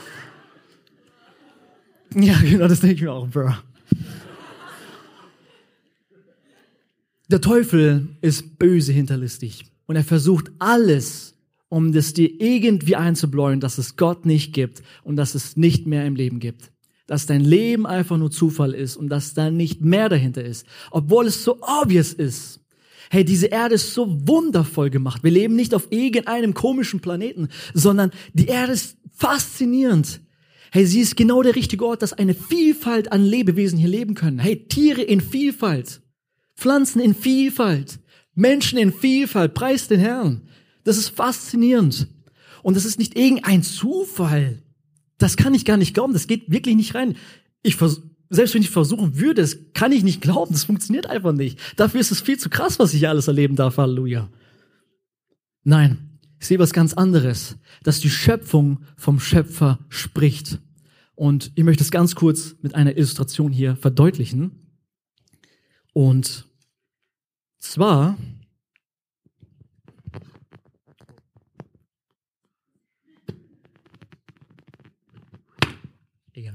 Ja, 2.13 2.37
genau, 2.41 2.67
das 2.67 2.81
denke 2.81 2.97
ich 2.97 3.03
mir 3.03 3.13
auch, 3.13 3.29
Bro. 3.29 3.55
Der 7.29 7.41
Teufel 7.41 8.09
ist 8.21 8.59
böse 8.59 8.93
hinterlistig 8.93 9.67
und 9.87 9.95
er 9.95 10.03
versucht 10.03 10.51
alles, 10.59 11.37
um 11.69 11.93
das 11.93 12.13
dir 12.13 12.29
irgendwie 12.41 12.97
einzubläuen, 12.97 13.61
dass 13.61 13.79
es 13.79 13.95
Gott 13.95 14.27
nicht 14.27 14.53
gibt 14.53 14.83
und 15.05 15.15
dass 15.15 15.37
es 15.37 15.57
nicht 15.57 15.87
mehr 15.87 16.05
im 16.05 16.17
Leben 16.17 16.41
gibt. 16.41 16.73
Dass 17.11 17.27
dein 17.27 17.41
Leben 17.41 17.89
einfach 17.89 18.19
nur 18.19 18.31
Zufall 18.31 18.73
ist 18.73 18.97
und 18.97 19.09
dass 19.09 19.35
da 19.35 19.51
nicht 19.51 19.81
mehr 19.81 20.09
dahinter 20.09 20.45
ist. 20.45 20.65
Obwohl 20.93 21.27
es 21.27 21.43
so 21.43 21.59
obvious 21.61 22.13
ist. 22.13 22.61
Hey, 23.11 23.25
diese 23.25 23.47
Erde 23.47 23.75
ist 23.75 23.95
so 23.95 24.07
wundervoll 24.29 24.91
gemacht. 24.91 25.25
Wir 25.25 25.33
leben 25.33 25.57
nicht 25.57 25.75
auf 25.75 25.91
irgendeinem 25.91 26.55
komischen 26.55 27.01
Planeten, 27.01 27.49
sondern 27.75 28.13
die 28.33 28.47
Erde 28.47 28.75
ist 28.75 28.97
faszinierend. 29.13 30.21
Hey, 30.71 30.87
sie 30.87 31.01
ist 31.01 31.17
genau 31.17 31.43
der 31.43 31.57
richtige 31.57 31.85
Ort, 31.85 32.03
dass 32.03 32.13
eine 32.13 32.33
Vielfalt 32.33 33.11
an 33.11 33.25
Lebewesen 33.25 33.77
hier 33.77 33.89
leben 33.89 34.15
können. 34.15 34.39
Hey, 34.39 34.69
Tiere 34.69 35.03
in 35.03 35.21
Vielfalt, 35.21 36.03
Pflanzen 36.55 37.01
in 37.01 37.17
Vielfalt, 37.17 37.99
Menschen 38.37 38.79
in 38.79 38.93
Vielfalt, 38.93 39.55
preis 39.55 39.89
den 39.89 39.99
Herrn. 39.99 40.43
Das 40.85 40.97
ist 40.97 41.09
faszinierend. 41.09 42.07
Und 42.63 42.77
das 42.77 42.85
ist 42.85 43.01
nicht 43.01 43.19
irgendein 43.19 43.65
Zufall. 43.65 44.63
Das 45.21 45.37
kann 45.37 45.55
ich 45.55 45.65
gar 45.65 45.77
nicht 45.77 45.95
glauben. 45.95 46.13
Das 46.13 46.27
geht 46.27 46.51
wirklich 46.51 46.75
nicht 46.75 46.97
rein. 46.97 47.15
Ich 47.63 47.77
vers 47.77 48.03
selbst 48.33 48.55
wenn 48.55 48.63
ich 48.63 48.71
versuchen 48.71 49.19
würde, 49.19 49.43
das 49.43 49.59
kann 49.75 49.91
ich 49.91 50.05
nicht 50.05 50.21
glauben. 50.21 50.53
Das 50.53 50.65
funktioniert 50.65 51.07
einfach 51.07 51.33
nicht. 51.33 51.59
Dafür 51.77 52.01
ist 52.01 52.13
es 52.13 52.21
viel 52.21 52.39
zu 52.39 52.49
krass, 52.49 52.79
was 52.79 52.95
ich 52.95 53.01
hier 53.01 53.11
alles 53.11 53.27
erleben 53.27 53.57
darf. 53.57 53.77
Halleluja. 53.77 54.31
Nein, 55.65 56.21
ich 56.39 56.47
sehe 56.47 56.61
was 56.61 56.73
ganz 56.73 56.95
anderes, 56.95 57.57
dass 57.83 57.99
die 57.99 58.09
Schöpfung 58.09 58.85
vom 58.97 59.19
Schöpfer 59.19 59.81
spricht. 59.89 60.61
Und 61.17 61.51
ich 61.57 61.65
möchte 61.65 61.83
es 61.83 61.91
ganz 61.91 62.15
kurz 62.15 62.55
mit 62.63 62.77
einer 62.77 62.97
Illustration 62.97 63.51
hier 63.51 63.75
verdeutlichen. 63.75 64.53
Und 65.93 66.47
zwar 67.59 68.17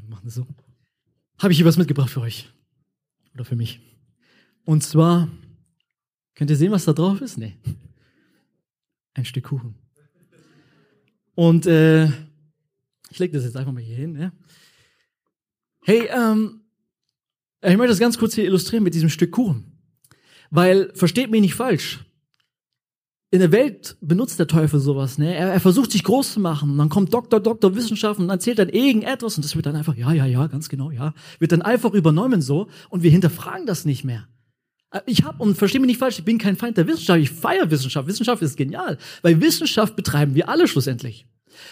machen 0.08 0.30
so. 0.30 0.45
Habe 1.39 1.52
ich 1.52 1.58
hier 1.58 1.65
was 1.65 1.78
mitgebracht 1.78 2.10
für 2.10 2.21
euch. 2.21 2.50
Oder 3.34 3.45
für 3.45 3.56
mich. 3.56 3.82
Und 4.63 4.84
zwar, 4.84 5.30
könnt 6.34 6.50
ihr 6.50 6.56
sehen, 6.56 6.71
was 6.71 6.86
da 6.86 6.93
drauf 6.93 7.21
ist? 7.21 7.38
Nee. 7.38 7.58
Ein 9.13 9.26
Stück 9.26 9.45
Kuchen. 9.45 9.76
Und 11.36 11.65
äh, 11.65 12.06
ich 13.10 13.19
lege 13.19 13.34
das 13.34 13.43
jetzt 13.43 13.58
einfach 13.58 13.74
mal 13.74 13.84
hier 13.84 13.95
hin. 13.95 14.15
Ja? 14.15 14.32
Hey, 15.84 16.10
ähm, 16.10 16.62
ich 17.62 17.78
möchte 17.78 17.89
das 17.89 18.00
ganz 18.00 18.17
kurz 18.17 18.36
hier 18.36 18.45
illustrieren 18.45 18.84
mit 18.84 18.93
diesem 18.93 19.10
Stück 19.10 19.32
Kuchen. 19.32 19.71
Weil, 20.50 20.93
versteht 20.95 21.32
mich 21.32 21.41
nicht 21.41 21.56
falsch, 21.56 22.06
in 23.32 23.40
der 23.40 23.52
Welt 23.52 23.98
benutzt 24.02 24.40
der 24.40 24.48
Teufel 24.48 24.80
sowas, 24.80 25.18
ne? 25.18 25.36
Er, 25.36 25.50
er, 25.54 25.60
versucht 25.60 25.92
sich 25.92 26.04
groß 26.04 26.34
zu 26.34 26.40
machen 26.40 26.72
und 26.72 26.78
dann 26.78 26.90
kommt 26.90 27.14
Doktor, 27.14 27.40
Doktor 27.40 27.76
Wissenschaft 27.76 28.20
und 28.20 28.30
erzählt 28.30 28.60
dann 28.60 28.70
irgendetwas 28.70 29.36
und 29.36 29.44
das 29.44 29.56
wird 29.56 29.66
dann 29.66 29.76
einfach, 29.76 29.96
ja, 29.96 30.14
ja, 30.14 30.26
ja, 30.26 30.48
ganz 30.48 30.70
genau, 30.70 30.92
ja, 30.92 31.14
wird 31.40 31.52
dann 31.52 31.62
einfach 31.62 31.94
übernommen 31.94 32.42
so 32.42 32.68
und 32.90 33.04
wir 33.04 33.12
hinterfragen 33.12 33.66
das 33.66 33.84
nicht 33.86 34.04
mehr. 34.04 34.28
Äh, 34.92 35.02
ich 35.06 35.24
habe, 35.24 35.44
und 35.44 35.58
verstehe 35.58 35.82
mich 35.82 35.88
nicht 35.88 36.00
falsch, 36.00 36.20
ich 36.20 36.26
bin 36.26 36.38
kein 36.38 36.56
Feind 36.56 36.78
der 36.78 36.88
Wissenschaft, 36.88 37.20
ich 37.20 37.32
feiere 37.32 37.70
Wissenschaft. 37.72 38.08
Wissenschaft 38.08 38.42
ist 38.42 38.56
genial, 38.56 38.98
weil 39.22 39.42
Wissenschaft 39.42 39.96
betreiben 39.96 40.36
wir 40.36 40.48
alle 40.50 40.68
schlussendlich. 40.68 41.26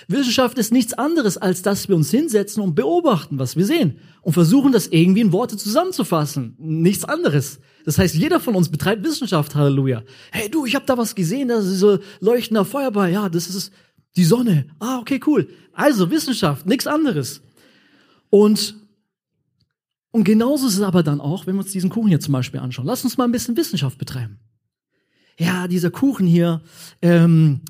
Wissenschaft 0.08 0.58
ist 0.58 0.72
nichts 0.72 0.94
anderes, 0.94 1.38
als 1.38 1.62
dass 1.62 1.90
wir 1.90 1.96
uns 1.96 2.12
hinsetzen 2.12 2.62
und 2.62 2.76
beobachten, 2.76 3.40
was 3.40 3.56
wir 3.56 3.66
sehen 3.66 4.00
und 4.22 4.34
versuchen, 4.34 4.72
das 4.72 4.88
irgendwie 4.88 5.22
in 5.22 5.32
Worte 5.32 5.58
zusammenzufassen. 5.58 6.56
Nichts 6.60 7.06
anderes. 7.06 7.60
Das 7.86 7.98
heißt, 7.98 8.16
jeder 8.16 8.40
von 8.40 8.56
uns 8.56 8.70
betreibt 8.70 9.04
Wissenschaft, 9.04 9.56
Halleluja. 9.56 10.04
Hey 10.32 10.50
du, 10.50 10.66
ich 10.66 10.76
habe 10.76 10.86
da 10.86 10.98
was 10.98 11.16
gesehen, 11.16 11.50
da 11.50 11.60
ist 11.60 11.80
so 11.80 12.00
leuchtender 12.20 12.66
Feuerball. 12.66 13.12
Ja, 13.12 13.30
das 13.30 13.48
ist 13.48 13.72
die 14.16 14.24
Sonne. 14.24 14.68
Ah, 14.80 15.00
okay, 15.00 15.20
cool. 15.26 15.50
Also 15.74 16.10
Wissenschaft, 16.12 16.66
nichts 16.66 16.88
anderes. 16.88 17.42
Und 18.30 18.76
und 20.16 20.26
genauso 20.26 20.68
ist 20.68 20.76
es 20.76 20.82
aber 20.82 21.02
dann 21.02 21.20
auch, 21.20 21.48
wenn 21.48 21.56
wir 21.56 21.62
uns 21.64 21.72
diesen 21.72 21.90
Kuchen 21.90 22.10
hier 22.10 22.20
zum 22.20 22.34
Beispiel 22.34 22.60
anschauen. 22.60 22.86
Lass 22.86 23.04
uns 23.04 23.18
mal 23.18 23.24
ein 23.24 23.32
bisschen 23.32 23.58
Wissenschaft 23.58 23.98
betreiben. 23.98 24.40
Ja, 25.40 25.68
dieser 25.68 25.90
Kuchen 25.90 26.28
hier, 26.28 26.62
ähm, 27.02 27.62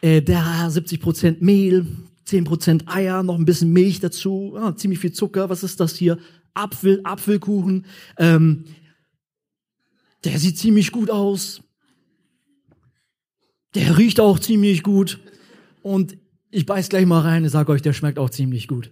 äh, 0.00 0.22
der 0.22 0.70
70 0.70 1.00
Prozent 1.00 1.42
Mehl, 1.42 1.86
10 2.24 2.44
Prozent 2.44 2.88
Eier, 2.88 3.22
noch 3.22 3.38
ein 3.38 3.44
bisschen 3.44 3.72
Milch 3.72 4.00
dazu, 4.00 4.56
ah, 4.56 4.76
ziemlich 4.76 5.00
viel 5.00 5.12
Zucker. 5.12 5.48
Was 5.48 5.62
ist 5.62 5.80
das 5.80 5.96
hier? 5.96 6.18
Apfel, 6.54 7.00
Apfelkuchen. 7.04 7.86
Ähm, 8.16 8.64
der 10.24 10.38
sieht 10.38 10.58
ziemlich 10.58 10.92
gut 10.92 11.10
aus. 11.10 11.62
Der 13.74 13.98
riecht 13.98 14.20
auch 14.20 14.38
ziemlich 14.38 14.82
gut. 14.82 15.20
Und 15.82 16.16
ich 16.50 16.66
beiß 16.66 16.88
gleich 16.88 17.06
mal 17.06 17.20
rein 17.20 17.44
und 17.44 17.48
sage 17.48 17.72
euch, 17.72 17.82
der 17.82 17.92
schmeckt 17.92 18.18
auch 18.18 18.30
ziemlich 18.30 18.68
gut. 18.68 18.90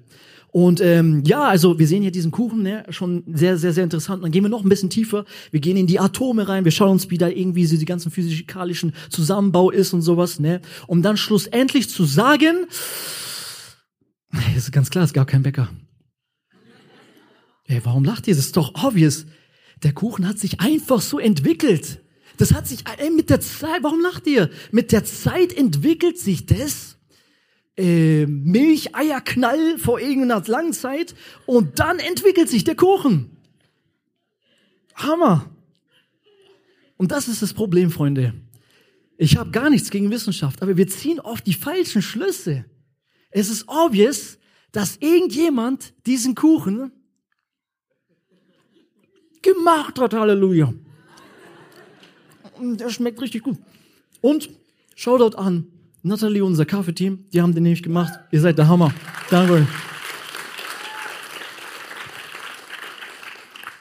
Und 0.51 0.81
ähm, 0.81 1.23
ja, 1.25 1.45
also 1.45 1.79
wir 1.79 1.87
sehen 1.87 2.03
hier 2.03 2.11
diesen 2.11 2.31
Kuchen, 2.31 2.63
ne, 2.63 2.85
schon 2.89 3.23
sehr, 3.27 3.59
sehr, 3.59 3.73
sehr 3.73 3.85
interessant. 3.85 4.19
Und 4.19 4.23
dann 4.25 4.33
gehen 4.33 4.45
wir 4.45 4.49
noch 4.49 4.65
ein 4.65 4.69
bisschen 4.69 4.91
tiefer. 4.91 5.25
Wir 5.51 5.61
gehen 5.61 5.77
in 5.77 5.87
die 5.87 6.01
Atome 6.01 6.49
rein. 6.49 6.65
Wir 6.65 6.73
schauen 6.73 6.93
uns, 6.93 7.11
wie 7.11 7.19
da 7.19 7.29
irgendwie 7.29 7.67
so 7.67 7.77
die 7.77 7.85
ganzen 7.85 8.11
physikalischen 8.11 8.93
Zusammenbau 9.11 9.71
ist 9.71 9.93
und 9.93 10.03
sowas, 10.03 10.41
ne, 10.41 10.61
um 10.87 11.03
dann 11.03 11.17
schlussendlich 11.17 11.91
zu 11.91 12.05
sagen, 12.05 12.67
ist 14.57 14.73
ganz 14.73 14.91
klar, 14.91 15.05
es 15.05 15.13
gab 15.13 15.29
keinen 15.29 15.43
Bäcker. 15.43 15.69
Ey, 17.67 17.81
warum 17.85 18.05
lacht 18.05 18.27
ihr? 18.27 18.35
Das 18.35 18.47
ist 18.47 18.57
doch 18.57 18.75
obvious. 18.83 19.27
Der 19.83 19.93
Kuchen 19.93 20.27
hat 20.27 20.39
sich 20.39 20.61
einfach 20.61 21.01
so 21.01 21.19
entwickelt. 21.19 22.03
Das 22.37 22.53
hat 22.53 22.67
sich 22.67 22.85
ey, 22.99 23.11
mit 23.11 23.31
der 23.31 23.41
Zeit, 23.41 23.83
warum 23.83 24.01
lacht 24.01 24.27
ihr? 24.27 24.51
Mit 24.71 24.93
der 24.93 25.05
Zeit 25.05 25.53
entwickelt 25.53 26.19
sich 26.19 26.47
das. 26.47 26.98
Äh, 27.79 28.27
Milch-Eierknall 28.27 29.79
vor 29.79 30.01
irgendeiner 30.01 30.43
langen 30.49 30.73
Zeit 30.73 31.15
und 31.47 31.79
dann 31.79 32.01
entwickelt 32.01 32.49
sich 32.49 32.65
der 32.65 32.75
Kuchen. 32.75 33.31
Hammer. 34.97 35.49
Und 36.97 37.13
das 37.13 37.29
ist 37.29 37.41
das 37.41 37.55
Problem, 37.55 37.93
Freunde. 37.93 38.35
Ich 39.17 39.37
habe 39.37 39.53
gar 39.53 39.71
nichts 39.71 39.91
gegen 39.91 40.11
Wissenschaft, 40.11 40.61
aber 40.61 40.77
wir 40.77 40.89
ziehen 40.89 41.21
oft 41.21 41.47
die 41.47 41.55
falschen 41.55 42.03
Schlüsse. 42.03 42.65
Es 43.31 43.49
ist 43.49 43.69
obvious, 43.69 44.39
dass 44.73 44.97
irgendjemand 44.97 45.95
diesen 46.05 46.35
Kuchen 46.35 46.91
gemacht 49.41 50.01
hat, 50.01 50.15
Halleluja. 50.15 50.75
Der 52.61 52.91
schmeckt 52.91 53.21
richtig 53.21 53.45
gut. 53.45 53.59
Und 54.21 54.51
schau 54.97 55.17
dort 55.17 55.37
an, 55.37 55.69
Natalie, 56.03 56.45
unser 56.45 56.65
Kaffeeteam, 56.65 57.25
die 57.33 57.43
haben 57.43 57.55
den 57.55 57.65
nämlich 57.65 57.83
gemacht. 57.83 58.13
Ihr 58.31 58.41
seid 58.41 58.57
der 58.59 58.69
Hammer. 58.69 58.93
Danke. 59.31 59.67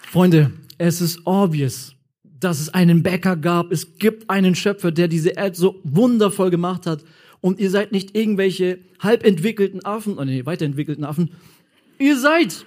Freunde, 0.09 0.51
es 0.79 0.99
ist 0.99 1.21
obvious, 1.25 1.93
dass 2.23 2.59
es 2.59 2.73
einen 2.73 3.03
Bäcker 3.03 3.35
gab. 3.35 3.71
Es 3.71 3.97
gibt 3.99 4.29
einen 4.29 4.55
Schöpfer, 4.55 4.91
der 4.91 5.07
diese 5.07 5.29
Erde 5.29 5.55
so 5.55 5.79
wundervoll 5.83 6.49
gemacht 6.49 6.87
hat. 6.87 7.03
Und 7.39 7.59
ihr 7.59 7.69
seid 7.69 7.91
nicht 7.91 8.15
irgendwelche 8.15 8.79
halbentwickelten 8.99 9.85
Affen, 9.85 10.17
oh 10.17 10.25
nee, 10.25 10.45
weiterentwickelten 10.45 11.03
Affen. 11.03 11.31
Ihr 11.99 12.17
seid 12.17 12.65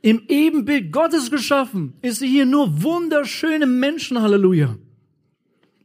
im 0.00 0.22
Ebenbild 0.28 0.92
Gottes 0.92 1.30
geschaffen. 1.30 1.94
Ist 2.00 2.22
hier 2.22 2.46
nur 2.46 2.82
wunderschöne 2.82 3.66
Menschen, 3.66 4.20
Halleluja. 4.20 4.76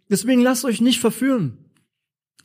Deswegen 0.09 0.41
lasst 0.41 0.63
euch 0.65 0.79
nicht 0.79 0.99
verführen. 0.99 1.57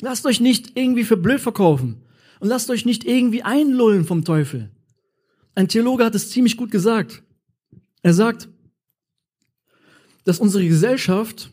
Lasst 0.01 0.27
euch 0.27 0.41
nicht 0.41 0.73
irgendwie 0.77 1.05
für 1.05 1.17
blöd 1.17 1.41
verkaufen. 1.41 2.03
Und 2.41 2.49
lasst 2.49 2.71
euch 2.71 2.85
nicht 2.85 3.05
irgendwie 3.05 3.43
einlullen 3.43 4.05
vom 4.05 4.25
Teufel. 4.25 4.71
Ein 5.55 5.69
Theologe 5.69 6.05
hat 6.05 6.15
es 6.15 6.31
ziemlich 6.31 6.57
gut 6.57 6.71
gesagt. 6.71 7.23
Er 8.03 8.13
sagt, 8.13 8.49
dass 10.25 10.41
unsere 10.41 10.67
Gesellschaft 10.67 11.51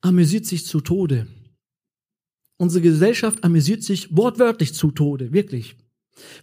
amüsiert 0.00 0.46
sich 0.46 0.64
zu 0.64 0.80
Tode. 0.80 1.26
Unsere 2.56 2.82
Gesellschaft 2.82 3.44
amüsiert 3.44 3.82
sich 3.82 4.16
wortwörtlich 4.16 4.72
zu 4.72 4.90
Tode, 4.90 5.32
wirklich. 5.32 5.76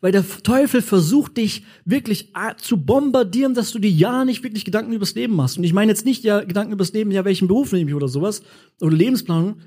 Weil 0.01 0.11
der 0.11 0.23
Teufel 0.43 0.83
versucht 0.83 1.37
dich 1.37 1.63
wirklich 1.83 2.31
zu 2.57 2.77
bombardieren, 2.77 3.55
dass 3.55 3.71
du 3.71 3.79
dir 3.79 3.89
ja 3.89 4.23
nicht 4.23 4.43
wirklich 4.43 4.65
Gedanken 4.65 4.93
übers 4.93 5.15
Leben 5.15 5.35
machst. 5.35 5.57
Und 5.57 5.63
ich 5.63 5.73
meine 5.73 5.91
jetzt 5.91 6.05
nicht 6.05 6.23
ja 6.23 6.43
Gedanken 6.43 6.73
übers 6.73 6.93
Leben, 6.93 7.09
ja 7.09 7.25
welchen 7.25 7.47
Beruf 7.47 7.71
nehme 7.71 7.89
ich 7.89 7.95
oder 7.95 8.07
sowas, 8.07 8.43
oder 8.81 8.95
Lebensplanung, 8.95 9.61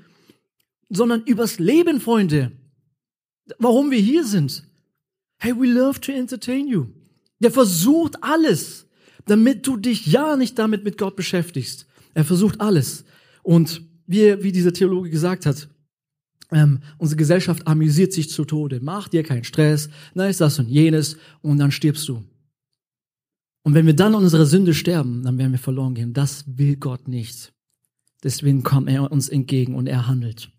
sondern 0.89 1.23
übers 1.23 1.59
Leben, 1.59 1.99
Freunde. 1.99 2.51
Warum 3.59 3.91
wir 3.91 3.99
hier 3.99 4.25
sind. 4.25 4.63
Hey, 5.39 5.53
we 5.53 5.67
love 5.67 6.01
to 6.01 6.11
entertain 6.11 6.67
you. 6.67 6.87
Der 7.39 7.51
versucht 7.51 8.23
alles, 8.23 8.87
damit 9.25 9.67
du 9.67 9.77
dich 9.77 10.07
ja 10.07 10.35
nicht 10.35 10.57
damit 10.57 10.83
mit 10.83 10.97
Gott 10.97 11.15
beschäftigst. 11.15 11.87
Er 12.13 12.25
versucht 12.25 12.59
alles. 12.59 13.05
Und 13.43 13.81
wie, 14.07 14.41
wie 14.43 14.51
dieser 14.51 14.73
Theologe 14.73 15.09
gesagt 15.09 15.45
hat, 15.45 15.69
ähm, 16.51 16.79
unsere 16.97 17.17
Gesellschaft 17.17 17.67
amüsiert 17.67 18.13
sich 18.13 18.29
zu 18.29 18.45
Tode. 18.45 18.79
Mach 18.81 19.07
dir 19.09 19.23
keinen 19.23 19.43
Stress, 19.43 19.89
na 20.13 20.27
ist 20.27 20.41
das 20.41 20.59
und 20.59 20.69
jenes 20.69 21.17
und 21.41 21.57
dann 21.57 21.71
stirbst 21.71 22.07
du. 22.07 22.23
Und 23.63 23.73
wenn 23.73 23.85
wir 23.85 23.95
dann 23.95 24.15
unserer 24.15 24.45
Sünde 24.45 24.73
sterben, 24.73 25.23
dann 25.23 25.37
werden 25.37 25.51
wir 25.51 25.59
verloren 25.59 25.93
gehen. 25.93 26.13
Das 26.13 26.45
will 26.47 26.77
Gott 26.77 27.07
nicht. 27.09 27.53
Deswegen 28.23 28.63
kommt 28.63 28.89
er 28.89 29.11
uns 29.11 29.27
entgegen 29.27 29.75
und 29.75 29.87
er 29.87 30.07
handelt. 30.07 30.49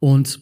Und 0.00 0.40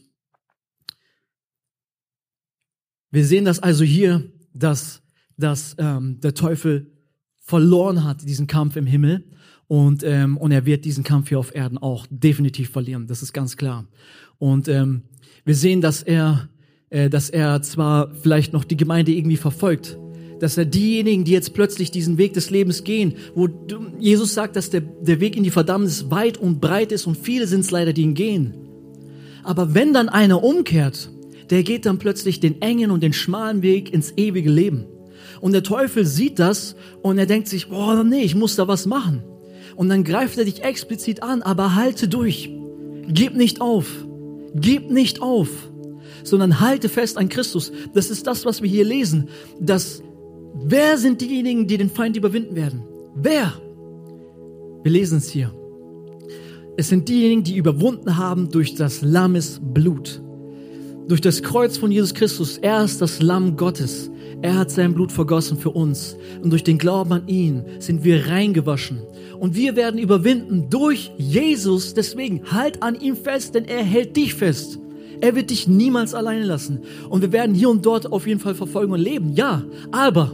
wir 3.11 3.25
sehen 3.25 3.45
das 3.45 3.61
also 3.61 3.85
hier, 3.85 4.31
dass, 4.53 5.03
dass 5.37 5.75
ähm, 5.79 6.21
der 6.21 6.35
Teufel 6.35 6.93
verloren 7.41 8.05
hat, 8.05 8.23
diesen 8.23 8.47
Kampf 8.47 8.77
im 8.77 8.87
Himmel. 8.87 9.25
Und, 9.69 10.03
ähm, 10.05 10.37
und 10.37 10.53
er 10.53 10.67
wird 10.67 10.85
diesen 10.85 11.05
Kampf 11.05 11.29
hier 11.29 11.39
auf 11.39 11.55
Erden 11.55 11.79
auch 11.79 12.07
definitiv 12.11 12.71
verlieren. 12.71 13.07
Das 13.07 13.23
ist 13.23 13.33
ganz 13.33 13.57
klar. 13.57 13.87
Und 14.39 14.69
ähm, 14.69 15.03
wir 15.45 15.55
sehen, 15.55 15.81
dass 15.81 16.03
er, 16.03 16.49
äh, 16.91 17.09
dass 17.09 17.31
er 17.31 17.63
zwar 17.63 18.15
vielleicht 18.15 18.53
noch 18.53 18.65
die 18.65 18.77
Gemeinde 18.77 19.13
irgendwie 19.13 19.37
verfolgt, 19.37 19.99
dass 20.41 20.59
er 20.59 20.67
diejenigen, 20.67 21.25
die 21.25 21.33
jetzt 21.33 21.55
plötzlich 21.55 21.91
diesen 21.91 22.19
Weg 22.19 22.35
des 22.35 22.51
Lebens 22.51 22.85
gehen, 22.85 23.15
wo 23.35 23.49
Jesus 23.99 24.35
sagt, 24.35 24.57
dass 24.57 24.71
der, 24.71 24.83
der 24.83 25.21
Weg 25.21 25.37
in 25.37 25.43
die 25.43 25.51
Verdammnis 25.51 26.11
weit 26.11 26.37
und 26.37 26.61
breit 26.61 26.93
ist 26.93 27.07
und 27.07 27.17
viele 27.17 27.47
sind 27.47 27.61
es 27.61 27.71
leider, 27.71 27.93
die 27.93 28.03
ihn 28.03 28.15
gehen. 28.15 28.66
Aber 29.47 29.75
wenn 29.75 29.95
dann 29.95 30.09
einer 30.09 30.43
umkehrt, 30.43 31.09
der 31.51 31.63
geht 31.63 31.87
dann 31.87 31.99
plötzlich 31.99 32.41
den 32.41 32.61
engen 32.63 32.91
und 32.91 33.01
den 33.01 33.13
schmalen 33.13 33.63
Weg 33.63 33.95
ins 33.95 34.13
ewige 34.17 34.51
Leben. 34.51 34.87
Und 35.41 35.53
der 35.53 35.63
Teufel 35.63 36.05
sieht 36.05 36.41
das 36.41 36.75
und 37.01 37.17
er 37.17 37.27
denkt 37.27 37.47
sich, 37.47 37.69
boah, 37.69 38.03
nee, 38.03 38.23
ich 38.23 38.35
muss 38.35 38.57
da 38.57 38.67
was 38.67 38.87
machen. 38.87 39.23
Und 39.77 39.89
dann 39.89 40.03
greift 40.03 40.37
er 40.37 40.45
dich 40.45 40.65
explizit 40.65 41.23
an, 41.23 41.43
aber 41.43 41.77
halte 41.77 42.09
durch. 42.09 42.51
Gib 43.07 43.37
nicht 43.37 43.61
auf. 43.61 43.87
Gib 44.53 44.91
nicht 44.91 45.23
auf. 45.23 45.49
Sondern 46.25 46.59
halte 46.59 46.89
fest 46.89 47.17
an 47.17 47.29
Christus. 47.29 47.71
Das 47.95 48.11
ist 48.11 48.27
das, 48.27 48.45
was 48.47 48.63
wir 48.63 48.69
hier 48.69 48.85
lesen. 48.85 49.29
Dass, 49.61 50.03
wer 50.55 50.99
sind 50.99 51.21
diejenigen, 51.21 51.69
die 51.69 51.79
den 51.79 51.91
Feind 51.91 52.17
überwinden 52.17 52.57
werden? 52.57 52.83
Wer? 53.15 53.53
Wir 54.83 54.91
lesen 54.91 55.19
es 55.19 55.31
hier. 55.31 55.53
Es 56.79 56.91
sind 56.91 57.09
diejenigen, 57.09 57.43
die 57.43 57.57
überwunden 57.57 58.19
haben 58.19 58.51
durch 58.51 58.75
das 58.75 59.01
Lammes 59.01 59.61
Blut. 59.63 60.21
Durch 61.09 61.23
das 61.23 61.43
Kreuz 61.43 61.79
von 61.79 61.91
Jesus 61.91 62.13
Christus. 62.13 62.59
Er 62.59 62.85
ist 62.85 63.01
das 63.01 63.23
Lamm 63.23 63.57
Gottes. 63.57 64.11
Er 64.43 64.59
hat 64.59 64.71
sein 64.71 64.93
Blut 64.93 65.11
vergossen 65.11 65.57
für 65.57 65.71
uns. 65.71 66.17
Und 66.43 66.51
durch 66.51 66.65
den 66.65 66.77
Glauben 66.77 67.13
an 67.13 67.29
ihn 67.29 67.65
sind 67.79 68.05
wir 68.05 68.27
reingewaschen. 68.29 69.01
Und 69.41 69.55
wir 69.55 69.75
werden 69.75 69.99
überwinden 69.99 70.69
durch 70.69 71.13
Jesus. 71.17 71.95
Deswegen 71.95 72.43
halt 72.53 72.83
an 72.83 73.01
ihm 73.01 73.17
fest, 73.17 73.55
denn 73.55 73.65
er 73.65 73.83
hält 73.83 74.15
dich 74.15 74.35
fest. 74.35 74.79
Er 75.23 75.35
wird 75.35 75.49
dich 75.49 75.67
niemals 75.67 76.13
alleine 76.13 76.45
lassen. 76.45 76.81
Und 77.09 77.23
wir 77.23 77.33
werden 77.33 77.55
hier 77.55 77.71
und 77.71 77.87
dort 77.87 78.13
auf 78.13 78.27
jeden 78.27 78.41
Fall 78.41 78.55
verfolgen 78.55 78.93
und 78.93 79.01
leben. 79.01 79.33
Ja, 79.33 79.65
aber 79.93 80.33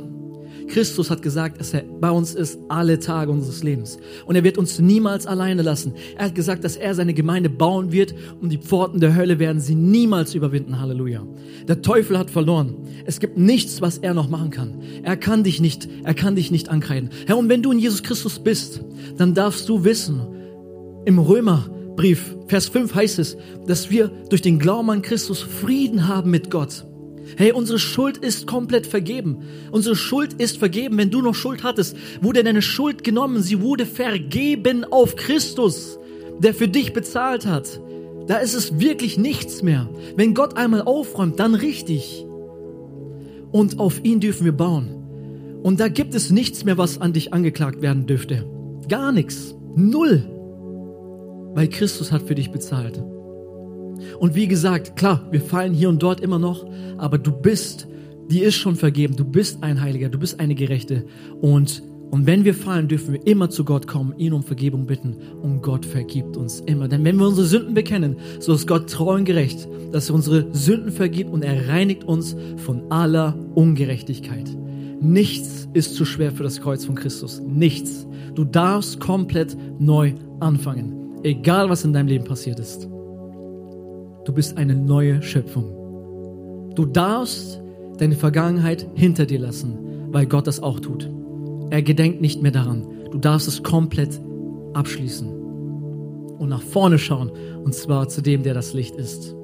Christus 0.72 1.10
hat 1.10 1.20
gesagt, 1.20 1.60
dass 1.60 1.74
er 1.74 1.82
bei 1.82 2.10
uns 2.10 2.34
ist 2.34 2.58
alle 2.68 2.98
Tage 2.98 3.30
unseres 3.30 3.62
Lebens. 3.62 3.98
Und 4.24 4.36
er 4.36 4.42
wird 4.42 4.56
uns 4.56 4.78
niemals 4.78 5.26
alleine 5.26 5.60
lassen. 5.60 5.92
Er 6.16 6.26
hat 6.26 6.34
gesagt, 6.34 6.64
dass 6.64 6.76
er 6.76 6.94
seine 6.94 7.12
Gemeinde 7.12 7.50
bauen 7.50 7.92
wird 7.92 8.14
und 8.40 8.48
die 8.48 8.56
Pforten 8.56 8.98
der 8.98 9.14
Hölle 9.14 9.38
werden 9.38 9.60
sie 9.60 9.74
niemals 9.74 10.34
überwinden. 10.34 10.80
Halleluja. 10.80 11.26
Der 11.68 11.82
Teufel 11.82 12.18
hat 12.18 12.30
verloren. 12.30 12.74
Es 13.04 13.20
gibt 13.20 13.36
nichts, 13.36 13.82
was 13.82 13.98
er 13.98 14.14
noch 14.14 14.30
machen 14.30 14.48
kann. 14.48 14.80
Er 15.02 15.18
kann 15.18 15.44
dich 15.44 15.60
nicht, 15.60 15.88
er 16.04 16.14
kann 16.14 16.36
dich 16.36 16.50
nicht 16.50 16.70
ankreiden. 16.70 17.10
Herr, 17.26 17.36
und 17.36 17.50
wenn 17.50 17.62
du 17.62 17.70
in 17.70 17.78
Jesus 17.78 18.02
Christus 18.02 18.38
bist, 18.38 18.80
dann 19.18 19.34
darfst 19.34 19.68
du 19.68 19.84
wissen, 19.84 20.22
im 21.04 21.18
Römerbrief, 21.18 22.34
Vers 22.46 22.68
5 22.68 22.94
heißt 22.94 23.18
es, 23.18 23.36
dass 23.66 23.90
wir 23.90 24.10
durch 24.30 24.40
den 24.40 24.58
Glauben 24.58 24.88
an 24.88 25.02
Christus 25.02 25.42
Frieden 25.42 26.08
haben 26.08 26.30
mit 26.30 26.50
Gott. 26.50 26.86
Hey, 27.36 27.52
unsere 27.52 27.78
Schuld 27.78 28.18
ist 28.18 28.46
komplett 28.46 28.86
vergeben. 28.86 29.38
Unsere 29.70 29.96
Schuld 29.96 30.34
ist 30.34 30.58
vergeben. 30.58 30.98
Wenn 30.98 31.10
du 31.10 31.22
noch 31.22 31.34
Schuld 31.34 31.62
hattest, 31.62 31.96
wurde 32.20 32.44
deine 32.44 32.62
Schuld 32.62 33.04
genommen. 33.04 33.42
Sie 33.42 33.60
wurde 33.60 33.86
vergeben 33.86 34.84
auf 34.84 35.16
Christus, 35.16 35.98
der 36.38 36.54
für 36.54 36.68
dich 36.68 36.92
bezahlt 36.92 37.46
hat. 37.46 37.80
Da 38.26 38.36
ist 38.36 38.54
es 38.54 38.78
wirklich 38.78 39.18
nichts 39.18 39.62
mehr. 39.62 39.88
Wenn 40.16 40.34
Gott 40.34 40.56
einmal 40.56 40.82
aufräumt, 40.82 41.40
dann 41.40 41.54
richtig. 41.54 42.24
Und 43.50 43.78
auf 43.78 44.04
ihn 44.04 44.20
dürfen 44.20 44.44
wir 44.44 44.52
bauen. 44.52 45.02
Und 45.62 45.80
da 45.80 45.88
gibt 45.88 46.14
es 46.14 46.30
nichts 46.30 46.64
mehr, 46.64 46.78
was 46.78 47.00
an 47.00 47.12
dich 47.12 47.32
angeklagt 47.32 47.82
werden 47.82 48.06
dürfte. 48.06 48.46
Gar 48.88 49.12
nichts. 49.12 49.54
Null. 49.76 50.28
Weil 51.54 51.68
Christus 51.68 52.10
hat 52.12 52.22
für 52.22 52.34
dich 52.34 52.50
bezahlt. 52.50 53.02
Und 54.18 54.34
wie 54.34 54.48
gesagt, 54.48 54.96
klar, 54.96 55.26
wir 55.30 55.40
fallen 55.40 55.74
hier 55.74 55.88
und 55.88 56.02
dort 56.02 56.20
immer 56.20 56.38
noch, 56.38 56.66
aber 56.98 57.18
du 57.18 57.32
bist, 57.32 57.86
die 58.30 58.40
ist 58.40 58.54
schon 58.54 58.76
vergeben. 58.76 59.16
Du 59.16 59.24
bist 59.24 59.62
ein 59.62 59.80
Heiliger, 59.80 60.08
du 60.08 60.18
bist 60.18 60.40
eine 60.40 60.54
Gerechte. 60.54 61.04
Und, 61.40 61.82
und 62.10 62.26
wenn 62.26 62.44
wir 62.44 62.54
fallen, 62.54 62.88
dürfen 62.88 63.14
wir 63.14 63.26
immer 63.26 63.50
zu 63.50 63.64
Gott 63.64 63.86
kommen, 63.86 64.14
ihn 64.18 64.32
um 64.32 64.42
Vergebung 64.42 64.86
bitten. 64.86 65.16
Und 65.42 65.62
Gott 65.62 65.84
vergibt 65.84 66.36
uns 66.36 66.60
immer. 66.60 66.88
Denn 66.88 67.04
wenn 67.04 67.16
wir 67.16 67.26
unsere 67.26 67.46
Sünden 67.46 67.74
bekennen, 67.74 68.16
so 68.40 68.54
ist 68.54 68.66
Gott 68.66 68.88
treu 68.90 69.16
und 69.16 69.24
gerecht, 69.24 69.68
dass 69.92 70.08
er 70.08 70.14
unsere 70.14 70.46
Sünden 70.54 70.92
vergibt 70.92 71.30
und 71.30 71.42
er 71.42 71.68
reinigt 71.68 72.04
uns 72.04 72.36
von 72.56 72.90
aller 72.90 73.36
Ungerechtigkeit. 73.54 74.48
Nichts 75.00 75.68
ist 75.72 75.96
zu 75.96 76.04
schwer 76.04 76.30
für 76.30 76.44
das 76.44 76.60
Kreuz 76.60 76.84
von 76.84 76.94
Christus. 76.94 77.40
Nichts. 77.40 78.06
Du 78.34 78.44
darfst 78.44 79.00
komplett 79.00 79.56
neu 79.78 80.14
anfangen. 80.40 81.20
Egal 81.22 81.68
was 81.68 81.84
in 81.84 81.92
deinem 81.92 82.06
Leben 82.06 82.24
passiert 82.24 82.58
ist. 82.60 82.88
Du 84.24 84.32
bist 84.32 84.56
eine 84.56 84.76
neue 84.76 85.20
Schöpfung. 85.20 86.74
Du 86.76 86.86
darfst 86.86 87.60
deine 87.98 88.14
Vergangenheit 88.14 88.86
hinter 88.94 89.26
dir 89.26 89.40
lassen, 89.40 89.78
weil 90.12 90.26
Gott 90.26 90.46
das 90.46 90.62
auch 90.62 90.78
tut. 90.78 91.10
Er 91.70 91.82
gedenkt 91.82 92.20
nicht 92.20 92.40
mehr 92.40 92.52
daran. 92.52 92.86
Du 93.10 93.18
darfst 93.18 93.48
es 93.48 93.64
komplett 93.64 94.20
abschließen 94.74 95.28
und 95.28 96.48
nach 96.48 96.62
vorne 96.62 96.98
schauen, 96.98 97.32
und 97.64 97.74
zwar 97.74 98.08
zu 98.08 98.22
dem, 98.22 98.44
der 98.44 98.54
das 98.54 98.74
Licht 98.74 98.94
ist. 98.94 99.34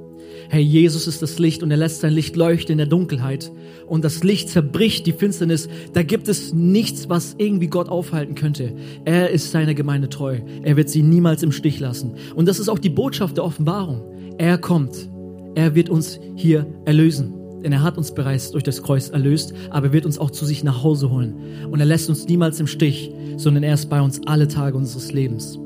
Hey, 0.49 0.63
Jesus 0.63 1.07
ist 1.07 1.23
das 1.23 1.39
Licht 1.39 1.63
und 1.63 1.71
er 1.71 1.77
lässt 1.77 2.01
sein 2.01 2.13
Licht 2.13 2.37
leuchten 2.37 2.73
in 2.73 2.79
der 2.79 2.87
Dunkelheit 2.87 3.51
und 3.87 4.05
das 4.05 4.23
Licht 4.23 4.49
zerbricht 4.49 5.07
die 5.07 5.13
Finsternis. 5.13 5.69
Da 5.93 6.03
gibt 6.03 6.29
es 6.29 6.55
nichts, 6.55 7.09
was 7.09 7.35
irgendwie 7.37 7.67
Gott 7.67 7.89
aufhalten 7.89 8.35
könnte. 8.35 8.75
Er 9.05 9.31
ist 9.31 9.51
seiner 9.51 9.75
Gemeinde 9.75 10.09
treu. 10.09 10.39
Er 10.63 10.77
wird 10.77 10.89
sie 10.89 11.03
niemals 11.03 11.43
im 11.43 11.53
Stich 11.53 11.81
lassen. 11.81 12.15
Und 12.35 12.47
das 12.47 12.61
ist 12.61 12.69
auch 12.69 12.79
die 12.79 12.89
Botschaft 12.89 13.37
der 13.37 13.45
Offenbarung. 13.45 14.03
Er 14.39 14.57
kommt. 14.57 15.11
Er 15.55 15.75
wird 15.75 15.91
uns 15.91 16.19
hier 16.37 16.67
erlösen. 16.85 17.35
Denn 17.63 17.73
er 17.73 17.83
hat 17.83 17.99
uns 17.99 18.15
bereits 18.15 18.53
durch 18.53 18.63
das 18.63 18.83
Kreuz 18.83 19.11
erlöst, 19.11 19.53
aber 19.71 19.89
er 19.89 19.93
wird 19.93 20.07
uns 20.07 20.19
auch 20.19 20.31
zu 20.31 20.47
sich 20.47 20.63
nach 20.63 20.85
Hause 20.85 21.11
holen. 21.11 21.35
Und 21.71 21.81
er 21.81 21.87
lässt 21.87 22.09
uns 22.09 22.27
niemals 22.29 22.61
im 22.61 22.69
Stich, 22.69 23.13
sondern 23.37 23.65
er 23.65 23.75
ist 23.75 23.91
bei 23.91 24.01
uns 24.01 24.21
alle 24.27 24.47
Tage 24.47 24.77
unseres 24.77 25.13
Lebens. 25.13 25.59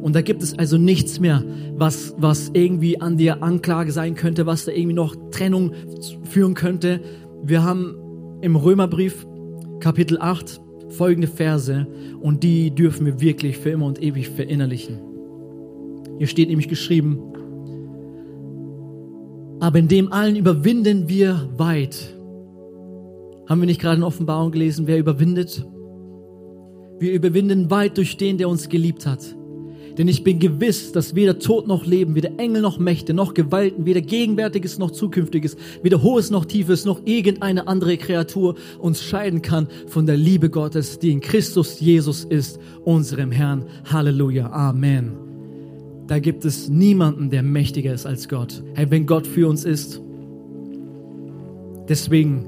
Und 0.00 0.14
da 0.14 0.20
gibt 0.20 0.42
es 0.42 0.58
also 0.58 0.76
nichts 0.76 1.20
mehr, 1.20 1.42
was, 1.74 2.14
was 2.18 2.50
irgendwie 2.52 3.00
an 3.00 3.16
dir 3.16 3.42
Anklage 3.42 3.92
sein 3.92 4.14
könnte, 4.14 4.46
was 4.46 4.66
da 4.66 4.72
irgendwie 4.72 4.94
noch 4.94 5.16
Trennung 5.30 5.72
führen 6.24 6.54
könnte. 6.54 7.00
Wir 7.42 7.64
haben 7.64 7.96
im 8.42 8.54
Römerbrief 8.54 9.26
Kapitel 9.80 10.18
8 10.20 10.60
folgende 10.90 11.28
Verse 11.28 11.86
und 12.20 12.42
die 12.42 12.70
dürfen 12.74 13.06
wir 13.06 13.20
wirklich 13.20 13.58
für 13.58 13.70
immer 13.70 13.86
und 13.86 14.02
ewig 14.02 14.28
verinnerlichen. 14.28 14.98
Hier 16.18 16.26
steht 16.26 16.48
nämlich 16.48 16.68
geschrieben, 16.68 17.18
aber 19.60 19.78
in 19.78 19.88
dem 19.88 20.12
allen 20.12 20.36
überwinden 20.36 21.08
wir 21.08 21.48
weit. 21.56 22.14
Haben 23.48 23.60
wir 23.60 23.66
nicht 23.66 23.80
gerade 23.80 23.96
in 23.96 24.02
Offenbarung 24.02 24.52
gelesen, 24.52 24.86
wer 24.86 24.98
überwindet? 24.98 25.66
Wir 26.98 27.12
überwinden 27.12 27.70
weit 27.70 27.96
durch 27.96 28.16
den, 28.16 28.38
der 28.38 28.48
uns 28.48 28.68
geliebt 28.68 29.06
hat. 29.06 29.20
Denn 29.96 30.06
ich 30.06 30.22
bin 30.22 30.38
gewiss, 30.38 30.92
dass 30.92 31.16
weder 31.16 31.40
Tod 31.40 31.66
noch 31.66 31.84
Leben, 31.84 32.14
weder 32.14 32.38
Engel 32.38 32.62
noch 32.62 32.78
Mächte, 32.78 33.14
noch 33.14 33.34
Gewalten, 33.34 33.84
weder 33.84 34.00
Gegenwärtiges 34.00 34.78
noch 34.78 34.92
Zukünftiges, 34.92 35.56
weder 35.82 36.04
Hohes 36.04 36.30
noch 36.30 36.44
Tiefes, 36.44 36.84
noch 36.84 37.00
irgendeine 37.04 37.66
andere 37.66 37.96
Kreatur 37.96 38.54
uns 38.78 39.02
scheiden 39.02 39.42
kann 39.42 39.66
von 39.88 40.06
der 40.06 40.16
Liebe 40.16 40.50
Gottes, 40.50 41.00
die 41.00 41.10
in 41.10 41.20
Christus 41.20 41.80
Jesus 41.80 42.24
ist, 42.24 42.60
unserem 42.84 43.32
Herrn. 43.32 43.64
Halleluja. 43.90 44.50
Amen. 44.50 45.27
Da 46.08 46.18
gibt 46.18 46.46
es 46.46 46.70
niemanden, 46.70 47.28
der 47.28 47.42
mächtiger 47.42 47.92
ist 47.92 48.06
als 48.06 48.30
Gott. 48.30 48.62
Hey, 48.74 48.90
wenn 48.90 49.04
Gott 49.04 49.26
für 49.26 49.46
uns 49.46 49.66
ist, 49.66 50.00
deswegen 51.86 52.46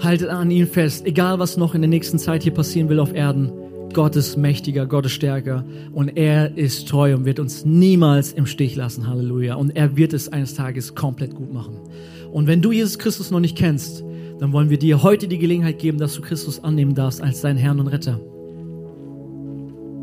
haltet 0.00 0.30
an 0.30 0.50
ihn 0.50 0.66
fest, 0.66 1.04
egal 1.06 1.38
was 1.38 1.58
noch 1.58 1.74
in 1.74 1.82
der 1.82 1.90
nächsten 1.90 2.18
Zeit 2.18 2.42
hier 2.42 2.54
passieren 2.54 2.88
will 2.88 3.00
auf 3.00 3.12
Erden. 3.12 3.52
Gott 3.92 4.16
ist 4.16 4.38
mächtiger, 4.38 4.86
Gott 4.86 5.04
ist 5.04 5.12
stärker 5.12 5.64
und 5.92 6.08
er 6.08 6.56
ist 6.56 6.88
treu 6.88 7.14
und 7.14 7.26
wird 7.26 7.38
uns 7.38 7.66
niemals 7.66 8.32
im 8.32 8.46
Stich 8.46 8.76
lassen. 8.76 9.06
Halleluja. 9.06 9.54
Und 9.54 9.76
er 9.76 9.96
wird 9.98 10.14
es 10.14 10.32
eines 10.32 10.54
Tages 10.54 10.94
komplett 10.94 11.34
gut 11.34 11.52
machen. 11.52 11.76
Und 12.32 12.46
wenn 12.46 12.62
du 12.62 12.72
Jesus 12.72 12.98
Christus 12.98 13.30
noch 13.30 13.40
nicht 13.40 13.58
kennst, 13.58 14.02
dann 14.38 14.52
wollen 14.52 14.70
wir 14.70 14.78
dir 14.78 15.02
heute 15.02 15.28
die 15.28 15.38
Gelegenheit 15.38 15.78
geben, 15.78 15.98
dass 15.98 16.14
du 16.14 16.22
Christus 16.22 16.64
annehmen 16.64 16.94
darfst 16.94 17.20
als 17.20 17.42
deinen 17.42 17.58
Herrn 17.58 17.80
und 17.80 17.88
Retter. 17.88 18.18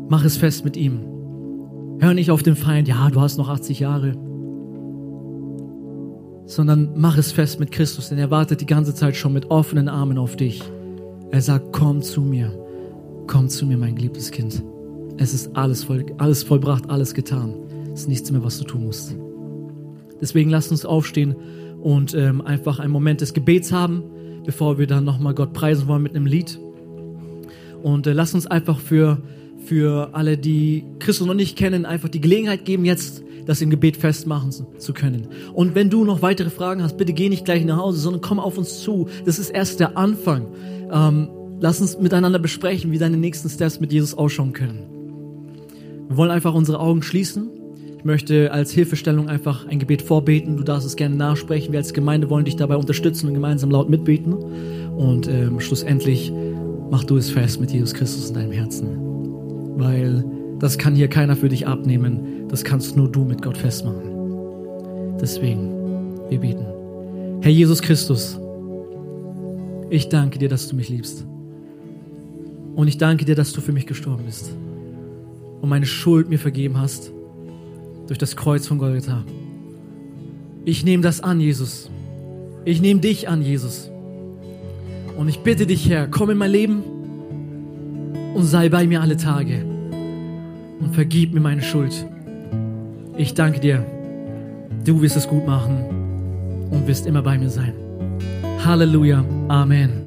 Mach 0.08 0.24
es 0.24 0.36
fest 0.36 0.64
mit 0.64 0.76
ihm. 0.76 1.15
Hör 1.98 2.12
nicht 2.12 2.30
auf 2.30 2.42
den 2.42 2.56
Feind, 2.56 2.88
ja, 2.88 3.08
du 3.08 3.20
hast 3.20 3.38
noch 3.38 3.48
80 3.48 3.80
Jahre. 3.80 4.12
Sondern 6.44 6.90
mach 6.94 7.16
es 7.16 7.32
fest 7.32 7.58
mit 7.58 7.72
Christus, 7.72 8.10
denn 8.10 8.18
er 8.18 8.30
wartet 8.30 8.60
die 8.60 8.66
ganze 8.66 8.94
Zeit 8.94 9.16
schon 9.16 9.32
mit 9.32 9.50
offenen 9.50 9.88
Armen 9.88 10.18
auf 10.18 10.36
dich. 10.36 10.62
Er 11.30 11.40
sagt, 11.40 11.72
komm 11.72 12.02
zu 12.02 12.20
mir, 12.20 12.52
komm 13.26 13.48
zu 13.48 13.66
mir, 13.66 13.78
mein 13.78 13.96
geliebtes 13.96 14.30
Kind. 14.30 14.62
Es 15.16 15.32
ist 15.32 15.56
alles, 15.56 15.84
voll, 15.84 16.04
alles 16.18 16.42
vollbracht, 16.42 16.90
alles 16.90 17.14
getan. 17.14 17.54
Es 17.92 18.02
ist 18.02 18.08
nichts 18.08 18.30
mehr, 18.30 18.44
was 18.44 18.58
du 18.58 18.64
tun 18.64 18.84
musst. 18.84 19.16
Deswegen 20.20 20.50
lasst 20.50 20.70
uns 20.70 20.84
aufstehen 20.84 21.34
und 21.82 22.14
ähm, 22.14 22.42
einfach 22.42 22.78
einen 22.78 22.92
Moment 22.92 23.22
des 23.22 23.32
Gebets 23.32 23.72
haben, 23.72 24.02
bevor 24.44 24.78
wir 24.78 24.86
dann 24.86 25.04
nochmal 25.04 25.34
Gott 25.34 25.54
preisen 25.54 25.88
wollen 25.88 26.02
mit 26.02 26.14
einem 26.14 26.26
Lied. 26.26 26.58
Und 27.82 28.06
äh, 28.06 28.12
lasst 28.12 28.34
uns 28.34 28.46
einfach 28.46 28.78
für, 28.78 29.18
für 29.66 30.10
alle, 30.12 30.38
die 30.38 30.84
Christus 30.98 31.26
noch 31.26 31.34
nicht 31.34 31.56
kennen, 31.56 31.84
einfach 31.84 32.08
die 32.08 32.20
Gelegenheit 32.20 32.64
geben, 32.64 32.84
jetzt 32.84 33.22
das 33.46 33.60
im 33.60 33.70
Gebet 33.70 33.96
festmachen 33.96 34.50
zu 34.50 34.92
können. 34.92 35.28
Und 35.54 35.74
wenn 35.74 35.90
du 35.90 36.04
noch 36.04 36.22
weitere 36.22 36.50
Fragen 36.50 36.82
hast, 36.82 36.96
bitte 36.96 37.12
geh 37.12 37.28
nicht 37.28 37.44
gleich 37.44 37.64
nach 37.64 37.78
Hause, 37.78 37.98
sondern 37.98 38.20
komm 38.20 38.40
auf 38.40 38.58
uns 38.58 38.80
zu. 38.80 39.08
Das 39.24 39.38
ist 39.38 39.50
erst 39.50 39.80
der 39.80 39.96
Anfang. 39.96 40.48
Ähm, 40.92 41.28
lass 41.60 41.80
uns 41.80 41.98
miteinander 41.98 42.38
besprechen, 42.38 42.92
wie 42.92 42.98
deine 42.98 43.16
nächsten 43.16 43.48
Steps 43.48 43.80
mit 43.80 43.92
Jesus 43.92 44.14
ausschauen 44.14 44.52
können. 44.52 44.82
Wir 46.08 46.16
wollen 46.16 46.30
einfach 46.30 46.54
unsere 46.54 46.80
Augen 46.80 47.02
schließen. 47.02 47.50
Ich 47.98 48.04
möchte 48.04 48.52
als 48.52 48.70
Hilfestellung 48.72 49.28
einfach 49.28 49.66
ein 49.66 49.78
Gebet 49.78 50.02
vorbeten. 50.02 50.56
Du 50.56 50.62
darfst 50.62 50.86
es 50.86 50.96
gerne 50.96 51.16
nachsprechen. 51.16 51.72
Wir 51.72 51.80
als 51.80 51.92
Gemeinde 51.92 52.30
wollen 52.30 52.44
dich 52.44 52.56
dabei 52.56 52.76
unterstützen 52.76 53.28
und 53.28 53.34
gemeinsam 53.34 53.70
laut 53.70 53.88
mitbeten. 53.88 54.34
Und 54.34 55.28
ähm, 55.28 55.60
schlussendlich 55.60 56.32
mach 56.90 57.04
du 57.04 57.16
es 57.16 57.30
fest 57.30 57.60
mit 57.60 57.72
Jesus 57.72 57.94
Christus 57.94 58.28
in 58.28 58.34
deinem 58.34 58.52
Herzen. 58.52 59.15
Weil 59.76 60.24
das 60.58 60.78
kann 60.78 60.94
hier 60.94 61.08
keiner 61.08 61.36
für 61.36 61.48
dich 61.48 61.66
abnehmen. 61.66 62.48
Das 62.48 62.64
kannst 62.64 62.96
nur 62.96 63.10
du 63.10 63.24
mit 63.24 63.42
Gott 63.42 63.58
festmachen. 63.58 65.18
Deswegen, 65.20 66.18
wir 66.28 66.40
beten. 66.40 66.66
Herr 67.42 67.52
Jesus 67.52 67.82
Christus, 67.82 68.38
ich 69.90 70.08
danke 70.08 70.38
dir, 70.38 70.48
dass 70.48 70.68
du 70.68 70.76
mich 70.76 70.88
liebst. 70.88 71.24
Und 72.74 72.88
ich 72.88 72.98
danke 72.98 73.24
dir, 73.24 73.34
dass 73.34 73.52
du 73.52 73.60
für 73.60 73.72
mich 73.72 73.86
gestorben 73.86 74.24
bist 74.26 74.50
und 75.62 75.68
meine 75.68 75.86
Schuld 75.86 76.28
mir 76.28 76.38
vergeben 76.38 76.78
hast 76.78 77.10
durch 78.06 78.18
das 78.18 78.36
Kreuz 78.36 78.66
von 78.66 78.78
Golgatha. 78.78 79.24
Ich 80.64 80.84
nehme 80.84 81.02
das 81.02 81.20
an, 81.20 81.40
Jesus. 81.40 81.90
Ich 82.64 82.80
nehme 82.80 83.00
dich 83.00 83.28
an, 83.28 83.42
Jesus. 83.42 83.90
Und 85.16 85.28
ich 85.28 85.38
bitte 85.38 85.66
dich, 85.66 85.88
Herr, 85.88 86.08
komm 86.08 86.30
in 86.30 86.38
mein 86.38 86.50
Leben 86.50 86.82
und 88.36 88.44
sei 88.44 88.68
bei 88.68 88.86
mir 88.86 89.00
alle 89.00 89.16
Tage 89.16 89.64
und 90.78 90.90
vergib 90.92 91.32
mir 91.32 91.40
meine 91.40 91.62
Schuld. 91.62 92.06
Ich 93.16 93.32
danke 93.32 93.60
dir. 93.60 93.84
Du 94.84 95.00
wirst 95.00 95.16
es 95.16 95.26
gut 95.26 95.46
machen 95.46 96.68
und 96.70 96.86
wirst 96.86 97.06
immer 97.06 97.22
bei 97.22 97.38
mir 97.38 97.48
sein. 97.48 97.72
Halleluja. 98.62 99.24
Amen. 99.48 100.04